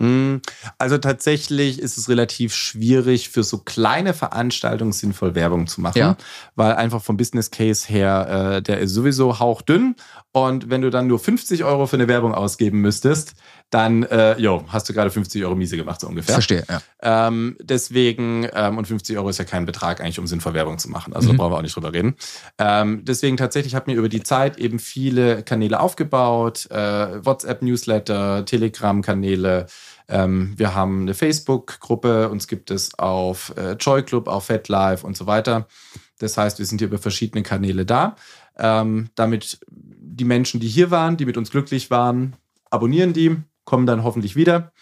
[0.00, 0.36] Mm,
[0.78, 6.16] Also tatsächlich ist es relativ schwierig, für so kleine Veranstaltungen sinnvoll Werbung zu machen, Ja.
[6.56, 9.94] weil einfach vom Business Case her, äh, der ist sowieso hauchdünn.
[10.32, 13.34] Und wenn du dann nur 50 Euro für eine Werbung ausgeben müsstest,
[13.70, 16.34] dann, äh, jo, hast du gerade 50 Euro miese gemacht, so ungefähr.
[16.34, 16.82] Verstehe, ja.
[17.02, 20.90] Ähm, deswegen, ähm, und 50 Euro ist ja kein Betrag eigentlich, um sinnvoll Werbung zu
[20.90, 21.12] machen.
[21.12, 21.36] Also Mhm.
[21.36, 22.16] da brauchen wir auch nicht drüber reden.
[22.58, 29.66] Ähm, deswegen tatsächlich hat mir über die Zeit eben viele Kanäle aufgebaut, äh, WhatsApp-Newsletter, Telegram-Kanäle.
[30.08, 35.16] Ähm, wir haben eine Facebook-Gruppe, uns gibt es auf äh, Joy Club, auf FetLife und
[35.16, 35.68] so weiter.
[36.18, 38.16] Das heißt, wir sind hier über verschiedene Kanäle da.
[38.58, 42.34] Ähm, damit die Menschen, die hier waren, die mit uns glücklich waren,
[42.68, 43.36] abonnieren die,
[43.70, 44.72] kommen dann hoffentlich wieder.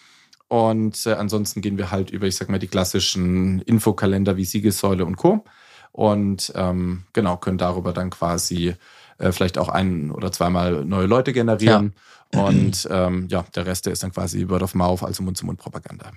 [0.49, 5.05] Und äh, ansonsten gehen wir halt über, ich sag mal, die klassischen Infokalender wie Siegessäule
[5.05, 5.45] und Co.
[5.93, 8.75] Und ähm, genau, können darüber dann quasi
[9.19, 11.93] äh, vielleicht auch ein oder zweimal neue Leute generieren.
[12.35, 16.13] Und ähm, ja, der Rest der ist dann quasi Word of Mouth, also Mund-zu-Mund-Propaganda.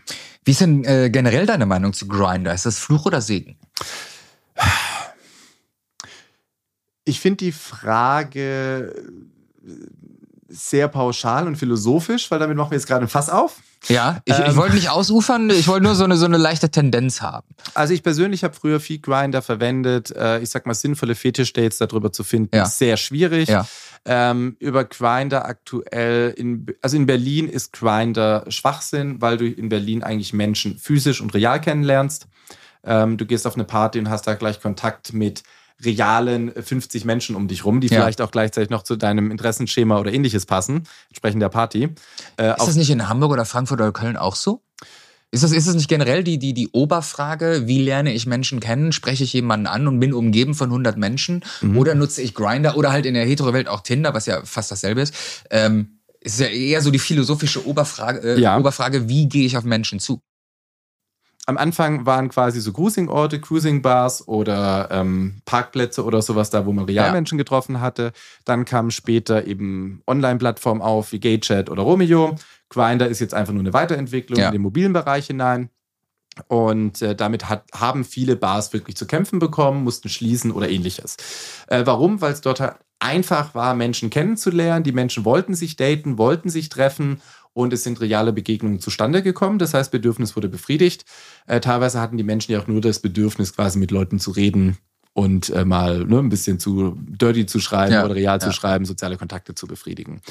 [0.45, 2.53] Wie ist denn äh, generell deine Meinung zu Grinder?
[2.53, 3.57] Ist das Fluch oder Segen?
[7.03, 8.95] Ich finde die Frage
[9.61, 9.69] äh,
[10.51, 13.57] sehr pauschal und philosophisch, weil damit machen wir jetzt gerade ein Fass auf.
[13.87, 14.55] Ja, ich, ich Ähm.
[14.57, 17.47] wollte nicht ausufern, ich wollte nur so eine, so eine leichte Tendenz haben.
[17.73, 20.11] Also ich persönlich habe früher viel Grinder verwendet.
[20.15, 22.63] Äh, ich sag mal, sinnvolle Fetisch-Dates darüber zu finden, Ja.
[22.63, 23.49] ist sehr schwierig.
[23.49, 23.65] Ja.
[24.05, 30.03] Ähm, über Grinder aktuell, in, also in Berlin ist Grinder Schwachsinn, weil du in Berlin
[30.03, 32.27] eigentlich Menschen physisch und real kennenlernst.
[32.83, 35.43] Ähm, du gehst auf eine Party und hast da gleich Kontakt mit
[35.83, 38.01] realen 50 Menschen um dich rum, die Ja.
[38.01, 41.89] vielleicht auch gleichzeitig noch zu deinem Interessenschema oder ähnliches passen, entsprechend der Party.
[42.37, 44.61] Äh, Ist das nicht in Hamburg oder Frankfurt oder Köln auch so?
[45.33, 48.91] Ist das, ist das nicht generell die, die, die Oberfrage, wie lerne ich Menschen kennen?
[48.91, 51.41] Spreche ich jemanden an und bin umgeben von 100 Menschen?
[51.61, 51.77] Mhm.
[51.77, 54.99] Oder nutze ich Grinder oder halt in der Hetero-Welt auch Tinder, was ja fast dasselbe
[55.01, 55.13] ist?
[55.49, 58.57] Ähm, ist ja eher so die philosophische Oberfrage, äh, Ja.
[58.57, 60.19] Oberfrage wie gehe ich auf Menschen zu?
[61.47, 66.85] Am Anfang waren quasi so Cruising-Orte, Cruising-Bars oder ähm, Parkplätze oder sowas da, wo man
[66.85, 68.11] Realmenschen getroffen hatte.
[68.45, 72.35] Dann kamen später eben Online-Plattformen auf wie GayChat oder Romeo.
[72.69, 74.47] Grindr ist jetzt einfach nur eine Weiterentwicklung Ja.
[74.47, 75.69] in den mobilen Bereich hinein.
[76.47, 81.17] Und äh, damit hat, haben viele Bars wirklich zu kämpfen bekommen, mussten schließen oder ähnliches.
[81.67, 82.21] Äh, warum?
[82.21, 82.61] Weil es dort
[82.99, 84.83] einfach war, Menschen kennenzulernen.
[84.83, 87.21] Die Menschen wollten sich daten, wollten sich treffen
[87.53, 89.59] und es sind reale Begegnungen zustande gekommen.
[89.59, 91.05] Das heißt, Bedürfnis wurde befriedigt.
[91.47, 94.77] Äh, teilweise hatten die Menschen ja auch nur das Bedürfnis, quasi mit Leuten zu reden
[95.13, 98.53] und äh, mal ne, ein bisschen zu dirty zu schreiben Ja, oder real zu ja.
[98.53, 100.21] schreiben, soziale Kontakte zu befriedigen.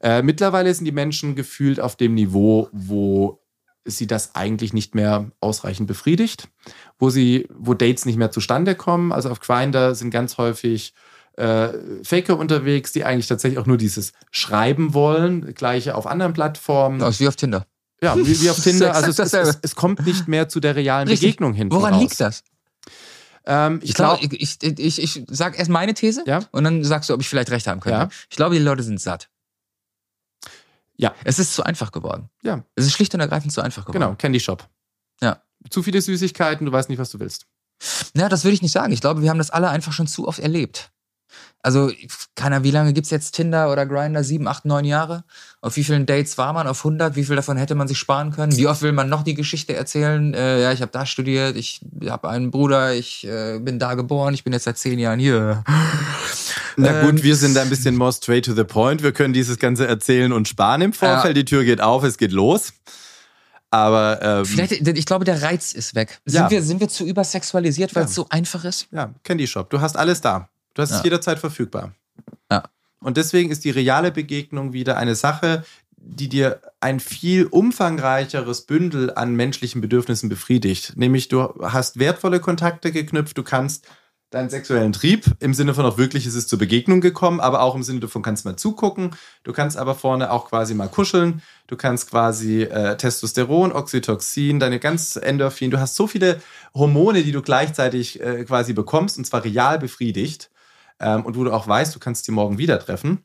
[0.00, 3.42] Äh, mittlerweile sind die Menschen gefühlt auf dem Niveau, wo
[3.84, 6.48] sie das eigentlich nicht mehr ausreichend befriedigt,
[6.98, 9.12] wo sie, wo Dates nicht mehr zustande kommen.
[9.12, 10.94] Also auf Grindr sind ganz häufig
[11.38, 11.68] äh,
[12.02, 15.54] Faker unterwegs, die eigentlich tatsächlich auch nur dieses Schreiben wollen.
[15.54, 16.98] Gleiche auf anderen Plattformen.
[16.98, 17.66] Das ist wie auf Tinder.
[18.02, 18.94] Ja, wie, wie auf Tinder.
[18.94, 21.28] Also es, es, es, kommt nicht mehr zu der realen Richtig.
[21.30, 21.70] Begegnung hin.
[21.70, 22.02] Woran voraus.
[22.02, 22.42] liegt das?
[23.46, 26.40] Ähm, ich Ich glaube, glaube, ich, ich, ich, sag erst meine These Ja.
[26.50, 27.98] und dann sagst du, ob ich vielleicht recht haben könnte.
[27.98, 28.08] Ja.
[28.30, 29.28] Ich glaube, die Leute sind satt.
[30.96, 31.14] Ja.
[31.22, 32.28] Es ist zu einfach geworden.
[32.42, 32.64] Ja.
[32.74, 34.00] Es ist schlicht und ergreifend zu einfach geworden.
[34.00, 34.68] genau, Candy Shop.
[35.20, 35.40] Ja.
[35.70, 37.46] Zu viele Süßigkeiten, du weißt nicht, was du willst.
[38.14, 38.92] Ja, das würde ich nicht sagen.
[38.92, 40.90] Ich glaube, wir haben das alle einfach schon zu oft erlebt.
[41.60, 41.90] Also,
[42.36, 44.22] keiner, wie lange gibt's jetzt Tinder oder Grinder?
[44.22, 45.24] Sieben, acht, neun Jahre?
[45.60, 46.66] Auf wie vielen Dates war man?
[46.68, 47.16] Auf 100?
[47.16, 48.56] Wie viel davon hätte man sich sparen können?
[48.56, 50.32] Wie oft will man noch die Geschichte erzählen?
[50.34, 54.34] Äh, ja, ich habe da studiert, ich habe einen Bruder, ich äh, bin da geboren,
[54.34, 55.64] ich bin jetzt seit zehn Jahren hier.
[56.76, 59.02] Na gut, Ähm, wir sind da ein bisschen more straight to the point.
[59.02, 61.36] Wir können dieses Ganze erzählen und sparen im Vorfeld.
[61.36, 62.72] Die Tür geht auf, es geht los.
[63.70, 66.20] Aber ähm, Vielleicht, ich glaube, der Reiz ist weg.
[66.24, 66.50] Sind, Ja.
[66.50, 68.08] wir, sind wir zu übersexualisiert, weil Ja.
[68.08, 68.86] es so einfach ist?
[68.92, 70.48] ja, Candy Shop, du hast alles da.
[70.78, 71.04] Du hast es Ja.
[71.04, 71.92] jederzeit verfügbar.
[72.52, 72.62] Ja.
[73.00, 75.64] Und deswegen ist die reale Begegnung wieder eine Sache,
[75.96, 80.92] die dir ein viel umfangreicheres Bündel an menschlichen Bedürfnissen befriedigt.
[80.94, 83.88] Nämlich du hast wertvolle Kontakte geknüpft, du kannst
[84.30, 87.74] deinen sexuellen Trieb im Sinne von auch wirklich ist es zur Begegnung gekommen, aber auch
[87.74, 89.16] im Sinne davon kannst mal zugucken.
[89.42, 91.42] Du kannst aber vorne auch quasi mal kuscheln.
[91.66, 95.72] Du kannst quasi äh, Testosteron, Oxytocin, deine ganz Endorphin.
[95.72, 96.40] Du hast so viele
[96.72, 100.50] Hormone, die du gleichzeitig äh, quasi bekommst und zwar real befriedigt
[101.00, 103.24] ähm, und wo du auch weißt, du kannst die morgen wieder treffen.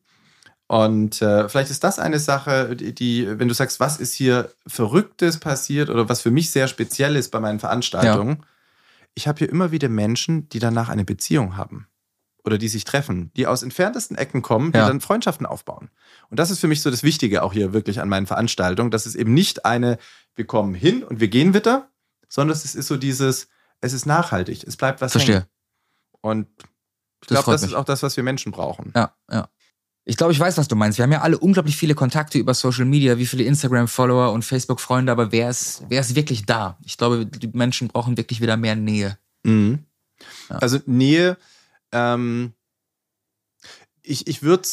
[0.68, 4.52] Und äh, vielleicht ist das eine Sache, die, die, wenn du sagst, was ist hier
[4.66, 8.48] Verrücktes passiert oder was für mich sehr speziell ist bei meinen Veranstaltungen, ja.
[9.14, 11.88] ich habe hier immer wieder Menschen, die danach eine Beziehung haben
[12.46, 14.88] oder die sich treffen, die aus entferntesten Ecken kommen, die ja.
[14.88, 15.90] dann Freundschaften aufbauen.
[16.30, 19.06] Und das ist für mich so das Wichtige auch hier wirklich an meinen Veranstaltungen, dass
[19.06, 19.98] es eben nicht eine,
[20.36, 21.90] wir kommen hin und wir gehen wieder,
[22.28, 23.48] sondern es ist so dieses,
[23.82, 25.36] es ist nachhaltig, es bleibt was Verstehe.
[25.36, 25.48] hängen.
[26.22, 26.48] Und
[27.24, 27.72] ich glaube, das mich.
[27.72, 28.92] ist auch das, was wir Menschen brauchen.
[28.96, 29.50] Ja, ja.
[30.06, 30.98] Ich glaube, ich weiß, was du meinst.
[30.98, 35.12] Wir haben ja alle unglaublich viele Kontakte über Social Media, wie viele Instagram-Follower und Facebook-Freunde,
[35.12, 36.78] aber wer ist, wer ist wirklich da?
[36.84, 39.18] Ich glaube, die Menschen brauchen wirklich wieder mehr Nähe.
[39.44, 39.86] Mhm.
[40.50, 40.58] Ja.
[40.58, 41.38] Also Nähe,
[41.94, 42.52] ähm,
[44.02, 44.68] ich, ich würde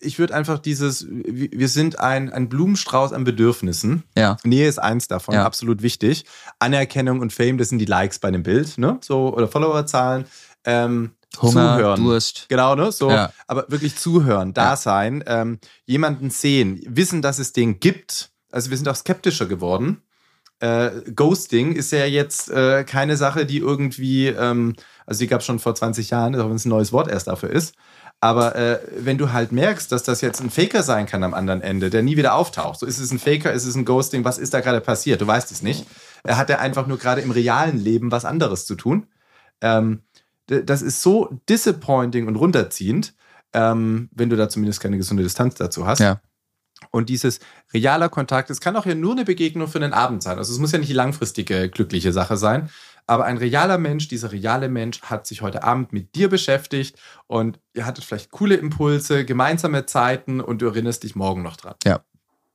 [0.00, 4.04] ich würde einfach dieses, wir sind ein, ein Blumenstrauß an Bedürfnissen.
[4.16, 4.36] Ja.
[4.44, 5.44] Nähe ist eins davon, ja.
[5.44, 6.24] absolut wichtig.
[6.60, 8.98] Anerkennung und Fame, das sind die Likes bei einem Bild, ne?
[9.00, 10.26] So, oder Followerzahlen.
[10.64, 11.10] Ähm,
[11.40, 12.04] Hunger, zuhören.
[12.04, 12.46] Durst.
[12.48, 12.92] Genau, ne?
[12.92, 13.32] So, ja.
[13.46, 14.76] aber wirklich zuhören, da ja.
[14.76, 18.30] sein, ähm, jemanden sehen, wissen, dass es den gibt.
[18.50, 20.02] Also wir sind auch skeptischer geworden.
[20.60, 24.74] Äh, Ghosting ist ja jetzt äh, keine Sache, die irgendwie, ähm,
[25.06, 27.26] also die gab es schon vor 20 Jahren, auch wenn es ein neues Wort erst
[27.26, 27.74] dafür ist.
[28.20, 31.60] Aber äh, wenn du halt merkst, dass das jetzt ein Faker sein kann am anderen
[31.60, 34.38] Ende, der nie wieder auftaucht, so ist es ein Faker, ist es ein Ghosting, was
[34.38, 35.20] ist da gerade passiert?
[35.20, 35.86] Du weißt es nicht.
[36.22, 39.08] Er hat ja einfach nur gerade im realen Leben was anderes zu tun.
[39.60, 40.02] Ähm,
[40.60, 43.14] das ist so disappointing und runterziehend,
[43.52, 46.00] ähm, wenn du da zumindest keine gesunde Distanz dazu hast.
[46.00, 46.20] Ja.
[46.90, 47.40] Und dieses
[47.72, 50.38] realer Kontakt, es kann auch ja nur eine Begegnung für einen Abend sein.
[50.38, 52.70] Also es muss ja nicht die langfristige glückliche Sache sein.
[53.06, 56.96] Aber ein realer Mensch, dieser reale Mensch hat sich heute Abend mit dir beschäftigt
[57.26, 61.74] und ihr hattet vielleicht coole Impulse, gemeinsame Zeiten und du erinnerst dich morgen noch dran.
[61.84, 62.00] Ja.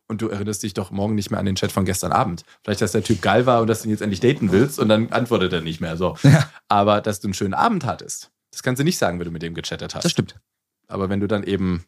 [0.07, 2.43] Und du erinnerst dich doch morgen nicht mehr an den Chat von gestern Abend.
[2.63, 4.87] Vielleicht, dass der Typ geil war und dass du ihn jetzt endlich daten willst und
[4.87, 6.15] dann antwortet er nicht mehr so.
[6.23, 6.49] Ja.
[6.69, 9.41] Aber dass du einen schönen Abend hattest, das kannst du nicht sagen, wenn du mit
[9.41, 10.05] dem gechattet hast.
[10.05, 10.39] Das stimmt.
[10.87, 11.85] Aber wenn du dann eben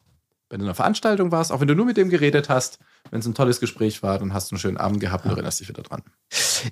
[0.50, 2.80] wenn du in einer Veranstaltung warst, auch wenn du nur mit dem geredet hast,
[3.12, 5.60] wenn es ein tolles Gespräch war, dann hast du einen schönen Abend gehabt und erinnerst
[5.60, 6.02] dich wieder dran.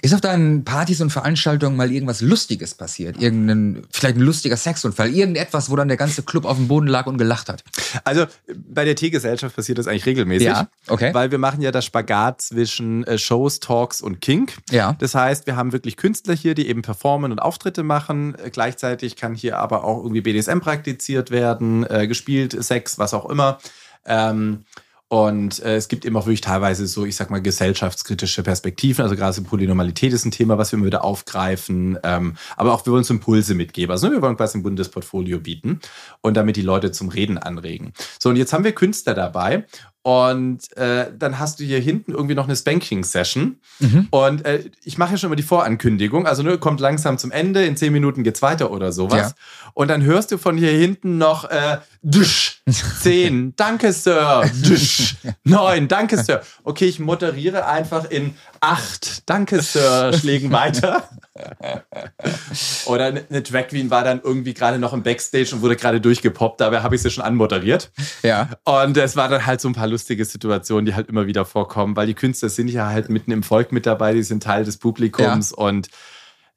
[0.02, 3.20] Ist auf deinen Partys und Veranstaltungen mal irgendwas Lustiges passiert?
[3.22, 5.10] Irgendein, vielleicht ein lustiger Sexunfall?
[5.10, 7.64] Irgendetwas, wo dann der ganze Club auf dem Boden lag und gelacht hat?
[8.04, 10.48] Also bei der T-Gesellschaft passiert das eigentlich regelmäßig.
[10.48, 11.14] Ja, okay.
[11.14, 14.54] Weil wir machen ja das Spagat zwischen äh, Shows, Talks und Kink.
[14.70, 14.96] Ja.
[15.00, 18.36] Das heißt, wir haben wirklich Künstler hier, die eben performen und Auftritte machen.
[18.36, 23.30] Äh, gleichzeitig kann hier aber auch irgendwie BDSM praktiziert werden, äh, gespielt, Sex, was auch
[23.30, 23.60] immer.
[24.06, 24.66] Ähm,
[25.10, 29.04] und äh, es gibt eben auch wirklich teilweise so, ich sag mal, gesellschaftskritische Perspektiven.
[29.04, 31.98] Also gerade so Polynormalität ist ein Thema, was wir immer wieder aufgreifen.
[32.04, 33.92] Ähm, aber auch wir wollen uns Impulse mitgeben.
[33.92, 35.80] Also ne, wir wollen quasi ein buntes Portfolio bieten
[36.20, 37.94] und damit die Leute zum Reden anregen.
[38.20, 39.66] So, und jetzt haben wir Künstler dabei
[40.08, 43.58] und äh, dann hast du hier hinten irgendwie noch eine Spanking-Session.
[43.80, 44.08] Mhm.
[44.10, 46.26] Und äh, ich mache ja schon immer die Vorankündigung.
[46.26, 49.32] Also ne, kommt langsam zum Ende, in zehn Minuten geht's weiter oder sowas.
[49.32, 49.72] Ja.
[49.74, 52.62] Und dann hörst du von hier hinten noch äh, Dusch,
[53.02, 56.42] zehn, danke Sir, Dusch, neun, danke Sir.
[56.64, 61.04] Okay, ich moderiere einfach in acht, danke Sir, Schlägen weiter.
[62.86, 66.62] Oder eine Drag Queen war dann irgendwie gerade noch im Backstage und wurde gerade durchgepoppt,
[66.62, 67.92] dabei habe ich sie schon anmoderiert.
[68.24, 68.50] Ja.
[68.64, 71.96] Und es war dann halt so ein paar lustige Situationen, die halt immer wieder vorkommen,
[71.96, 74.78] weil die Künstler sind ja halt mitten im Volk mit dabei, die sind Teil des
[74.78, 75.58] Publikums ja.
[75.58, 75.90] und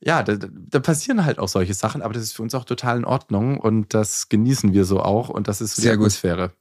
[0.03, 2.99] ja, da, da, passieren halt auch solche Sachen, aber das ist für uns auch total
[2.99, 6.49] in Ordnung und das genießen wir so auch und das ist so Sehr die Atmosphäre.
[6.49, 6.57] Gut.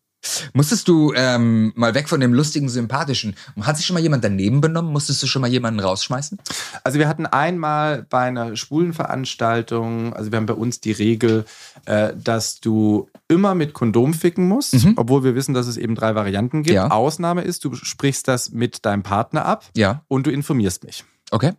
[0.54, 4.62] Musstest du ähm, mal weg von dem lustigen, sympathischen, hat sich schon mal jemand daneben
[4.62, 4.92] benommen?
[4.92, 6.38] Musstest du schon mal jemanden rausschmeißen?
[6.84, 11.46] Also wir hatten einmal bei einer schwulen Veranstaltung, also wir haben bei uns die Regel,
[11.86, 14.94] äh, dass du immer mit Kondom ficken musst, mhm.
[14.98, 16.76] obwohl wir wissen, dass es eben drei Varianten gibt.
[16.76, 16.92] Ja.
[16.92, 20.04] Ausnahme ist, du sprichst das mit deinem Partner ab ja.
[20.08, 21.06] und du informierst mich.
[21.32, 21.54] Okay.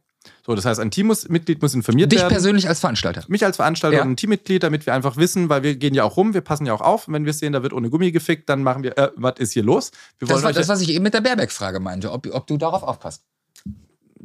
[0.45, 2.29] So, das heißt, ein Teammitglied muss informiert Dich werden.
[2.29, 3.25] Dich persönlich als Veranstalter?
[3.29, 4.03] Mich als Veranstalter ja.
[4.03, 6.67] und ein Teammitglied, damit wir einfach wissen, weil wir gehen ja auch rum, wir passen
[6.67, 7.09] ja auch auf.
[7.09, 9.53] Und wenn wir sehen, da wird ohne Gummi gefickt, dann machen wir, äh, was ist
[9.53, 9.91] hier los?
[10.19, 12.83] Wir das war das, was ich eben mit der Baerbeck-Frage meinte, ob, ob du darauf
[12.83, 13.23] aufpasst.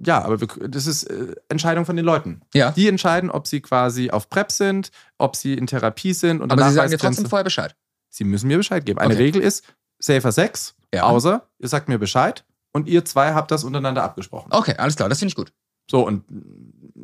[0.03, 2.41] Ja, aber das ist äh, Entscheidung von den Leuten.
[2.53, 2.71] Ja.
[2.71, 6.41] Die entscheiden, ob sie quasi auf PrEP sind, ob sie in Therapie sind.
[6.41, 7.75] Und aber sie sagen dir trotzdem vorher Bescheid.
[8.09, 8.99] Sie müssen mir Bescheid geben.
[8.99, 9.23] Eine okay.
[9.23, 9.63] Regel ist,
[9.99, 11.03] safer Sex, ja.
[11.03, 14.51] außer ihr sagt mir Bescheid und ihr zwei habt das untereinander abgesprochen.
[14.51, 15.53] Okay, alles klar, das finde ich gut.
[15.89, 16.23] So, und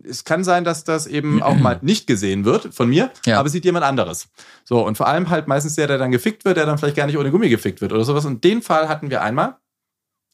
[0.04, 3.40] es kann sein, dass das eben auch mal nicht gesehen wird von mir, ja.
[3.40, 4.30] aber sieht jemand anderes.
[4.64, 7.06] So, und vor allem halt meistens der, der dann gefickt wird, der dann vielleicht gar
[7.06, 8.26] nicht ohne Gummi gefickt wird oder sowas.
[8.26, 9.58] Und den Fall hatten wir einmal.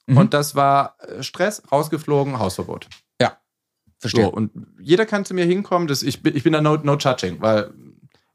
[0.07, 0.17] Mhm.
[0.17, 2.87] Und das war äh, Stress, rausgeflogen, Hausverbot.
[3.21, 3.37] Ja.
[3.99, 4.25] Verstehe.
[4.25, 5.87] So, und jeder kann zu mir hinkommen.
[5.87, 7.73] Das, ich, bin, ich bin da no, no judging, weil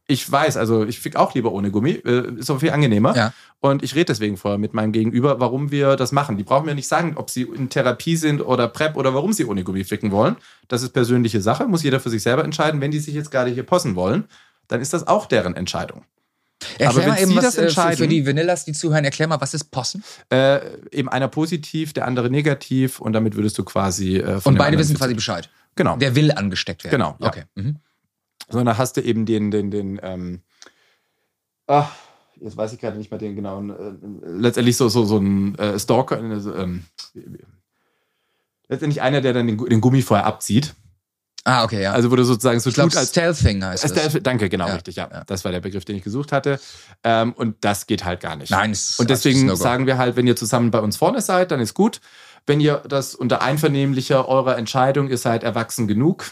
[0.09, 3.17] Ich weiß, also ich fick auch lieber ohne Gummi, äh, ist auch viel angenehmer.
[3.17, 3.33] Ja.
[3.61, 6.37] Und ich rede deswegen vorher mit meinem Gegenüber, warum wir das machen.
[6.37, 9.45] Die brauchen mir nicht sagen, ob sie in Therapie sind oder PrEP oder warum sie
[9.45, 10.37] ohne Gummi ficken wollen.
[10.69, 12.81] Das ist persönliche Sache, muss jeder für sich selber entscheiden.
[12.81, 14.25] Wenn die sich jetzt gerade hier possen wollen,
[14.69, 16.03] dann ist das auch deren Entscheidung.
[16.79, 18.73] Erklär Aber wenn mal eben, Sie was, das äh, für, entscheiden- für die Vanillas, die
[18.73, 20.03] zuhören, erklär mal, was ist Possen?
[20.31, 20.61] Äh,
[20.91, 24.79] eben einer positiv, der andere negativ und damit würdest du quasi äh, von Und beide
[24.79, 25.49] wissen quasi Bescheid.
[25.77, 25.97] Genau.
[25.97, 26.93] Der will angesteckt werden.
[26.93, 27.27] Genau, ja.
[27.29, 27.43] Okay.
[27.55, 27.77] Mhm.
[28.53, 30.41] Sondern hast du eben den, den, den, ähm,
[31.67, 31.93] ach,
[32.41, 35.79] jetzt weiß ich gerade nicht mehr den genauen, äh, letztendlich so, so, so ein äh,
[35.79, 36.85] Stalker, äh, ähm,
[38.69, 40.75] letztendlich einer, der dann den, den Gummi vorher abzieht.
[41.45, 41.93] Ah, okay, ja.
[41.93, 44.13] Also du sozusagen so ich glaube, tut, als Stealthing heißt Äh, das.
[44.13, 45.09] Stealth- Danke, genau, Ja, richtig, ja.
[45.13, 45.25] ja.
[45.25, 46.61] Das war der Begriff, den ich gesucht hatte.
[47.03, 48.51] Ähm, und das geht halt gar nicht.
[48.51, 49.57] Nein, es ist Und deswegen No-Go.
[49.57, 52.01] sagen wir halt, wenn ihr zusammen bei uns vorne seid, dann ist gut.
[52.47, 56.27] Wenn ihr das unter einvernehmlicher eurer Entscheidung, ihr seid erwachsen genug,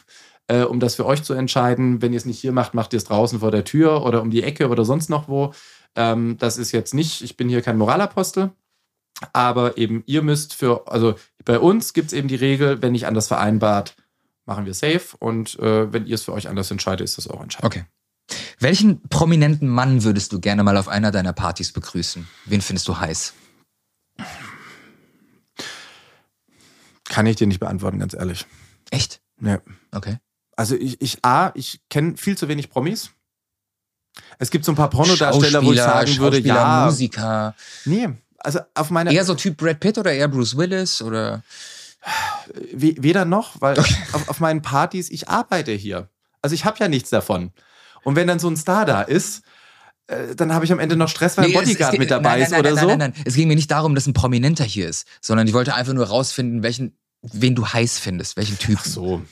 [0.51, 2.03] äh, um das für euch zu entscheiden.
[2.03, 4.31] Wenn ihr es nicht hier macht, macht ihr es draußen vor der Tür oder um
[4.31, 5.55] die Ecke oder sonst noch wo.
[5.95, 8.51] Ähm, das ist jetzt nicht, ich bin hier kein Moralapostel.
[9.33, 11.15] Aber eben, ihr müsst für, also
[11.45, 13.95] bei uns gibt es eben die Regel, wenn nicht anders vereinbart,
[14.45, 15.17] machen wir safe.
[15.19, 17.67] Und äh, wenn ihr es für euch anders entscheidet, ist das auch entscheidend.
[17.67, 17.85] Okay.
[18.59, 22.27] Welchen prominenten Mann würdest du gerne mal auf einer deiner Partys begrüßen?
[22.47, 23.35] Wen findest du heiß?
[27.09, 28.47] Kann ich dir nicht beantworten, ganz ehrlich.
[28.91, 29.21] Echt?
[29.39, 29.59] Nee.
[29.93, 30.19] Okay.
[30.61, 33.09] Also ich, ich A, ich kenne viel zu wenig Promis.
[34.39, 37.55] Es gibt so ein paar Pornodarsteller, wo ich sagen würde, ja, Musiker.
[37.87, 41.43] nee, also auf meiner Eher so Typ Brad Pitt oder eher Bruce Willis oder
[42.75, 46.11] we- weder noch, weil auf, auf meinen Partys ich arbeite hier.
[46.43, 47.53] Also ich habe ja nichts davon.
[48.03, 49.41] Und wenn dann so ein Star da ist,
[50.09, 52.11] äh, dann habe ich am Ende noch Stress, weil ein Nee, es- Bodyguard es, mit
[52.11, 52.87] nein, dabei nein, ist nein, oder nein, so.
[52.89, 53.25] Nein, nein, nein.
[53.27, 56.07] Es ging mir nicht darum, dass ein Prominenter hier ist, sondern ich wollte einfach nur
[56.07, 58.79] rausfinden, welchen, wen du heiß findest, welchen Typen.
[58.81, 59.23] Ach so.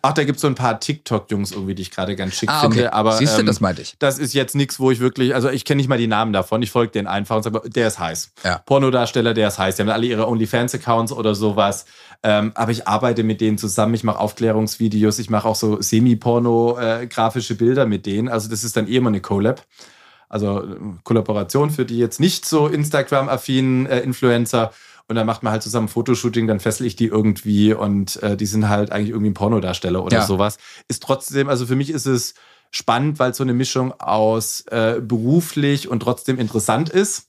[0.00, 2.64] Ach, da gibt es so ein paar TikTok-Jungs irgendwie, die ich gerade ganz schick Ah,
[2.64, 2.72] okay.
[2.76, 2.92] finde.
[2.94, 3.94] Aber Siehst du, ähm, das meinte ich.
[3.98, 6.62] das ist jetzt nichts, wo ich wirklich, also ich kenne nicht mal die Namen davon.
[6.62, 8.32] Ich folge denen einfach und sage, der ist heiß.
[8.42, 8.58] Ja.
[8.64, 9.76] Pornodarsteller, der ist heiß.
[9.76, 11.84] Die haben alle ihre OnlyFans-Accounts oder sowas.
[12.22, 13.92] Ähm, aber ich arbeite mit denen zusammen.
[13.92, 15.18] Ich mache Aufklärungsvideos.
[15.18, 18.28] Ich mache auch so semi-porno-grafische Bilder mit denen.
[18.28, 19.64] Also das ist dann eh immer eine Collab.
[20.28, 24.72] Also äh, Kollaboration für die jetzt nicht so Instagram-affinen äh, Influencer.
[25.08, 28.36] Und dann macht man halt zusammen ein Fotoshooting, dann fessel ich die irgendwie und äh,
[28.36, 30.26] die sind halt eigentlich irgendwie ein Pornodarsteller oder Ja.
[30.26, 30.58] sowas.
[30.88, 32.34] Ist trotzdem, also für mich ist es
[32.72, 37.28] spannend, weil es so eine Mischung aus äh, beruflich und trotzdem interessant ist.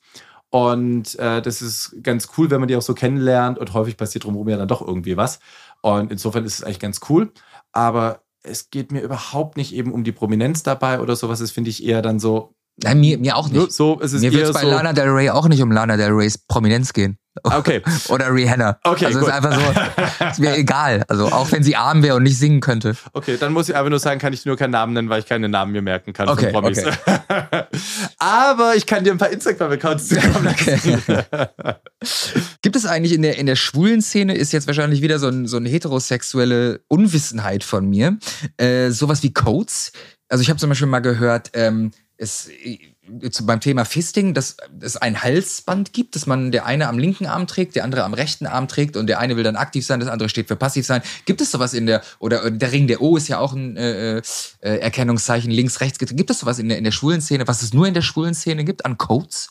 [0.50, 4.24] Und äh, das ist ganz cool, wenn man die auch so kennenlernt und häufig passiert
[4.24, 5.40] drumherum ja dann doch irgendwie was.
[5.82, 7.32] Und insofern ist es eigentlich ganz cool.
[7.74, 11.40] Aber es geht mir überhaupt nicht eben um die Prominenz dabei oder sowas.
[11.40, 12.54] Das finde ich eher dann so.
[12.82, 13.72] Nein, mir, mir auch nicht.
[13.72, 14.70] So, es ist Mir wird es bei so.
[14.70, 17.18] Lana Del Rey auch nicht um Lana Del Reys Prominenz gehen.
[17.44, 17.82] Okay.
[18.10, 18.80] Oder Rihanna.
[18.84, 19.28] Okay, also gut.
[19.28, 21.04] ist einfach so, ist mir egal.
[21.08, 22.96] Also auch wenn sie arm wäre und nicht singen könnte.
[23.14, 25.26] Okay, dann muss ich einfach nur sagen, kann ich nur keinen Namen nennen, weil ich
[25.26, 26.86] keine Namen mir merken kann Okay, von Promis.
[26.86, 26.94] okay.
[28.20, 31.24] Aber ich kann dir ein paar Instagram-Accounts zukommen lassen.
[32.62, 35.48] Gibt es eigentlich in der, in der schwulen Szene, ist jetzt wahrscheinlich wieder so, ein,
[35.48, 38.18] so eine heterosexuelle Unwissenheit von mir,
[38.58, 39.92] äh, sowas wie Codes?
[40.30, 42.50] Also ich habe zum Beispiel mal gehört, ähm, es,
[43.44, 47.48] beim Thema Fisting, dass es ein Halsband gibt, dass man der eine am linken Arm
[47.48, 50.10] trägt, der andere am rechten Arm trägt und der eine will dann aktiv sein, das
[50.10, 51.02] andere steht für passiv sein.
[51.26, 53.78] Gibt es sowas in der, oder äh, der Ring der O ist ja auch ein
[53.78, 54.22] äh, äh,
[54.62, 56.00] Erkennungszeichen links, rechts.
[56.00, 58.34] Gibt es sowas in der, in der schwulen Szene, was es nur in der schwulen
[58.34, 59.50] Szene gibt an Codes?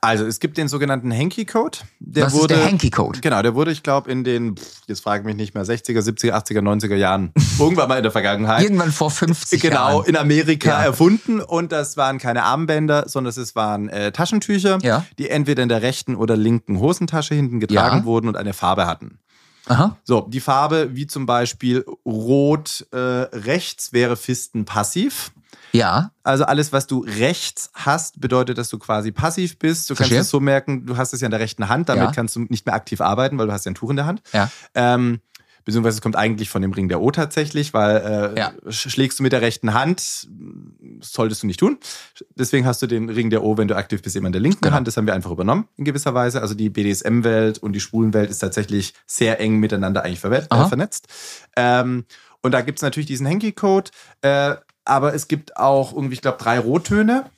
[0.00, 1.78] Also, es gibt den sogenannten Hanky-Code.
[1.98, 3.20] Der was wurde, ist der Hanky-Code?
[3.20, 4.54] Genau, der wurde, ich glaube, in den,
[4.86, 8.12] jetzt frage ich mich nicht mehr, 60er, 70er, 80er, 90er Jahren, irgendwann mal in der
[8.12, 8.62] Vergangenheit.
[8.62, 10.04] Irgendwann vor 50 Genau, Jahren.
[10.06, 10.84] in Amerika Ja.
[10.84, 15.04] erfunden und das waren keine Armbänder, sondern es waren äh, Taschentücher, Ja.
[15.18, 18.04] die entweder in der rechten oder linken Hosentasche hinten getragen Ja.
[18.04, 19.18] wurden und eine Farbe hatten.
[19.66, 19.96] Aha.
[20.04, 25.30] So, die Farbe, wie zum Beispiel Rot äh, rechts, wäre Fisten passiv.
[25.78, 26.10] Ja.
[26.22, 29.88] Also alles, was du rechts hast, bedeutet, dass du quasi passiv bist.
[29.88, 30.18] Du Verstehe.
[30.18, 32.12] kannst es so merken, du hast es ja in der rechten Hand, damit Ja.
[32.12, 34.22] kannst du nicht mehr aktiv arbeiten, weil du hast ja ein Tuch in der Hand.
[34.32, 34.50] Ja.
[34.74, 35.20] Ähm,
[35.64, 37.96] beziehungsweise es kommt eigentlich von dem Ring der O tatsächlich, weil
[38.34, 38.52] äh, Ja.
[38.66, 40.26] sch- schlägst du mit der rechten Hand,
[41.00, 41.78] solltest du nicht tun.
[42.36, 44.60] Deswegen hast du den Ring der O, wenn du aktiv bist, immer in der linken
[44.62, 44.76] Genau.
[44.76, 44.86] Hand.
[44.86, 46.40] Das haben wir einfach übernommen in gewisser Weise.
[46.40, 50.68] Also die BDSM-Welt und die Schwulenwelt ist tatsächlich sehr eng miteinander eigentlich verwe- äh, Aha.
[50.68, 51.06] vernetzt.
[51.56, 52.06] Ähm,
[52.40, 53.90] und da gibt es natürlich diesen Hanky-Code,
[54.22, 54.54] äh,
[54.88, 57.30] aber es gibt auch irgendwie, ich glaube, drei Rottöne.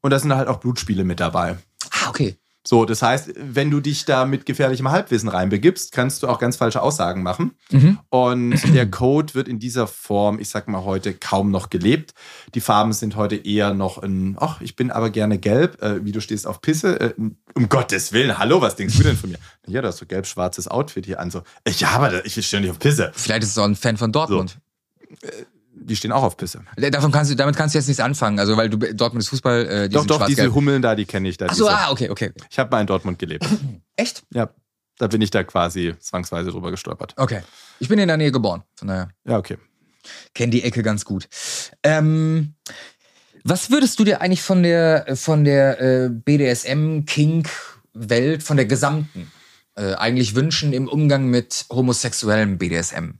[0.00, 1.56] Und da sind halt auch Blutspiele mit dabei.
[1.90, 2.36] Ah, okay.
[2.66, 6.56] So, das heißt, wenn du dich da mit gefährlichem Halbwissen reinbegibst, kannst du auch ganz
[6.56, 7.52] falsche Aussagen machen.
[7.70, 7.98] Mhm.
[8.08, 12.14] Und der Code wird in dieser Form, ich sag mal heute, kaum noch gelebt.
[12.54, 16.12] Die Farben sind heute eher noch in, ach, ich bin aber gerne gelb, äh, wie
[16.12, 16.98] du stehst auf Pisse.
[17.00, 17.14] Äh,
[17.54, 19.38] um Gottes Willen, hallo, was denkst du denn von mir?
[19.66, 21.30] Ja, du hast so gelb-schwarzes Outfit hier an.
[21.30, 23.12] So, äh, ja, aber ich stehe nicht auf Pisse.
[23.14, 24.56] Vielleicht ist es auch ein Fan von Dortmund.
[25.86, 26.62] Die stehen auch auf Pisse.
[26.76, 29.66] Davon kannst du, damit kannst du jetzt nichts anfangen, also weil du Dortmund ist Fußball,
[29.66, 30.52] äh, die Doch, doch, diese.
[30.54, 31.46] Hummeln da, die kenne ich da.
[31.50, 32.32] Ach so, diese- ah, okay, okay.
[32.50, 33.46] Ich habe mal in Dortmund gelebt.
[33.96, 34.22] Echt?
[34.32, 34.48] ja,
[34.98, 37.14] da bin ich da quasi zwangsweise drüber gestolpert.
[37.18, 37.42] Okay.
[37.80, 39.58] Ich bin in der Nähe geboren, von daher Ja, okay.
[40.34, 41.28] kenne die Ecke ganz gut.
[41.82, 42.54] Ähm,
[43.44, 47.50] was würdest du dir eigentlich von der von der äh, BDSM Kink
[47.92, 49.30] Welt, von der gesamten
[49.76, 53.18] äh, eigentlich wünschen im Umgang mit homosexuellem BDSM?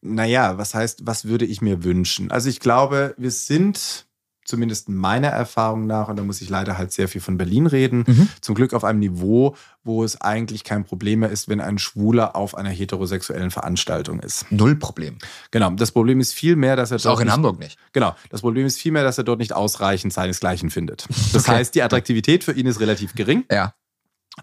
[0.00, 2.30] Naja, was heißt, was würde ich mir wünschen?
[2.30, 4.06] Also ich glaube, wir sind
[4.44, 8.04] zumindest meiner Erfahrung nach, und da muss ich leider halt sehr viel von Berlin reden,
[8.06, 8.28] Mhm.
[8.40, 9.54] zum Glück auf einem Niveau,
[9.84, 14.50] wo es eigentlich kein Problem mehr ist, wenn ein Schwuler auf einer heterosexuellen Veranstaltung ist.
[14.50, 15.18] Null Problem.
[15.50, 15.70] Genau.
[15.72, 17.76] Das Problem ist vielmehr, dass er Ist auch in nicht, Hamburg nicht.
[17.92, 18.16] Genau.
[18.30, 21.06] Das Problem ist vielmehr, dass er dort nicht ausreichend seinesgleichen findet.
[21.34, 21.52] Das Okay.
[21.58, 23.44] heißt, die Attraktivität für ihn ist relativ gering.
[23.52, 23.74] Ja.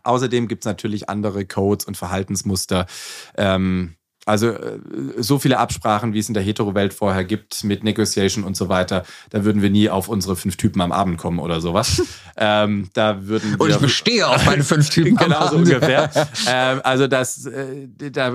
[0.04, 2.86] Außerdem gibt es natürlich andere Codes und Verhaltensmuster.
[3.38, 3.95] Ähm,
[4.26, 4.80] also äh,
[5.18, 9.06] so viele Absprachen, wie es in der Hetero-Welt vorher gibt, mit Negotiation und so weiter,
[9.30, 12.02] da würden wir nie auf unsere fünf Typen am Abend kommen oder sowas.
[12.38, 15.18] ähm, da würden wir Und ich bestehe auf meine fünf Typen.
[15.18, 15.68] am Genau so Abend.
[15.68, 16.10] ungefähr.
[16.50, 18.32] ähm, also das, äh, da,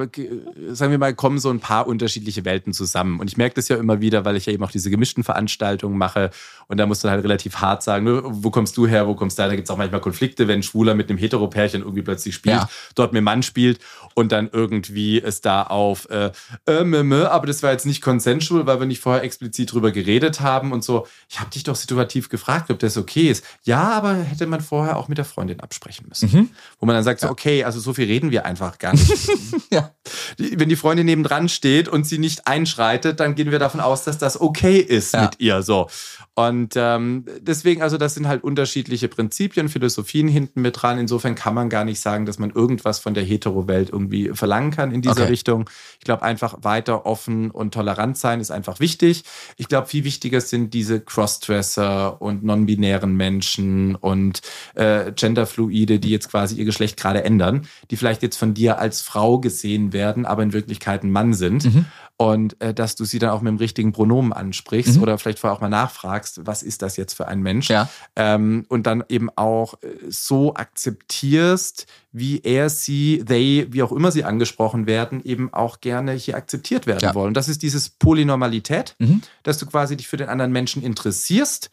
[0.70, 3.18] sagen wir mal, kommen so ein paar unterschiedliche Welten zusammen.
[3.20, 5.98] Und ich merke das ja immer wieder, weil ich ja eben auch diese gemischten Veranstaltungen
[5.98, 6.30] mache.
[6.68, 9.38] Und da musst du halt relativ hart sagen, ne, wo kommst du her, wo kommst
[9.38, 9.48] du her?
[9.48, 12.54] Da gibt es auch manchmal Konflikte, wenn ein Schwuler mit einem Hetero-Pärchen irgendwie plötzlich spielt,
[12.56, 12.68] Ja.
[12.94, 13.80] dort mit einem Mann spielt
[14.14, 16.31] und dann irgendwie es da auf, äh,
[16.66, 19.90] äh, mö, mö, aber das war jetzt nicht consensual, weil wir nicht vorher explizit drüber
[19.90, 21.07] geredet haben und so.
[21.28, 23.44] Ich habe dich doch situativ gefragt, ob das okay ist.
[23.65, 26.31] Ja, aber hätte man vorher auch mit der Freundin absprechen müssen.
[26.32, 26.51] Mhm.
[26.78, 29.11] Wo man dann sagt, so, okay, also so viel reden wir einfach gar nicht.
[29.73, 29.93] Ja.
[30.36, 34.19] Wenn die Freundin nebendran steht und sie nicht einschreitet, dann gehen wir davon aus, dass
[34.19, 35.23] das okay ist Ja.
[35.23, 35.62] mit ihr.
[35.62, 35.89] So.
[36.35, 40.98] Und ähm, deswegen, also das sind halt unterschiedliche Prinzipien, Philosophien hinten mit dran.
[40.98, 44.93] Insofern kann man gar nicht sagen, dass man irgendwas von der Hetero-Welt irgendwie verlangen kann
[44.93, 45.31] in dieser Okay.
[45.31, 45.69] Richtung.
[45.98, 49.24] Ich glaube, einfach weiter offen und tolerant sein ist einfach wichtig.
[49.57, 54.40] Ich glaube, viel wichtiger sind diese Crossdresser und non-binären Menschen und
[54.74, 59.02] äh, Genderfluide, die jetzt quasi ihr Geschlecht gerade ändern, die vielleicht jetzt von dir als
[59.02, 61.65] Frau gesehen werden, aber in Wirklichkeit ein Mann sind.
[61.65, 61.85] Mhm.
[62.20, 65.02] Und äh, dass du sie dann auch mit dem richtigen Pronomen ansprichst Mhm.
[65.02, 67.70] oder vielleicht vorher auch mal nachfragst, was ist das jetzt für ein Mensch?
[67.70, 67.88] Ja.
[68.14, 74.12] ähm, und dann eben auch äh, so akzeptierst, wie er, sie, they, wie auch immer
[74.12, 77.14] sie angesprochen werden, eben auch gerne hier akzeptiert werden Ja.
[77.14, 77.32] wollen.
[77.34, 79.22] Das ist dieses Polynormalität, Mhm.
[79.42, 81.70] dass du quasi dich für den anderen Menschen interessierst,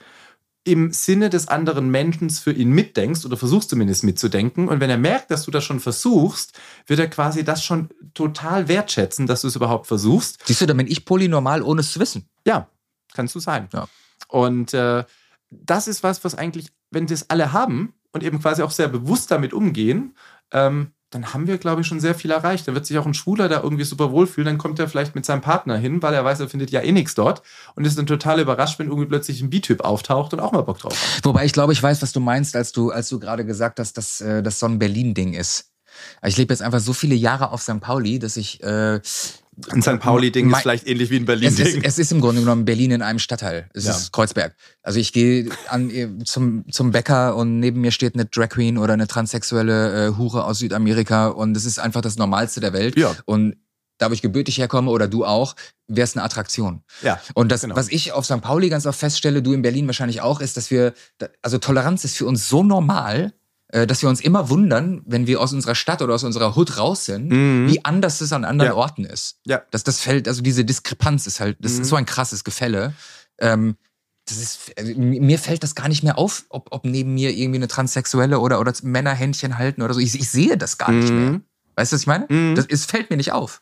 [0.68, 4.68] im Sinne des anderen Menschen für ihn mitdenkst oder versuchst zumindest mitzudenken.
[4.68, 8.68] Und wenn er merkt, dass du das schon versuchst, wird er quasi das schon total
[8.68, 10.46] wertschätzen, dass du es überhaupt versuchst.
[10.46, 12.30] Siehst du, dann bin ich polynormal, ohne es zu wissen.
[12.46, 12.70] Ja,
[13.14, 13.70] kannst du sein.
[13.74, 13.88] Ja.
[14.28, 15.06] Und äh,
[15.50, 19.32] das ist was, was eigentlich, wenn das alle haben und eben quasi auch sehr bewusst
[19.32, 20.16] damit umgehen,
[20.52, 22.68] ähm, dann haben wir, glaube ich, schon sehr viel erreicht.
[22.68, 24.46] Dann wird sich auch ein Schwuler da irgendwie super wohlfühlen.
[24.46, 26.92] Dann kommt er vielleicht mit seinem Partner hin, weil er weiß, er findet ja eh
[26.92, 27.42] nichts dort
[27.76, 30.80] und ist dann total überrascht, wenn irgendwie plötzlich ein B-Typ auftaucht und auch mal Bock
[30.80, 31.26] drauf hat.
[31.26, 33.98] Wobei ich glaube, ich weiß, was du meinst, als du, als du gerade gesagt hast,
[33.98, 35.72] dass äh, das so ein Berlin-Ding ist.
[36.26, 37.80] Ich lebe jetzt einfach so viele Jahre auf St.
[37.80, 38.62] Pauli, dass ich.
[38.64, 39.00] Äh,
[39.72, 40.00] Ein St.
[40.00, 41.82] Pauli-Ding ist vielleicht ähnlich wie ein es, Berlin-Ding.
[41.84, 43.70] es ist im Grunde genommen Berlin in einem Stadtteil.
[43.74, 43.92] Es Ja.
[43.92, 44.56] ist Kreuzberg.
[44.84, 48.78] Also ich gehe an äh, zum, zum Bäcker und neben mir steht eine Drag Queen
[48.78, 52.98] oder eine transsexuelle äh, Hure aus Südamerika und es ist einfach das Normalste der Welt.
[53.00, 53.16] Ja.
[53.26, 53.56] Und
[54.00, 55.56] da, wo ich gebürtig herkomme oder du auch,
[55.88, 56.84] wäre es eine Attraktion.
[57.02, 57.76] Ja, Und das, Genau.
[57.76, 58.42] was ich auf St.
[58.42, 60.94] Pauli ganz oft feststelle, du in Berlin wahrscheinlich auch, ist, dass wir,
[61.42, 63.34] also Toleranz ist für uns so normal,
[63.70, 67.06] dass wir uns immer wundern, wenn wir aus unserer Stadt oder aus unserer Hood raus
[67.06, 67.68] sind, Mhm.
[67.70, 68.76] wie anders es an anderen Ja.
[68.78, 69.40] Orten ist.
[69.46, 69.62] Ja.
[69.72, 71.82] Das, das fällt, also diese Diskrepanz ist halt, das Mhm.
[71.82, 72.94] ist so ein krasses Gefälle.
[73.40, 73.76] Ähm,
[74.26, 77.32] das ist, also, mi- mir fällt das gar nicht mehr auf, ob, ob neben mir
[77.32, 80.00] irgendwie eine Transsexuelle oder, oder Männer Händchen halten oder so.
[80.00, 81.32] Ich, ich sehe das gar nicht mehr.
[81.32, 81.44] Mhm.
[81.76, 82.26] Weißt du, was ich meine?
[82.30, 82.56] Mhm.
[82.56, 83.62] Das ist, fällt mir nicht auf.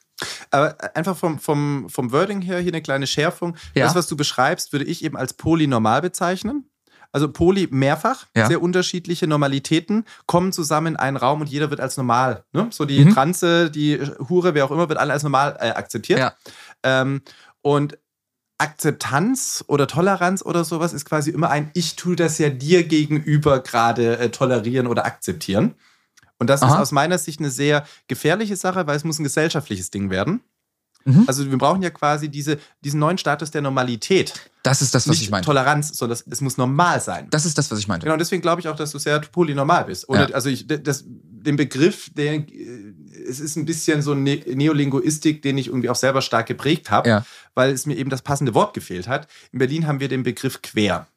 [0.49, 3.57] Aber einfach vom, vom, vom Wording her hier eine kleine Schärfung.
[3.75, 3.85] Ja.
[3.85, 6.69] Das, was du beschreibst, würde ich eben als polynormal bezeichnen.
[7.15, 8.45] Also Poly mehrfach, Ja.
[8.47, 12.43] sehr unterschiedliche Normalitäten kommen zusammen in einen Raum und jeder wird als normal.
[12.51, 12.67] Ne?
[12.71, 13.13] So die Mhm.
[13.13, 16.19] Transe, die Hure, wer auch immer, wird alle als normal äh, akzeptiert.
[16.19, 16.33] Ja.
[16.83, 17.21] Ähm,
[17.61, 17.97] und
[18.57, 23.59] Akzeptanz oder Toleranz oder sowas ist quasi immer ein Ich tue das ja dir gegenüber
[23.61, 25.75] gerade äh, tolerieren oder akzeptieren.
[26.37, 26.81] Und das ist Aha.
[26.81, 30.41] aus meiner Sicht eine sehr gefährliche Sache, weil es muss ein gesellschaftliches Ding werden.
[31.05, 31.23] Mhm.
[31.27, 34.33] Also wir brauchen ja quasi diese, diesen neuen Status der Normalität.
[34.63, 35.45] Das ist das, was Nicht ich meine.
[35.45, 37.27] Toleranz, sondern es muss normal sein.
[37.29, 38.05] Das ist das, was ich meinte.
[38.05, 40.09] Genau, deswegen glaube ich auch, dass du sehr polynormal bist.
[40.09, 40.35] Oder, Ja.
[40.35, 42.93] Also ich, das, den Begriff, der, äh,
[43.29, 47.07] es ist ein bisschen so ne Neolinguistik, den ich irgendwie auch selber stark geprägt habe,
[47.07, 47.25] Ja.
[47.53, 49.27] weil es mir eben das passende Wort gefehlt hat.
[49.51, 51.07] In Berlin haben wir den Begriff quer.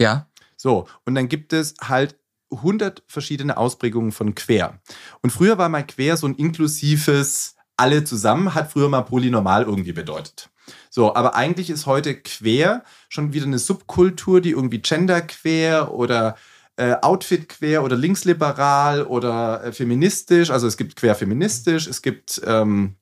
[0.00, 0.28] Ja.
[0.56, 2.16] So, und dann gibt es halt
[2.52, 4.78] 100 verschiedene Ausprägungen von quer.
[5.22, 9.92] Und früher war mal quer so ein inklusives alle zusammen hat früher mal polynormal irgendwie
[9.92, 10.50] bedeutet.
[10.90, 16.36] So, aber eigentlich ist heute quer schon wieder eine Subkultur, die irgendwie genderquer oder
[16.76, 20.50] äh, Outfit quer oder linksliberal oder äh, feministisch.
[20.50, 22.96] Also es gibt quer feministisch, es gibt ähm,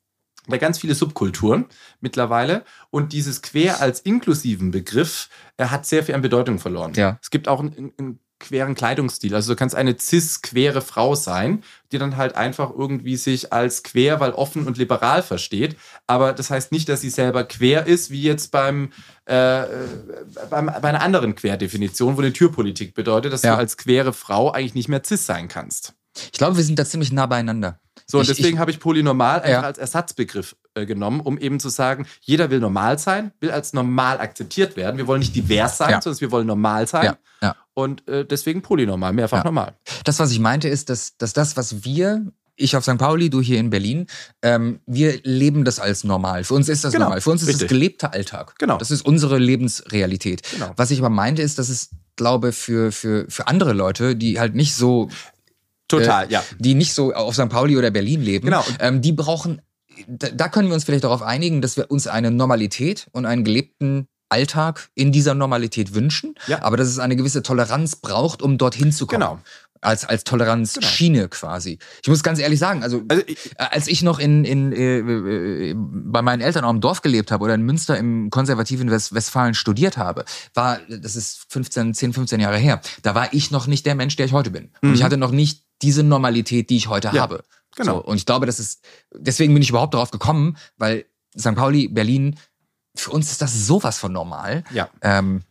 [0.47, 1.65] ganz viele Subkulturen
[2.01, 2.63] mittlerweile.
[2.89, 6.93] Und dieses quer als inklusiven Begriff äh, hat sehr viel an Bedeutung verloren.
[6.95, 7.17] Ja.
[7.21, 9.33] Es gibt auch einen, einen queren Kleidungsstil.
[9.33, 14.19] Also du kannst eine cis-quere Frau sein, die dann halt einfach irgendwie sich als quer,
[14.19, 15.75] weil offen und liberal versteht.
[16.05, 18.91] Aber das heißt nicht, dass sie selber quer ist, wie jetzt beim,
[19.25, 19.63] äh,
[20.49, 23.53] beim bei einer anderen Querdefinition, wo eine Türpolitik bedeutet, dass Ja.
[23.53, 25.93] du als quere Frau eigentlich nicht mehr cis sein kannst.
[26.31, 27.79] Ich glaube, wir sind da ziemlich nah beieinander.
[28.05, 29.61] So, und Ich- deswegen habe ich polynormal einfach Ja.
[29.61, 34.19] als Ersatzbegriff äh, genommen, um eben zu sagen, jeder will normal sein, will als normal
[34.19, 34.97] akzeptiert werden.
[34.97, 36.01] Wir wollen nicht divers sein, Ja.
[36.01, 37.15] sondern wir wollen normal sein.
[37.41, 37.55] Ja.
[37.75, 39.73] Und äh, deswegen polynormal, mehrfach normal.
[40.03, 42.97] Das, was ich meinte, ist, dass, dass das, was wir, ich auf St.
[42.99, 44.05] Pauli, du hier in Berlin,
[44.43, 46.43] ähm, wir leben das als normal.
[46.43, 47.21] Für uns ist das Genau, normal.
[47.21, 47.63] Für uns ist richtig.
[47.63, 48.55] das gelebter Alltag.
[48.59, 48.77] Genau.
[48.77, 50.43] Das ist unsere Lebensrealität.
[50.51, 50.71] Genau.
[50.75, 54.53] Was ich aber meinte, ist, dass es, glaube für, für, für andere Leute, die halt
[54.53, 55.09] nicht so
[55.99, 56.43] Total, ja.
[56.59, 57.49] die nicht so auf St.
[57.49, 58.63] Pauli oder Berlin leben, Genau.
[58.79, 59.61] ähm, die brauchen,
[60.07, 63.43] da, da können wir uns vielleicht darauf einigen, dass wir uns eine Normalität und einen
[63.43, 66.63] gelebten Alltag in dieser Normalität wünschen, Ja.
[66.63, 69.21] aber dass es eine gewisse Toleranz braucht, um dorthin zu kommen.
[69.21, 69.39] Genau.
[69.81, 71.77] Als, als Toleranzschiene quasi.
[72.01, 74.99] Ich muss ganz ehrlich sagen, also, Also ich- äh, als ich noch in, in, äh,
[74.99, 79.13] äh, bei meinen Eltern auch im Dorf gelebt habe oder in Münster im konservativen West
[79.13, 83.67] Westfalen studiert habe, war, das ist 15, 10, 15 Jahre her, da war ich noch
[83.67, 84.69] nicht der Mensch, der ich heute bin.
[84.81, 87.09] Und ich hatte noch nicht diese Normalität, die ich heute.
[87.13, 87.43] Ja, habe.
[87.75, 87.95] genau.
[87.95, 91.05] So, und ich glaube, das ist, deswegen bin ich überhaupt darauf gekommen, weil
[91.37, 91.55] St.
[91.55, 92.37] Pauli, Berlin,
[92.95, 94.63] für uns ist das sowas von normal.
[94.71, 94.89] Ja.
[95.01, 95.41] Ähm,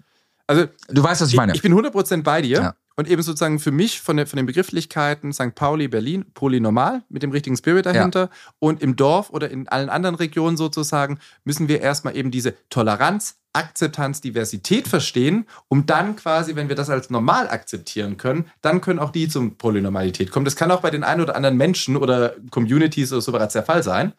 [0.47, 1.55] Also du weißt, was ich ich, meine.
[1.55, 2.61] ich bin 100% bei dir.
[2.61, 2.75] Ja.
[3.03, 5.57] Und eben sozusagen für mich von, der, von den Begrifflichkeiten St.
[5.57, 8.31] Pauli, Berlin, polynormal mit dem richtigen Spirit dahinter.
[8.61, 13.39] Und im Dorf oder in allen anderen Regionen sozusagen müssen wir erstmal eben diese Toleranz,
[13.55, 19.01] Akzeptanz, Diversität verstehen, um dann quasi, wenn wir das als normal akzeptieren können, dann können
[19.01, 20.45] auch die zum Polynormalität kommen.
[20.45, 23.65] Das kann auch bei den ein oder anderen Menschen oder Communities oder so bereits der
[23.65, 24.13] Fall sein.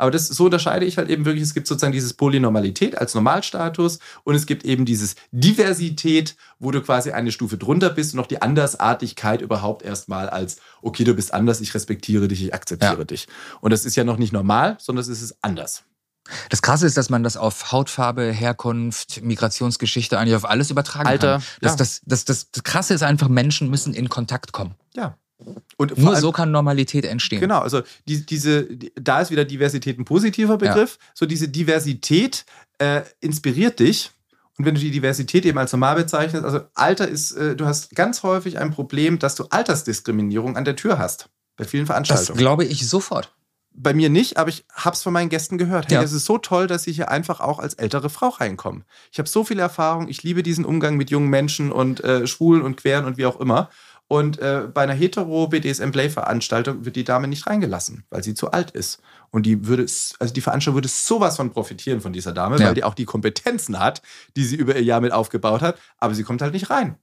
[0.00, 3.98] Aber das, so unterscheide ich halt eben wirklich, es gibt sozusagen dieses Polynormalität als Normalstatus
[4.24, 8.26] und es gibt eben dieses Diversität, wo du quasi eine Stufe drunter bist und noch
[8.26, 13.04] die Andersartigkeit überhaupt erstmal als, okay, du bist anders, ich respektiere dich, ich akzeptiere Ja.
[13.04, 13.28] dich.
[13.60, 15.84] Und das ist ja noch nicht normal, sondern es ist anders.
[16.48, 21.32] Das Krasse ist, dass man das auf Hautfarbe, Herkunft, Migrationsgeschichte eigentlich auf alles übertragen Alter,
[21.34, 21.42] kann.
[21.60, 21.76] Das, ja.
[21.76, 24.74] das, das, das, das Krasse ist einfach, Menschen müssen in Kontakt kommen.
[24.94, 25.18] Ja.
[25.76, 27.40] Und Nur allem- so kann Normalität entstehen.
[27.40, 30.98] Genau, also die, diese, die, da ist wieder Diversität ein positiver Begriff.
[31.14, 32.44] So diese Diversität
[32.78, 34.10] äh, inspiriert dich.
[34.58, 37.96] Und wenn du die Diversität eben als normal bezeichnest, also Alter ist, äh, du hast
[37.96, 41.30] ganz häufig ein Problem, dass du Altersdiskriminierung an der Tür hast.
[41.56, 42.38] Bei vielen Das Veranstaltungen.
[42.38, 43.32] glaube ich sofort.
[43.72, 45.86] Bei mir nicht, aber ich habe es von meinen Gästen gehört.
[45.86, 46.02] Hey, Ja.
[46.02, 48.84] das ist so toll, dass sie hier einfach auch als ältere Frau reinkommen.
[49.12, 52.62] Ich habe so viel Erfahrung, ich liebe diesen Umgang mit jungen Menschen und äh, Schwulen
[52.62, 53.70] und Queren und wie auch immer.
[54.12, 59.00] Und äh, bei einer hetero-BDSM-Play-Veranstaltung wird die Dame nicht reingelassen, weil sie zu alt ist.
[59.30, 59.82] Und die würde,
[60.18, 62.66] also die Veranstaltung würde sowas von profitieren von dieser Dame, Ja.
[62.66, 64.02] weil die auch die Kompetenzen hat,
[64.36, 66.96] die sie über ihr Jahr mit aufgebaut hat, aber sie kommt halt nicht rein.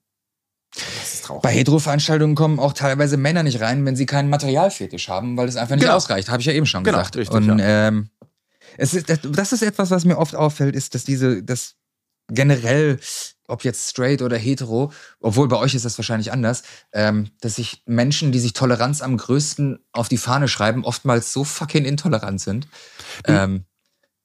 [0.75, 1.43] Das ist traurig.
[1.43, 5.55] Bei Hetero-Veranstaltungen kommen auch teilweise Männer nicht rein, wenn sie keinen Materialfetisch haben, weil es
[5.55, 5.95] einfach nicht Genau.
[5.95, 6.29] ausreicht.
[6.29, 7.15] Habe ich ja eben schon Genau, gesagt.
[7.15, 8.09] richtig, Und ähm,
[8.77, 11.75] es ist, das, ist etwas, was mir oft auffällt, ist, dass diese, das
[12.29, 12.99] generell,
[13.47, 16.63] ob jetzt straight oder hetero, obwohl bei euch ist das wahrscheinlich anders,
[16.93, 21.43] ähm, dass sich Menschen, die sich Toleranz am größten auf die Fahne schreiben, oftmals so
[21.43, 22.67] fucking intolerant sind.
[23.25, 23.63] Ähm,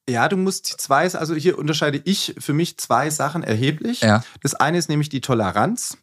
[0.07, 4.01] Ja, du musst zwei, also hier unterscheide ich für mich zwei Sachen erheblich.
[4.01, 5.97] ja, Das eine ist nämlich die Toleranz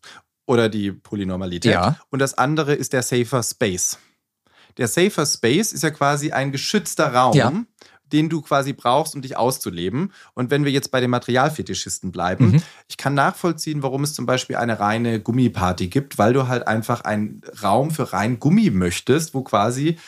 [0.47, 1.72] oder die Polynormalität.
[1.72, 1.97] Ja.
[2.09, 3.98] Und das andere ist der Safer Space.
[4.78, 7.52] Der Safer Space ist ja quasi ein geschützter Raum, Ja.
[8.12, 10.12] Den du quasi brauchst, um dich auszuleben.
[10.35, 12.62] Und wenn wir jetzt bei den Materialfetischisten bleiben, Mhm.
[12.89, 17.03] ich kann nachvollziehen, warum es zum Beispiel eine reine Gummiparty gibt, weil du halt einfach
[17.03, 19.99] einen Raum für rein Gummi möchtest, wo quasi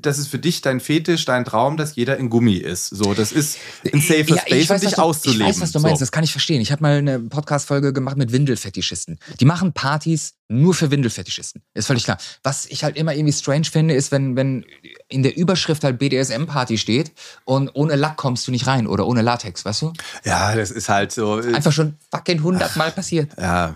[0.00, 2.88] das ist für dich dein Fetisch, dein Traum, dass jeder in Gummi ist.
[2.88, 3.56] So, das ist
[3.92, 5.42] ein safer Ja, Space, um dich du, auszuleben.
[5.42, 6.02] Ich weiß, was du meinst, So.
[6.02, 6.60] das kann ich verstehen.
[6.60, 9.18] Ich habe mal eine Podcast-Folge gemacht mit Windelfetischisten.
[9.38, 11.62] Die machen Partys nur für Windelfetischisten.
[11.74, 12.18] Ist völlig klar.
[12.42, 14.64] Was ich halt immer irgendwie strange finde, ist, wenn, wenn
[15.08, 17.12] in der Überschrift halt BDSM-Party steht
[17.44, 19.92] und ohne Lack kommst du nicht rein oder ohne Latex, weißt du?
[20.24, 21.38] Ja, das ist halt so.
[21.40, 23.30] äh, Einfach schon fucking hundertmal passiert.
[23.38, 23.74] Ja,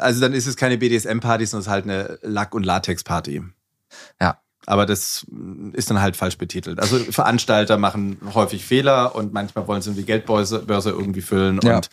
[0.00, 3.40] also dann ist es keine BDSM-Party, sondern es ist halt eine Lack- und Latex-Party.
[4.20, 4.38] Ja.
[4.66, 5.26] Aber das
[5.72, 6.80] ist dann halt falsch betitelt.
[6.80, 11.58] Also Veranstalter machen häufig Fehler und manchmal wollen sie irgendwie Geldbörse Börse irgendwie füllen.
[11.64, 11.76] Ja.
[11.76, 11.88] Und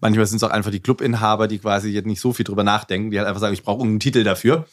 [0.00, 3.10] manchmal sind es auch einfach die Clubinhaber, die quasi jetzt nicht so viel drüber nachdenken,
[3.10, 4.66] die halt einfach sagen, ich brauche irgendeinen Titel dafür.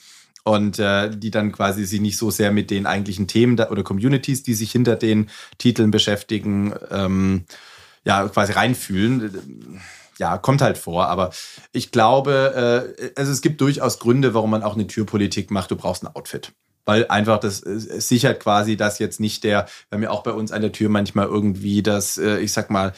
[0.44, 3.84] und äh, die dann quasi sich nicht so sehr mit den eigentlichen Themen da, oder
[3.84, 7.46] Communities, die sich hinter den Titeln beschäftigen, ähm,
[8.06, 9.82] ja, quasi reinfühlen.
[10.18, 11.32] Ja, kommt halt vor, aber
[11.72, 15.72] ich glaube, äh, also es gibt durchaus Gründe, warum man auch eine Türpolitik macht.
[15.72, 16.52] Du brauchst ein Outfit
[16.86, 20.32] weil einfach das äh, sichert quasi, dass jetzt nicht der, wir haben ja auch bei
[20.32, 22.94] uns an der Tür manchmal irgendwie das, äh, ich sag mal,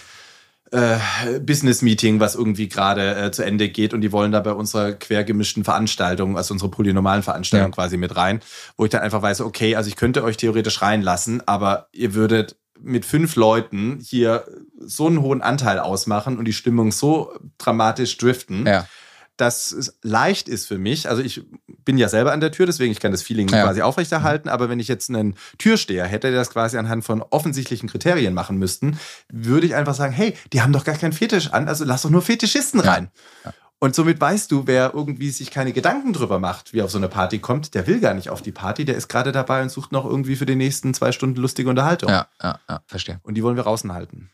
[0.72, 0.98] äh,
[1.42, 5.66] Business-Meeting, was irgendwie gerade äh, zu Ende geht und die wollen da bei unserer quergemischten
[5.66, 7.76] Veranstaltung, also unsere polynormalen Veranstaltung ja.
[7.76, 8.40] quasi mit rein,
[8.78, 12.56] wo ich dann einfach weiß, okay, also ich könnte euch theoretisch reinlassen, aber ihr würdet
[12.80, 14.46] mit fünf Leuten hier
[14.80, 18.88] so einen hohen Anteil ausmachen und die Stimmung so dramatisch driften, ja
[19.38, 21.10] dass es leicht ist für mich.
[21.10, 21.44] Also ich
[21.84, 23.64] bin ja selber an der Tür, deswegen ich kann das Feeling ja.
[23.64, 24.50] quasi aufrechterhalten.
[24.50, 28.58] Aber wenn ich jetzt einen Türsteher hätte, der das quasi anhand von offensichtlichen Kriterien machen
[28.58, 29.00] müssten,
[29.32, 32.10] würde ich einfach sagen, hey, die haben doch gar keinen Fetisch an, also lass doch
[32.10, 33.10] nur Fetischisten rein.
[33.46, 33.54] Ja.
[33.84, 37.08] Und somit weißt du, wer irgendwie sich keine Gedanken drüber macht, wie auf so eine
[37.08, 39.92] Party kommt, der will gar nicht auf die Party, der ist gerade dabei und sucht
[39.92, 42.10] noch irgendwie für die nächsten zwei Stunden lustige Unterhaltung.
[42.10, 43.20] Ja, ja, ja, verstehe.
[43.24, 44.30] Und die wollen wir draußen halten.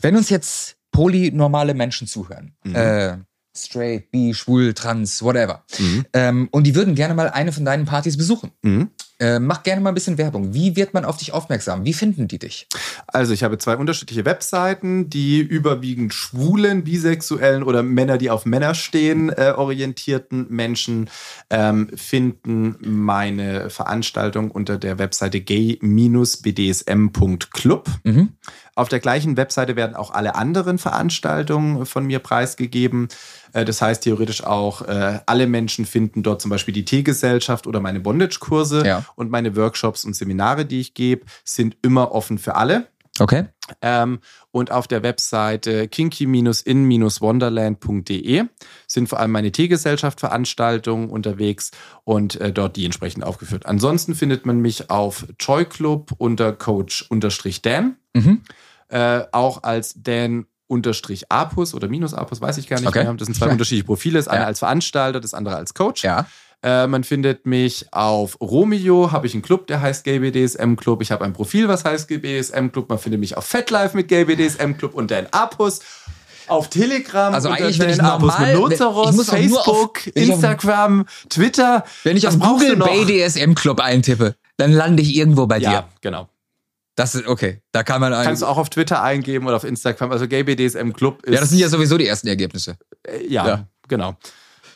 [0.00, 2.74] Wenn uns jetzt polynormale Menschen zuhören, mhm.
[2.74, 3.18] äh,
[3.64, 5.64] straight, bi, schwul, trans, whatever.
[5.78, 6.04] Mhm.
[6.12, 8.50] Ähm, und die würden gerne mal eine von deinen Partys besuchen.
[8.62, 8.90] Mhm.
[9.20, 10.54] Äh, mach gerne mal ein bisschen Werbung.
[10.54, 11.84] Wie wird man auf dich aufmerksam?
[11.84, 12.68] Wie finden die dich?
[13.08, 18.74] Also ich habe zwei unterschiedliche Webseiten, die überwiegend schwulen, bisexuellen oder Männer, die auf Männer
[18.74, 21.10] stehen, äh, orientierten Menschen
[21.50, 27.88] ähm, finden meine Veranstaltung unter der Webseite gay-bdsm.club.
[28.04, 28.28] Mhm.
[28.78, 33.08] Auf der gleichen Webseite werden auch alle anderen Veranstaltungen von mir preisgegeben.
[33.52, 37.80] Äh, das heißt theoretisch auch, äh, alle Menschen finden dort zum Beispiel die Teegesellschaft oder
[37.80, 39.04] meine Bondage-Kurse ja.
[39.16, 42.86] und meine Workshops und Seminare, die ich gebe, sind immer offen für alle.
[43.18, 43.46] Okay.
[43.82, 44.20] Ähm,
[44.52, 48.44] und auf der Webseite kinky-in-wonderland.de
[48.86, 51.72] sind vor allem meine Teegesellschaft-Veranstaltungen unterwegs
[52.04, 53.66] und äh, dort die entsprechend aufgeführt.
[53.66, 57.96] Ansonsten findet man mich auf Joy Club unter Coach-Dan.
[58.14, 58.42] Mhm.
[58.88, 63.04] Äh, auch als Dan unterstrich Apus oder minus Apus, weiß ich gar nicht okay.
[63.04, 63.14] mehr.
[63.14, 64.18] Das sind zwei unterschiedliche Profile.
[64.18, 64.46] Das eine ja.
[64.46, 66.04] als Veranstalter, das andere als Coach.
[66.04, 66.26] Ja.
[66.62, 71.02] Äh, man findet mich auf Romeo, habe ich einen Club, der heißt GBDSM Club.
[71.02, 72.88] Ich habe ein Profil, was heißt GBDSM Club.
[72.88, 75.80] Man findet mich auf FetLife mit GBDSM Club und Dan Apus.
[76.48, 81.84] Auf Telegram, also eigentlich wenn ich normal, Noteros, ich Facebook, auf, Instagram, auf, Twitter.
[82.04, 85.70] Wenn ich auf Google BDSM Club eintippe, dann lande ich irgendwo bei dir.
[85.70, 86.30] Ja, genau.
[86.98, 87.62] Das ist okay.
[87.70, 90.10] Da kann man Kannst du auch auf Twitter eingeben oder auf Instagram.
[90.10, 91.32] Also Gay BDSM Club ist.
[91.32, 92.76] Ja, das sind ja sowieso die ersten Ergebnisse.
[93.06, 94.16] Äh, ja, ja, genau.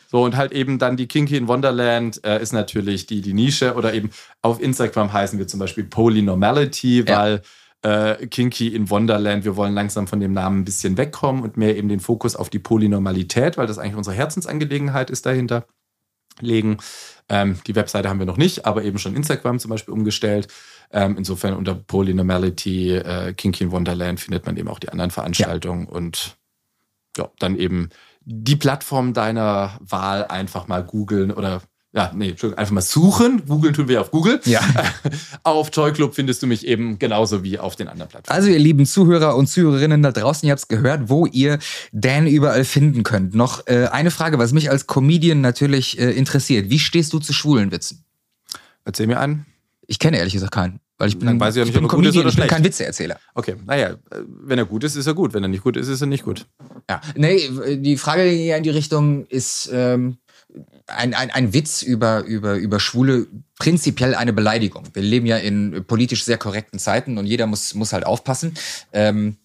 [0.09, 3.75] So, und halt eben dann die Kinky in Wonderland äh, ist natürlich die, die Nische.
[3.75, 7.19] Oder eben auf Instagram heißen wir zum Beispiel Polynormality, ja.
[7.19, 7.43] weil
[7.83, 11.77] äh, Kinky in Wonderland, wir wollen langsam von dem Namen ein bisschen wegkommen und mehr
[11.77, 15.67] eben den Fokus auf die Polynormalität, weil das eigentlich unsere Herzensangelegenheit ist dahinter,
[16.39, 16.77] legen.
[17.29, 20.47] Ähm, die Webseite haben wir noch nicht, aber eben schon Instagram zum Beispiel umgestellt.
[20.93, 25.87] Ähm, insofern unter Polynormality, äh, Kinky in Wonderland findet man eben auch die anderen Veranstaltungen
[25.87, 25.93] ja.
[25.93, 26.37] und
[27.17, 27.89] ja, dann eben
[28.25, 31.63] die Plattform deiner Wahl einfach mal googeln oder
[31.95, 33.43] ja, nee, einfach mal suchen.
[33.47, 34.41] Googeln tun wir auf Google.
[34.47, 34.63] Ja.
[35.43, 38.35] auf Toy Club findest du mich eben genauso wie auf den anderen Plattformen.
[38.35, 41.59] Also, ihr lieben Zuhörer und Zuhörerinnen da draußen, ihr habt es gehört, wo ihr
[41.93, 43.35] Dan überall finden könnt.
[43.35, 46.71] Noch äh, eine Frage, was mich als Comedian natürlich äh, interessiert.
[46.71, 48.05] Wie stehst du zu schwulen Witzen?
[48.87, 49.45] Erzähl mir einen.
[49.87, 50.81] Ich kenne ehrlich gesagt keinen.
[50.99, 52.65] Weil ich bin, Dann weiß ich ja nicht, ich bin ist oder ich bin kein
[52.65, 53.19] Witzeerzähler.
[53.35, 53.97] Okay, naja,
[54.27, 55.35] wenn er gut ist, ist er gut.
[55.35, 56.47] Wenn er nicht gut ist, ist er nicht gut.
[56.89, 60.19] Ja, nee, die Frage ja in die Richtung ist ähm,
[60.87, 63.27] ein, ein, ein Witz über, über, über Schwule
[63.59, 64.85] prinzipiell eine Beleidigung.
[64.93, 68.55] Wir leben ja in politisch sehr korrekten Zeiten und jeder muss, muss halt aufpassen.
[68.93, 69.37] Ähm,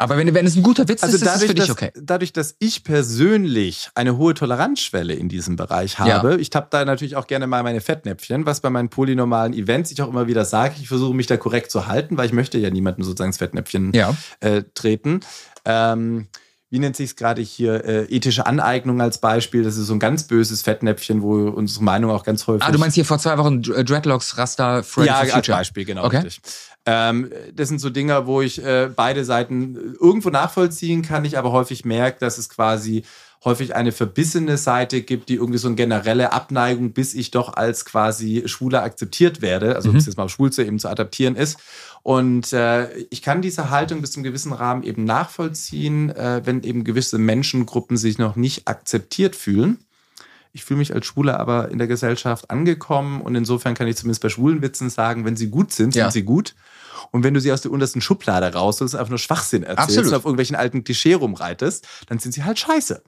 [0.00, 1.90] aber wenn, wenn es ein guter Witz also ist, dadurch, ist es für dich okay.
[1.92, 6.36] Dass, dadurch, dass ich persönlich eine hohe Toleranzschwelle in diesem Bereich habe, ja.
[6.38, 10.00] ich tappe da natürlich auch gerne mal meine Fettnäpfchen, was bei meinen polynormalen Events ich
[10.00, 12.70] auch immer wieder sage, ich versuche mich da korrekt zu halten, weil ich möchte ja
[12.70, 14.16] niemandem sozusagen ins Fettnäpfchen ja.
[14.40, 15.20] äh, treten.
[15.66, 16.28] Ähm,
[16.70, 19.64] wie nennt sich es gerade hier, äh, ethische Aneignung als Beispiel.
[19.64, 22.62] Das ist so ein ganz böses Fettnäpfchen, wo unsere Meinung auch ganz häufig.
[22.62, 26.04] Ah, du meinst hier vor zwei Wochen äh, Dreadlocks, Rasta, Friday Ja, als Beispiel, genau.
[26.04, 26.18] Okay.
[26.18, 26.42] Richtig.
[26.86, 31.52] Ähm, das sind so Dinge, wo ich äh, beide Seiten irgendwo nachvollziehen kann, ich aber
[31.52, 33.04] häufig merke, dass es quasi
[33.44, 37.84] häufig eine verbissene Seite gibt, die irgendwie so eine generelle Abneigung, bis ich doch als
[37.84, 39.94] quasi Schwuler akzeptiert werde, also mhm.
[39.94, 41.58] ob es jetzt mal schwul zu eben zu adaptieren ist.
[42.02, 46.84] Und äh, ich kann diese Haltung bis zum gewissen Rahmen eben nachvollziehen, äh, wenn eben
[46.84, 49.78] gewisse Menschengruppen sich noch nicht akzeptiert fühlen.
[50.52, 54.22] Ich fühle mich als Schwuler aber in der Gesellschaft angekommen und insofern kann ich zumindest
[54.22, 56.04] bei schwulen Witzen sagen, wenn sie gut sind, ja.
[56.04, 56.54] sind sie gut.
[57.12, 60.08] Und wenn du sie aus der untersten Schublade raus und einfach nur Schwachsinn erzählst Absolut.
[60.08, 63.02] und auf irgendwelchen alten Klischee rumreitest, dann sind sie halt scheiße.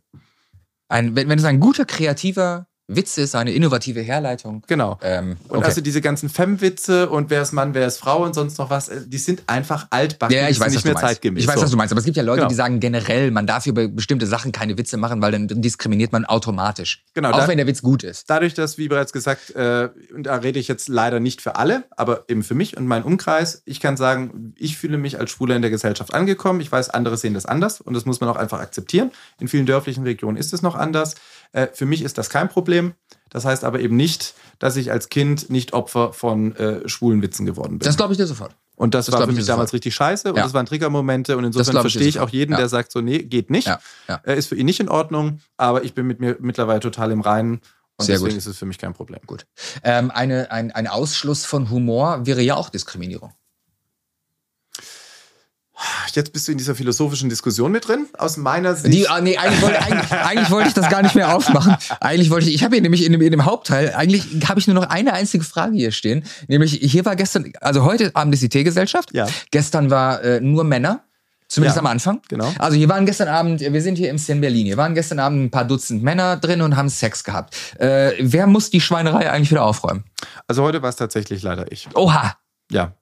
[0.89, 4.63] Ein, wenn, wenn es ein guter, kreativer Witze ist eine innovative Herleitung.
[4.67, 4.99] Genau.
[5.03, 5.67] Ähm, Und okay.
[5.67, 8.89] also diese ganzen Fem-Witze und wer ist Mann, wer ist Frau und sonst noch was,
[8.89, 11.07] äh, die sind einfach altbacken, ja, ich weiß, was nicht du mehr meinst.
[11.09, 11.43] zeitgemäß.
[11.45, 11.93] Ich weiß, was du meinst.
[11.93, 12.49] Aber es gibt ja Leute, Genau.
[12.49, 16.25] die sagen generell, man darf über bestimmte Sachen keine Witze machen, weil dann diskriminiert man
[16.25, 17.05] automatisch.
[17.15, 18.29] Genau, Auch da- wenn der Witz gut ist.
[18.29, 21.85] Dadurch, dass, wie bereits gesagt, äh, und da rede ich jetzt leider nicht für alle,
[21.97, 25.55] aber eben für mich und meinen Umkreis, ich kann sagen, ich fühle mich als Schwuler
[25.57, 26.61] in der Gesellschaft angekommen.
[26.61, 29.13] Ich weiß, andere sehen das anders und das muss man auch einfach akzeptieren.
[29.41, 31.15] In vielen dörflichen Regionen ist es noch anders.
[31.53, 32.95] Äh, für mich ist das kein Problem.
[33.31, 37.47] Das heißt aber eben nicht, dass ich als Kind nicht Opfer von äh, schwulen Witzen
[37.47, 37.87] geworden bin.
[37.87, 38.55] Das glaube ich dir sofort.
[38.77, 39.57] und das, das war für ich mich sofort.
[39.59, 40.43] damals richtig scheiße und Ja.
[40.43, 42.29] das waren Triggermomente und insofern ich verstehe ich sofort.
[42.29, 42.59] auch jeden, Ja.
[42.59, 43.69] der sagt so, nee, geht nicht.
[43.69, 43.81] Ja.
[44.25, 47.21] Äh, ist für ihn nicht in Ordnung, aber ich bin mit mir mittlerweile total im
[47.23, 47.61] Reinen
[47.97, 48.39] und Sehr deswegen gut.
[48.39, 49.21] ist es für mich kein Problem.
[49.27, 49.47] Gut.
[49.83, 53.33] Ähm, eine, ein, ein Ausschluss von Humor wäre ja auch Diskriminierung.
[56.15, 58.07] Jetzt bist du in dieser philosophischen Diskussion mit drin.
[58.19, 58.93] Aus meiner Sicht.
[58.93, 61.77] Die, ah, nee, eigentlich wollte, eigentlich, eigentlich wollte ich das gar nicht mehr aufmachen.
[62.01, 64.67] Eigentlich wollte ich, ich habe hier nämlich in dem, in dem Hauptteil, eigentlich habe ich
[64.67, 66.25] nur noch eine einzige Frage hier stehen.
[66.49, 69.13] Nämlich, hier war gestern, also heute Abend ist die Teegesellschaft.
[69.15, 69.27] Ja.
[69.51, 71.05] Gestern war äh, nur Männer.
[71.49, 72.23] Zumindest Ja, am Anfang.
[72.29, 72.51] genau.
[72.59, 75.45] Also hier waren gestern Abend, wir sind hier im Sten Berlin, hier waren gestern Abend
[75.45, 77.55] ein paar Dutzend Männer drin und haben Sex gehabt.
[77.79, 80.05] Äh, wer muss die Schweinerei eigentlich wieder aufräumen?
[80.47, 81.89] also heute war es tatsächlich leider ich.
[81.95, 82.37] Oha!
[82.71, 82.95] Ja.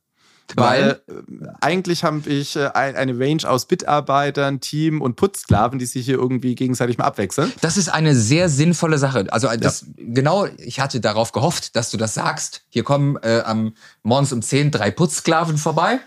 [0.56, 1.00] Weil?
[1.06, 5.86] Weil äh, eigentlich habe ich äh, ein, eine Range aus Mitarbeitern, Team und Putzsklaven, die
[5.86, 7.52] sich hier irgendwie gegenseitig mal abwechseln.
[7.60, 9.26] Das ist eine sehr sinnvolle Sache.
[9.30, 12.62] Also äh, das, genau, ich hatte darauf gehofft, dass du das sagst.
[12.68, 16.00] Hier kommen äh, am morgens um 10 drei Putzsklaven vorbei.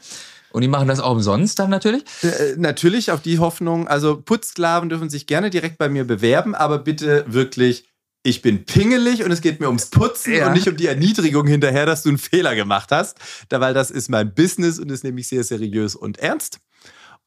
[0.51, 2.03] Und die machen das auch umsonst dann natürlich.
[2.21, 6.77] Äh, natürlich auf die Hoffnung, also Putzsklaven dürfen sich gerne direkt bei mir bewerben, aber
[6.77, 7.85] bitte wirklich,
[8.23, 10.47] ich bin pingelig und es geht mir ums Putzen Ja.
[10.47, 13.17] und nicht um die Erniedrigung hinterher, dass du einen Fehler gemacht hast.
[13.49, 16.59] Da, weil das ist mein Business und ist nämlich sehr seriös und ernst.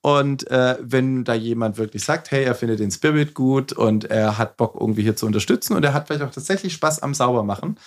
[0.01, 4.39] Und äh, wenn da jemand wirklich sagt, hey, er findet den Spirit gut und er
[4.39, 7.78] hat Bock irgendwie hier zu unterstützen und er hat vielleicht auch tatsächlich Spaß am Saubermachen,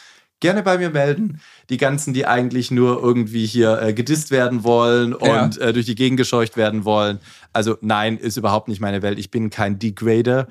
[0.42, 1.40] gerne bei mir melden.
[1.70, 5.44] Die ganzen, die eigentlich nur irgendwie hier äh, gedisst werden wollen Ja.
[5.44, 7.20] und äh, durch die Gegend gescheucht werden wollen.
[7.54, 9.18] Also nein, ist überhaupt nicht meine Welt.
[9.18, 10.48] Ich bin kein Degrader.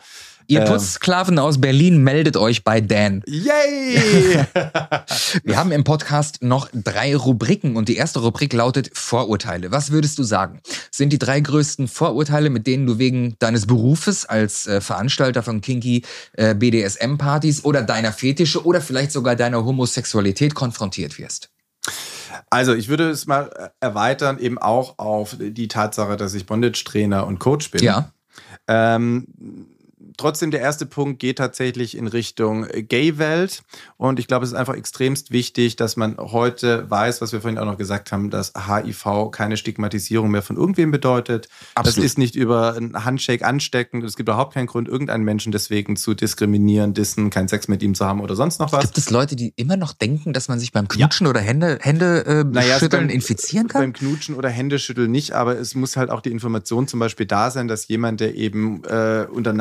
[0.51, 0.67] Ihr Ähm.
[0.67, 3.23] Putzsklaven aus Berlin meldet euch bei Dan.
[3.27, 4.47] Yay!
[5.45, 9.73] Wir haben im Podcast noch drei Rubriken und die erste Rubrik lautet Vorurteile.
[9.73, 10.61] Was würdest du sagen?
[10.91, 15.61] Sind die drei größten Vorurteile, mit denen du wegen deines Berufes als äh, Veranstalter von
[15.61, 16.03] Kinky
[16.33, 21.51] äh, BDSM-Partys oder deiner Fetische oder vielleicht sogar deiner Homosexualität konfrontiert wirst?
[22.49, 27.27] Also ich würde es mal äh, erweitern, eben auch auf die Tatsache, dass ich Bondage-Trainer
[27.27, 27.83] und Coach bin.
[27.83, 28.13] Ja.
[28.67, 29.27] Ähm,
[30.19, 33.63] trotzdem, der erste Punkt geht tatsächlich in Richtung Gay-Welt.
[33.97, 37.59] Und ich glaube, es ist einfach extremst wichtig, dass man heute weiß, was wir vorhin
[37.59, 41.49] auch noch gesagt haben, dass HIV keine Stigmatisierung mehr von irgendwem bedeutet.
[41.75, 41.97] Absolut.
[41.99, 44.05] Das ist nicht über einen Handshake ansteckend.
[44.05, 47.95] Es gibt überhaupt keinen Grund, irgendeinen Menschen deswegen zu diskriminieren, dissen, keinen Sex mit ihm
[47.95, 48.83] zu haben oder sonst noch was.
[48.85, 52.27] Gibt es Leute, die immer noch denken, dass man sich beim Knutschen oder Hände, Hände
[52.27, 53.81] äh, Naja, schütteln beim- infizieren kann?
[53.83, 57.51] Beim Knutschen oder Händeschütteln nicht, aber es muss halt auch die Information zum Beispiel da
[57.51, 59.53] sein, dass jemand, der eben äh, unter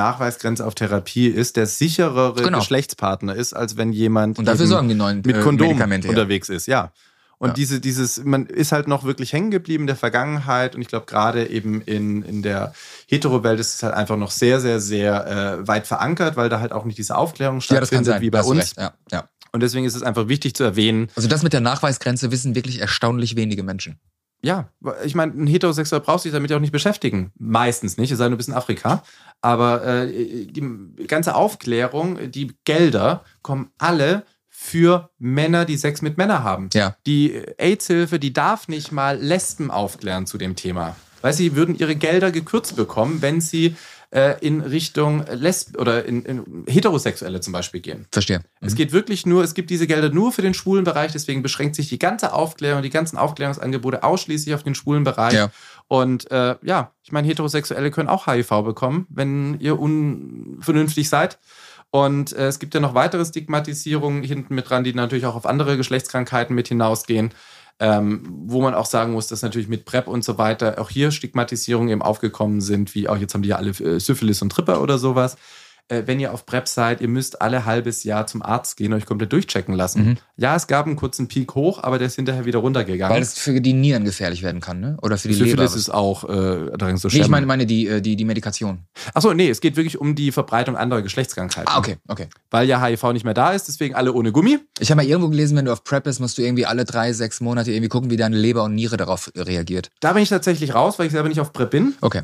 [0.48, 2.60] Nachweisgrenze auf Therapie ist, der sicherere Genau.
[2.60, 5.86] Geschlechtspartner ist, als wenn jemand Und dafür sorgen die neuen mit äh, Kondom ja.
[6.10, 6.92] unterwegs ist, ja.
[7.40, 7.54] Und Ja.
[7.54, 11.06] diese, dieses, man ist halt noch wirklich hängen geblieben in der Vergangenheit und ich glaube,
[11.06, 12.74] gerade eben in, in der
[13.08, 15.28] Hetero-Welt ist es halt einfach noch sehr, sehr, sehr
[15.62, 18.22] äh, weit verankert, weil da halt auch nicht diese Aufklärung Ja, stattfindet sein.
[18.22, 18.60] wie bei uns.
[18.60, 19.30] recht, Ja, ja.
[19.52, 22.82] Und deswegen ist es einfach wichtig zu erwähnen, Also das mit der Nachweisgrenze wissen wirklich
[22.82, 24.00] erstaunlich wenige Menschen.
[24.42, 24.70] Ja,
[25.04, 27.32] ich meine, ein Heterosexuell braucht sich damit ja auch nicht beschäftigen.
[27.40, 29.04] Meistens nicht, es sei denn, du bist in Afrika.
[29.42, 36.44] Aber äh, die ganze Aufklärung, die Gelder kommen alle für Männer, die Sex mit Männern
[36.44, 36.70] haben.
[36.74, 36.96] Ja.
[37.06, 40.96] Die AIDS-Hilfe, die darf nicht mal Lesben aufklären zu dem Thema.
[41.22, 43.76] Weil sie würden ihre Gelder gekürzt bekommen, wenn sie
[44.12, 48.06] äh, in Richtung Lesb oder in, in Heterosexuelle zum Beispiel gehen.
[48.12, 48.42] Verstehe.
[48.62, 51.76] Es geht wirklich nur, es gibt diese Gelder nur für den schwulen Bereich, deswegen beschränkt
[51.76, 55.34] sich die ganze Aufklärung, die ganzen Aufklärungsangebote ausschließlich auf den schwulen Bereich.
[55.34, 55.50] Ja.
[55.88, 61.38] Und äh, ja, ich meine, Heterosexuelle können auch HIV bekommen, wenn ihr unvernünftig seid.
[61.90, 65.46] Und äh, es gibt ja noch weitere Stigmatisierungen hinten mit dran, die natürlich auch auf
[65.46, 67.32] andere Geschlechtskrankheiten mit hinausgehen.
[67.80, 71.12] Ähm, wo man auch sagen muss, dass natürlich mit PrEP und so weiter auch hier
[71.12, 74.82] Stigmatisierungen eben aufgekommen sind, wie auch jetzt haben die ja alle äh, Syphilis und Tripper
[74.82, 75.38] oder sowas.
[75.90, 79.06] Äh, wenn ihr auf PrEP seid, ihr müsst alle halbes Jahr zum Arzt gehen, euch
[79.06, 80.04] komplett durchchecken lassen.
[80.04, 80.18] Mhm.
[80.36, 83.16] Ja, es gab einen kurzen Peak hoch, aber der ist hinterher wieder runtergegangen.
[83.16, 84.98] Weil es für die Nieren gefährlich werden kann, ne?
[85.02, 85.76] Oder für die Syphilis Leber.
[85.76, 88.80] ist auch äh, darin so nee, ich meine, meine die, äh, die, die Medikation.
[89.14, 91.72] Achso, nee, es geht wirklich um die Verbreitung anderer Geschlechtskrankheiten.
[91.74, 92.28] Ah, okay, okay.
[92.52, 94.60] Weil ja HIV nicht mehr da ist, deswegen alle ohne Gummi.
[94.80, 97.14] Ich habe mal irgendwo gelesen, wenn du auf PrEP bist, musst du irgendwie alle drei,
[97.14, 99.90] sechs Monate irgendwie gucken, wie deine Leber und Niere darauf reagiert.
[100.02, 101.96] Da bin ich tatsächlich raus, weil ich selber nicht auf PrEP bin.
[102.02, 102.24] Okay.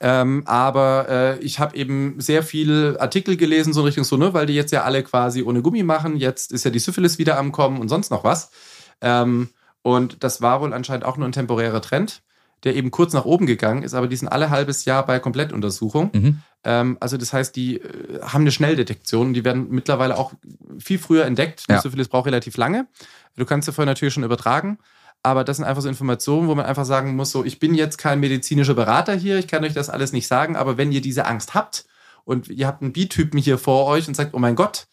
[0.00, 4.34] Ähm, aber äh, ich habe eben sehr viel Artikel gelesen, so in Richtung so, ne,
[4.34, 6.16] weil die jetzt ja alle quasi ohne Gummi machen.
[6.16, 8.50] Jetzt ist ja die Syphilis wieder am Kommen und sonst noch was.
[9.00, 9.48] Ähm,
[9.82, 12.22] und das war wohl anscheinend auch nur ein temporärer Trend,
[12.64, 16.10] der eben kurz nach oben gegangen ist, aber die sind alle halbes Jahr bei Komplettuntersuchung.
[16.12, 16.42] Mhm.
[16.64, 20.32] Ähm, also das heißt, die äh, haben eine Schnelldetektion und die werden mittlerweile auch
[20.78, 21.64] viel früher entdeckt.
[21.68, 21.76] Ja.
[21.76, 22.86] Die Syphilis braucht relativ lange.
[23.36, 24.78] Du kannst sie vorher natürlich schon übertragen.
[25.28, 27.98] Aber das sind einfach so Informationen, wo man einfach sagen muss, so, ich bin jetzt
[27.98, 31.26] kein medizinischer Berater hier, ich kann euch das alles nicht sagen, aber wenn ihr diese
[31.26, 31.84] Angst habt
[32.24, 34.86] und ihr habt einen B-Typen hier vor euch und sagt, oh mein Gott,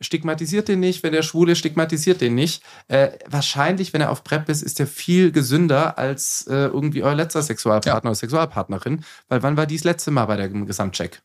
[0.00, 2.62] stigmatisiert den nicht, wenn der schwul ist, stigmatisiert den nicht.
[2.86, 7.16] Äh, wahrscheinlich, wenn er auf PrEP ist, ist er viel gesünder als äh, irgendwie euer
[7.16, 11.20] letzter Sexualpartner oder Sexualpartnerin, weil wann war dies letzte Mal bei der Gesamtcheck?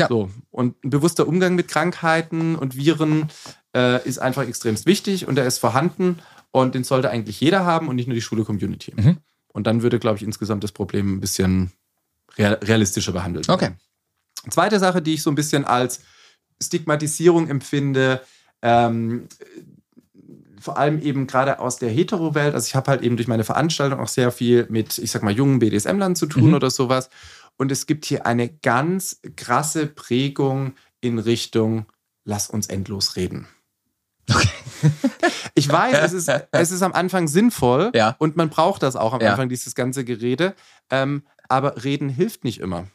[0.00, 0.08] Ja.
[0.08, 0.30] So.
[0.50, 3.28] Und ein bewusster Umgang mit Krankheiten und Viren
[3.72, 6.18] äh, ist einfach extremst wichtig und der ist vorhanden
[6.50, 8.92] und den sollte eigentlich jeder haben und nicht nur die schwule Community.
[8.96, 9.18] Mhm.
[9.48, 11.72] Und dann würde, glaube ich, insgesamt das Problem ein bisschen
[12.36, 13.56] real- realistischer behandelt werden.
[13.56, 14.50] Okay.
[14.50, 16.00] Zweite Sache, die ich so ein bisschen als
[16.62, 18.20] Stigmatisierung empfinde,
[18.62, 19.28] ähm,
[20.60, 22.54] vor allem eben gerade aus der Hetero-Welt.
[22.54, 25.32] Also ich habe halt eben durch meine Veranstaltung auch sehr viel mit, ich sag mal,
[25.32, 26.54] jungen BDSM-Lern zu tun Mhm.
[26.54, 27.10] oder sowas.
[27.56, 31.86] Und es gibt hier eine ganz krasse Prägung in Richtung,
[32.24, 33.46] lass uns endlos reden.
[35.54, 38.14] Ich weiß, es ist, es ist am Anfang sinnvoll Ja.
[38.18, 39.30] und man braucht das auch am Ja.
[39.30, 40.54] Anfang, dieses ganze Gerede.
[40.90, 42.86] Ähm, aber reden hilft nicht immer.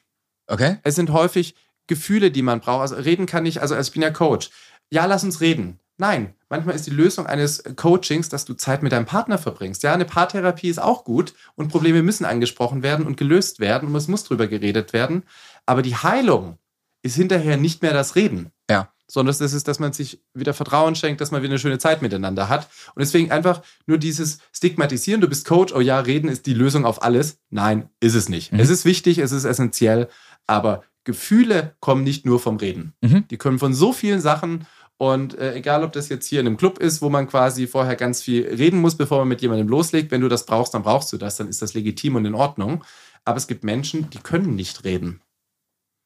[0.48, 0.78] Okay.
[0.84, 1.56] Es sind häufig
[1.88, 2.82] Gefühle, die man braucht.
[2.82, 4.50] Also reden kann ich, also, also ich bin ja Coach.
[4.92, 5.80] Ja, lass uns reden.
[5.98, 9.84] Nein, manchmal ist die Lösung eines Coachings, dass du Zeit mit deinem Partner verbringst.
[9.84, 13.96] Ja, eine Paartherapie ist auch gut und Probleme müssen angesprochen werden und gelöst werden und
[13.96, 15.24] es muss drüber geredet werden.
[15.66, 16.58] Aber die Heilung
[17.04, 18.52] ist hinterher nicht mehr das Reden.
[18.70, 18.93] Ja.
[19.14, 22.02] Sondern das ist, dass man sich wieder Vertrauen schenkt, dass man wieder eine schöne Zeit
[22.02, 22.68] miteinander hat.
[22.96, 26.84] Und deswegen einfach nur dieses Stigmatisieren, du bist Coach, oh ja, reden ist die Lösung
[26.84, 27.38] auf alles.
[27.52, 28.52] Nein, ist es nicht.
[28.52, 28.60] Mhm.
[28.60, 30.10] Es ist wichtig, es ist essentiell,
[30.48, 32.94] aber Gefühle kommen nicht nur vom Reden.
[33.02, 33.28] Mhm.
[33.28, 34.66] Die können von so vielen Sachen
[34.98, 37.96] und äh, egal, ob das jetzt hier in einem Club ist, wo man quasi vorher
[37.96, 41.14] ganz viel reden muss, bevor man mit jemandem loslegt, wenn du das brauchst, dann brauchst
[41.14, 42.84] du das, dann ist das legitim und in Ordnung.
[43.26, 45.22] Aber es gibt Menschen, die können nicht reden.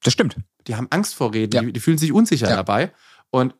[0.08, 0.38] Das stimmt.
[0.68, 1.62] Die haben Angst vor Reden, Ja.
[1.62, 2.56] die, die fühlen sich unsicher Ja.
[2.56, 2.92] dabei
[3.30, 3.54] und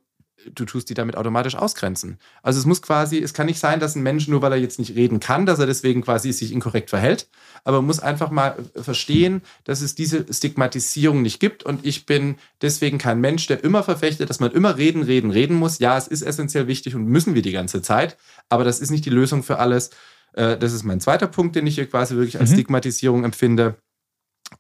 [0.54, 2.20] du tust die damit automatisch ausgrenzen.
[2.42, 4.80] Also es muss quasi, es kann nicht sein, dass ein Mensch, nur weil er jetzt
[4.80, 7.28] nicht reden kann, dass er deswegen quasi sich inkorrekt verhält,
[7.66, 12.06] aber man muss einfach mal äh, verstehen, dass es diese Stigmatisierung nicht gibt und ich
[12.06, 15.80] bin deswegen kein Mensch, der immer verfechtet, dass man immer reden, reden, reden muss.
[15.80, 18.16] Ja, es ist essentiell wichtig und müssen wir die ganze Zeit,
[18.48, 19.90] aber das ist nicht die Lösung für alles.
[20.34, 22.56] Äh, Das ist mein zweiter Punkt, den ich hier quasi wirklich als Mhm.
[22.56, 23.76] Stigmatisierung empfinde.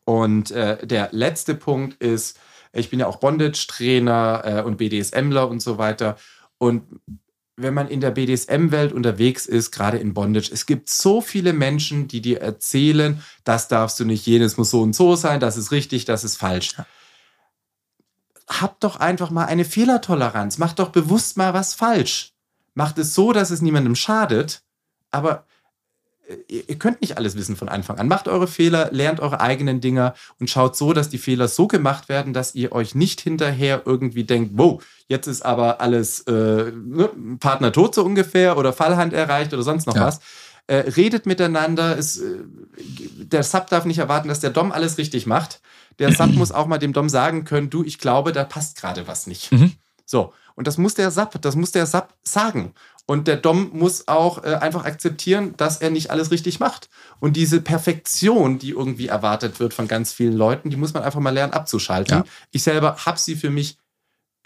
[0.05, 2.39] Und äh, der letzte Punkt ist,
[2.73, 6.17] ich bin ja auch Bondage-Trainer äh, und BDSMler und so weiter.
[6.57, 6.83] Und
[7.55, 12.07] wenn man in der BDSM-Welt unterwegs ist, gerade in Bondage, es gibt so viele Menschen,
[12.07, 15.71] die dir erzählen, das darfst du nicht, jenes muss so und so sein, das ist
[15.71, 16.75] richtig, das ist falsch.
[18.47, 20.57] Habt doch einfach mal eine Fehlertoleranz.
[20.57, 22.33] Macht doch bewusst mal was falsch.
[22.75, 24.61] Macht es so, dass es niemandem schadet,
[25.09, 25.45] aber
[26.47, 28.07] ihr könnt nicht alles wissen von Anfang an.
[28.07, 32.09] Macht eure Fehler, lernt eure eigenen Dinger und schaut so, dass die Fehler so gemacht
[32.09, 37.09] werden, dass ihr euch nicht hinterher irgendwie denkt, wow, jetzt ist aber alles äh, ne,
[37.39, 40.05] Partner tot so ungefähr oder Fallhand erreicht oder sonst noch Ja.
[40.07, 40.19] was.
[40.69, 41.97] Äh, redet miteinander.
[41.97, 42.39] Es, äh,
[43.23, 45.61] der Sub darf nicht erwarten, dass der Dom alles richtig macht.
[45.99, 49.07] Der Sub muss auch mal dem Dom sagen können, du, ich glaube, da passt gerade
[49.07, 49.51] was nicht.
[49.53, 49.71] Mhm.
[50.07, 52.73] So, und das muss der Sub, das muss der Sub sagen.
[53.05, 56.89] Und der Dom muss auch äh, einfach akzeptieren, dass er nicht alles richtig macht.
[57.19, 61.19] Und diese Perfektion, die irgendwie erwartet wird von ganz vielen Leuten, die muss man einfach
[61.19, 62.17] mal lernen abzuschalten.
[62.17, 62.23] Ja.
[62.51, 63.77] Ich selber habe sie für mich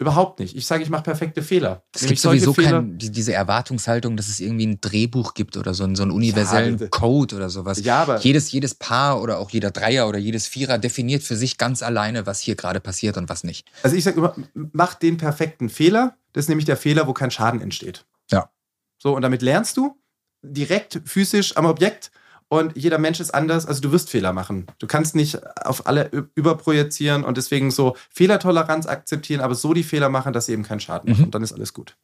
[0.02, 0.54] überhaupt nicht.
[0.56, 1.82] Ich sage, ich mache perfekte Fehler.
[1.94, 5.56] Es Nämlich gibt sowieso Fehler- kein, die, diese Erwartungshaltung, dass es irgendwie ein Drehbuch gibt
[5.56, 6.90] oder so, einen- so einen universellen bitte.
[6.90, 7.82] Code oder sowas.
[7.82, 11.56] Ja, aber Jedes, jedes Paar oder auch jeder Dreier oder jedes Vierer definiert für sich
[11.58, 13.66] ganz alleine, was hier gerade passiert und was nicht.
[13.82, 14.34] Also ich sage immer,
[14.72, 16.16] mach den perfekten Fehler.
[16.34, 18.04] Das ist nämlich der Fehler, wo kein Schaden entsteht.
[18.30, 18.50] Ja.
[18.98, 19.96] So, und damit lernst du
[20.42, 22.10] direkt physisch am Objekt.
[22.52, 24.66] Und jeder Mensch ist anders, also du wirst Fehler machen.
[24.78, 30.10] Du kannst nicht auf alle überprojizieren und deswegen so Fehlertoleranz akzeptieren, aber so die Fehler
[30.10, 31.20] machen, dass sie eben keinen Schaden machen.
[31.20, 31.24] Mhm.
[31.24, 31.96] Und dann ist alles gut.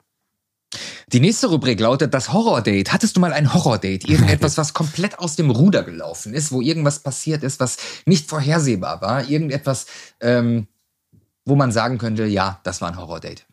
[1.13, 2.95] Die nächste Rubrik lautet das Horror-Date.
[2.95, 4.09] Hattest du mal ein Horror-Date?
[4.09, 7.77] Irgendetwas, was komplett aus dem Ruder gelaufen ist, wo irgendwas passiert ist, was
[8.07, 9.29] nicht vorhersehbar war?
[9.29, 9.85] Irgendetwas,
[10.21, 10.67] ähm,
[11.45, 13.45] wo man sagen könnte, ja, das war ein Horror-Date.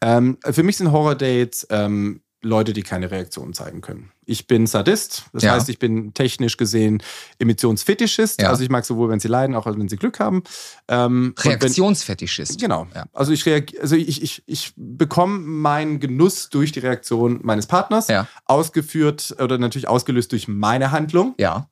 [0.00, 4.10] Ähm, für mich sind Horror-Dates ähm, Leute, die keine Reaktion zeigen können.
[4.30, 5.52] Ich bin Sadist, das Ja.
[5.54, 7.02] heißt, ich bin technisch gesehen
[7.40, 8.40] Emissionsfetischist.
[8.40, 8.48] Ja.
[8.50, 10.42] Also ich mag sowohl, wenn sie leiden, auch wenn sie Glück haben.
[10.88, 12.60] Ähm, und wenn- Reaktionsfetischist.
[12.60, 12.86] Genau.
[12.94, 13.06] Ja.
[13.12, 18.06] Also ich reagiere, also ich, ich, ich bekomme meinen Genuss durch die Reaktion meines Partners,
[18.44, 21.34] ausgeführt oder natürlich ausgelöst durch meine Handlung.
[21.38, 21.68] Ja.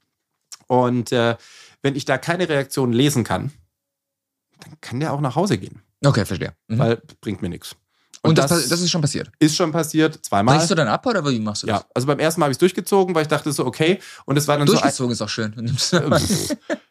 [0.67, 1.37] Und äh,
[1.83, 3.53] wenn ich da keine Reaktion lesen kann,
[4.61, 5.81] dann kann der auch nach Hause gehen.
[6.05, 6.53] Okay, verstehe.
[6.67, 6.79] Mhm.
[6.79, 7.77] Weil bringt mir nichts.
[8.23, 9.31] Und, das, das, ist schon passiert.
[9.39, 10.57] Ist schon passiert, zweimal.
[10.57, 11.81] Brichst du dann ab oder wie machst du das?
[11.81, 14.01] Ja, also beim ersten Mal habe ich es durchgezogen, weil ich dachte so, okay.
[14.25, 15.25] Und es war dann Durchgezogen so.
[15.25, 15.55] ist auch schön.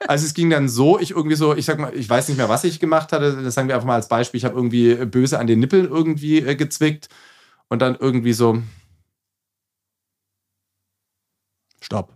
[0.08, 2.50] also es ging dann so, ich irgendwie so, ich sag mal, ich weiß nicht mehr,
[2.50, 3.42] was ich gemacht hatte.
[3.44, 4.38] Das sagen wir einfach mal als Beispiel.
[4.38, 7.10] Ich habe irgendwie böse an den Nippeln irgendwie äh, gezwickt
[7.68, 8.62] und dann irgendwie so.
[11.82, 12.14] Stopp.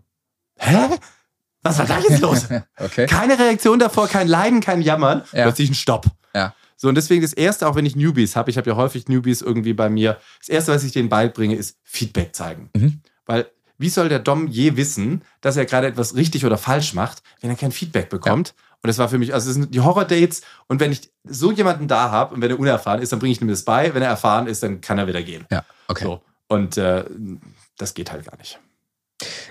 [0.57, 0.97] Hä?
[1.63, 2.47] Was war da jetzt los?
[2.77, 3.05] okay.
[3.07, 5.23] Keine Reaktion davor, kein Leiden, kein Jammern.
[5.31, 5.43] Ja.
[5.43, 6.07] Plötzlich ein Stopp.
[6.81, 6.87] Ja.
[6.87, 9.41] So, und deswegen das Erste, auch wenn ich Newbies habe, ich habe ja häufig Newbies
[9.41, 12.69] irgendwie bei mir, das Erste, was ich denen beibringe, ist Feedback zeigen.
[12.75, 13.01] Mhm.
[13.25, 13.47] Weil
[13.77, 17.49] wie soll der Dom je wissen, dass er gerade etwas richtig oder falsch macht, wenn
[17.49, 18.53] er kein Feedback bekommt?
[18.83, 20.41] Und das war für mich, also das sind die Horror-Dates.
[20.67, 23.41] Und wenn ich so jemanden da habe und wenn er unerfahren ist, dann bringe ich
[23.41, 23.93] ihm das bei.
[23.93, 25.45] Wenn er erfahren ist, dann kann er wieder gehen.
[25.51, 26.03] Ja, okay.
[26.03, 26.21] So.
[26.47, 27.05] Und äh,
[27.77, 28.59] das geht halt gar nicht.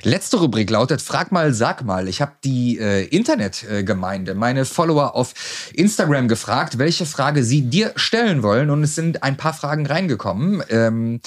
[0.02, 2.08] Letzte Rubrik lautet Frag mal, sag mal.
[2.08, 5.34] Ich habe die äh, Internetgemeinde, meine Follower auf
[5.74, 8.70] Instagram gefragt, welche Frage sie dir stellen wollen.
[8.70, 10.62] Und es sind ein paar Fragen reingekommen.
[10.70, 11.20] Ähm,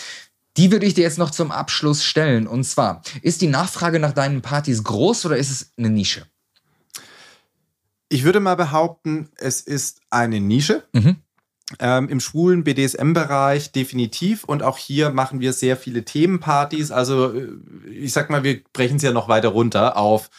[0.57, 2.47] die würde ich dir jetzt noch zum Abschluss stellen.
[2.47, 6.25] Und zwar, ist die Nachfrage nach deinen Partys groß oder ist es eine Nische?
[8.09, 10.83] Ich würde mal behaupten, es ist eine Nische.
[10.93, 11.17] Mhm.
[11.79, 14.43] Ähm, Im schwulen BDSM-Bereich definitiv.
[14.43, 16.91] Und auch hier machen wir sehr viele Themenpartys.
[16.91, 17.47] Also äh,
[17.91, 20.29] ich sag mal, wir brechen es ja noch weiter runter auf.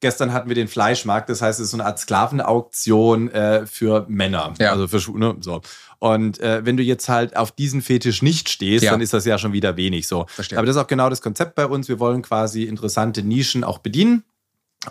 [0.00, 4.04] Gestern hatten wir den Fleischmarkt, das heißt, es ist so eine Art Sklavenauktion äh, für
[4.08, 4.52] Männer.
[4.58, 4.72] Ja.
[4.72, 5.18] Also für Schwule.
[5.20, 5.36] Ne?
[5.40, 5.62] So.
[5.98, 8.90] Und äh, wenn du jetzt halt auf diesen Fetisch nicht stehst, Ja.
[8.90, 10.26] dann ist das ja schon wieder wenig so.
[10.28, 10.58] Verstehe.
[10.58, 11.88] Aber das ist auch genau das Konzept bei uns.
[11.88, 14.22] Wir wollen quasi interessante Nischen auch bedienen.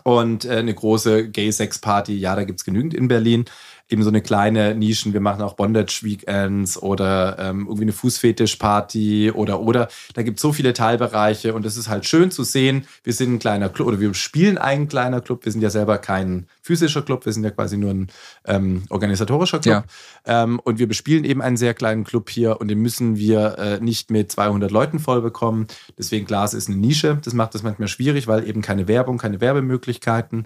[0.04, 3.46] Und äh, eine große Gay-Sex-Party, ja, da gibt's genügend in Berlin.
[3.90, 5.14] Eben so eine kleine Nischen.
[5.14, 9.88] Wir machen auch Bondage-Weekends oder ähm, irgendwie eine Fußfetisch-Party oder oder.
[10.14, 12.88] Da gibt's so viele Teilbereiche und es ist halt schön zu sehen.
[13.04, 15.46] Wir sind ein kleiner Club oder wir spielen ein kleiner Club.
[15.46, 18.08] Wir sind ja selber kein physischer Club, wir sind ja quasi nur ein
[18.46, 19.84] ähm, organisatorischer Club.
[20.26, 23.80] Ähm, und wir bespielen eben einen sehr kleinen Club hier und den müssen wir äh,
[23.80, 25.68] nicht mit 200 Leuten voll bekommen.
[25.98, 27.20] Deswegen Glas ist eine Nische.
[27.24, 30.46] Das macht das manchmal schwierig, weil eben keine Werbung, keine Werbemöglichkeiten.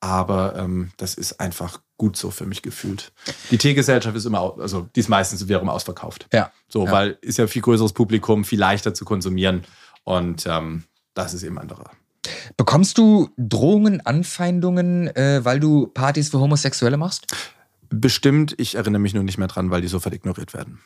[0.00, 3.12] Aber ähm, das ist einfach gut so für mich gefühlt.
[3.50, 6.26] Die Teegesellschaft ist immer, also die ist meistens wiederum ausverkauft.
[6.32, 6.50] Ja.
[6.68, 6.92] So, Ja.
[6.92, 9.64] weil ist ja viel größeres Publikum, viel leichter zu konsumieren.
[10.04, 11.90] Und ähm, das ist eben anderer.
[12.56, 17.26] Bekommst du Drohungen, Anfeindungen, äh, weil du Partys für Homosexuelle machst?
[17.90, 20.80] Bestimmt, ich erinnere mich nur nicht mehr dran, weil die sofort ignoriert werden.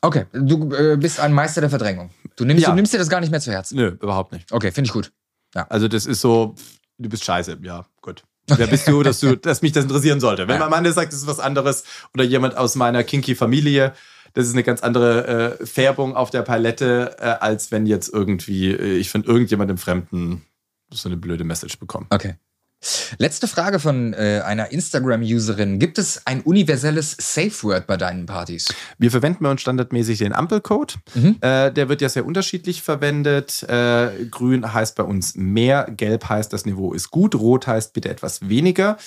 [0.00, 2.10] Okay, du äh, bist ein Meister der Verdrängung.
[2.36, 2.70] Du nimmst, Ja.
[2.70, 3.76] du nimmst dir das gar nicht mehr zu Herzen.
[3.76, 4.50] Nö, überhaupt nicht.
[4.52, 5.12] Okay, finde ich gut.
[5.54, 6.54] Also das ist so,
[6.98, 8.24] du bist scheiße, ja, gut.
[8.48, 10.48] Wer bist du, dass, du, dass mich das interessieren sollte?
[10.48, 13.92] Wenn mein Mann sagt, das ist was anderes oder jemand aus meiner kinky Familie,
[14.34, 18.70] das ist eine ganz andere äh, Färbung auf der Palette, äh, als wenn jetzt irgendwie
[18.70, 20.44] äh, ich von irgendjemandem Fremden
[20.92, 22.06] so eine blöde Message bekomme.
[22.10, 22.34] Okay.
[23.18, 25.78] Letzte Frage von äh, einer Instagram-Userin.
[25.78, 28.68] Gibt es ein universelles Safe-Word bei deinen Partys?
[28.98, 30.96] Wir verwenden bei uns standardmäßig den Ampelcode.
[31.14, 31.36] Mhm.
[31.40, 33.62] Äh, der wird ja sehr unterschiedlich verwendet.
[33.64, 38.08] Äh, grün heißt bei uns mehr, gelb heißt, das Niveau ist gut, rot heißt bitte
[38.08, 38.98] etwas weniger.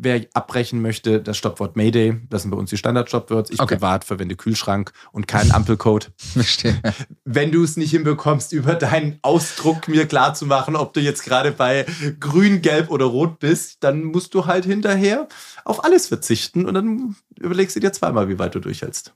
[0.00, 3.50] Wer abbrechen möchte, das Stoppwort Mayday, das sind bei uns die Standard-Stoppwords.
[3.50, 3.74] Ich Okay.
[3.74, 6.12] privat verwende Kühlschrank und keinen Ampelcode.
[6.16, 6.80] Verstehe.
[7.24, 11.24] Wenn du es nicht hinbekommst, über deinen Ausdruck mir klar zu machen, ob du jetzt
[11.24, 11.84] gerade bei
[12.20, 15.26] grün, gelb oder rot bist, dann musst du halt hinterher
[15.64, 19.14] auf alles verzichten und dann überlegst du dir zweimal, wie weit du durchhältst.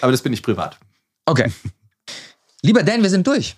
[0.00, 0.78] Aber das bin ich privat.
[1.26, 1.52] Okay.
[2.62, 3.56] Lieber Dan, wir sind durch.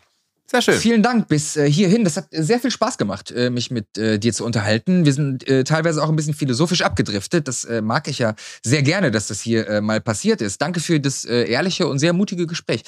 [0.50, 0.74] Sehr schön.
[0.74, 2.04] Vielen Dank bis äh, hierhin.
[2.04, 5.04] Das hat sehr viel Spaß gemacht, äh, mich mit äh, dir zu unterhalten.
[5.04, 7.48] Wir sind teilweise auch ein bisschen philosophisch abgedriftet.
[7.48, 10.60] Das mag ich ja sehr gerne, dass das hier mal passiert ist.
[10.60, 12.82] Danke für das ehrliche und sehr mutige Gespräch.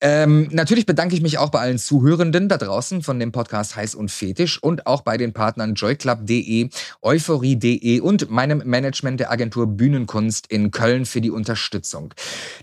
[0.00, 3.94] Ähm, natürlich bedanke ich mich auch bei allen Zuhörenden da draußen von dem Podcast Heiß
[3.94, 6.70] und Fetisch und auch bei den Partnern joyclub.de,
[7.02, 12.14] euphorie.de und meinem Management der Agentur Bühnenkunst in Köln für die Unterstützung.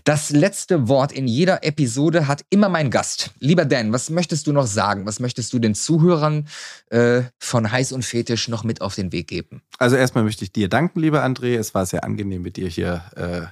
[0.04, 3.30] Das letzte Wort in jeder Episode hat immer mein Gast.
[3.38, 5.06] Lieber Dan, was möchtest du noch sagen?
[5.06, 6.48] Was möchtest du den Zuhörern
[6.90, 9.62] äh, von Heiß und Fetisch noch mit auf den Weg geben?
[9.78, 11.56] Also erstmal möchte ich dir danken, lieber André.
[11.56, 13.46] Es war sehr angenehm, mit dir hier äh,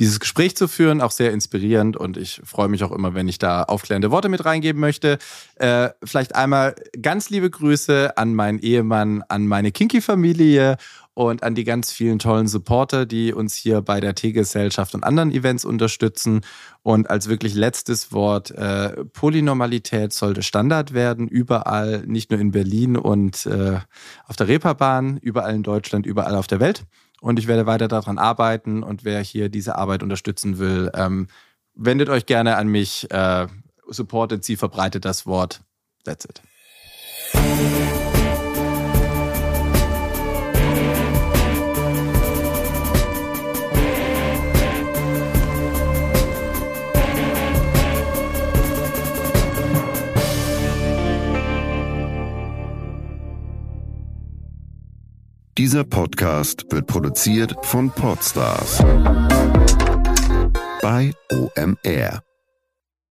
[0.00, 3.38] dieses Gespräch zu führen, auch sehr inspirierend und ich freue mich auch immer, wenn ich
[3.38, 5.18] da aufklärende Worte mit reingeben möchte.
[5.56, 10.78] Äh, vielleicht einmal ganz liebe Grüße an meinen Ehemann, an meine Kinky-Familie
[11.12, 15.30] und an die ganz vielen tollen Supporter, die uns hier bei der T-Gesellschaft und anderen
[15.30, 16.40] Events unterstützen.
[16.82, 22.96] Und als wirklich letztes Wort, äh, Polynormalität sollte Standard werden, überall, nicht nur in Berlin
[22.96, 23.78] und äh,
[24.26, 26.84] auf der Reeperbahn, überall in Deutschland, überall auf der Welt.
[27.20, 31.26] Und ich werde weiter daran arbeiten und wer hier diese Arbeit unterstützen will, ähm,
[31.78, 33.46] wendet euch gerne an mich, äh,
[33.88, 35.62] supportet sie, verbreitet das Wort.
[36.04, 36.42] That's it.
[55.56, 58.80] Dieser Podcast wird produziert von Podstars
[60.88, 62.27] bei OMR.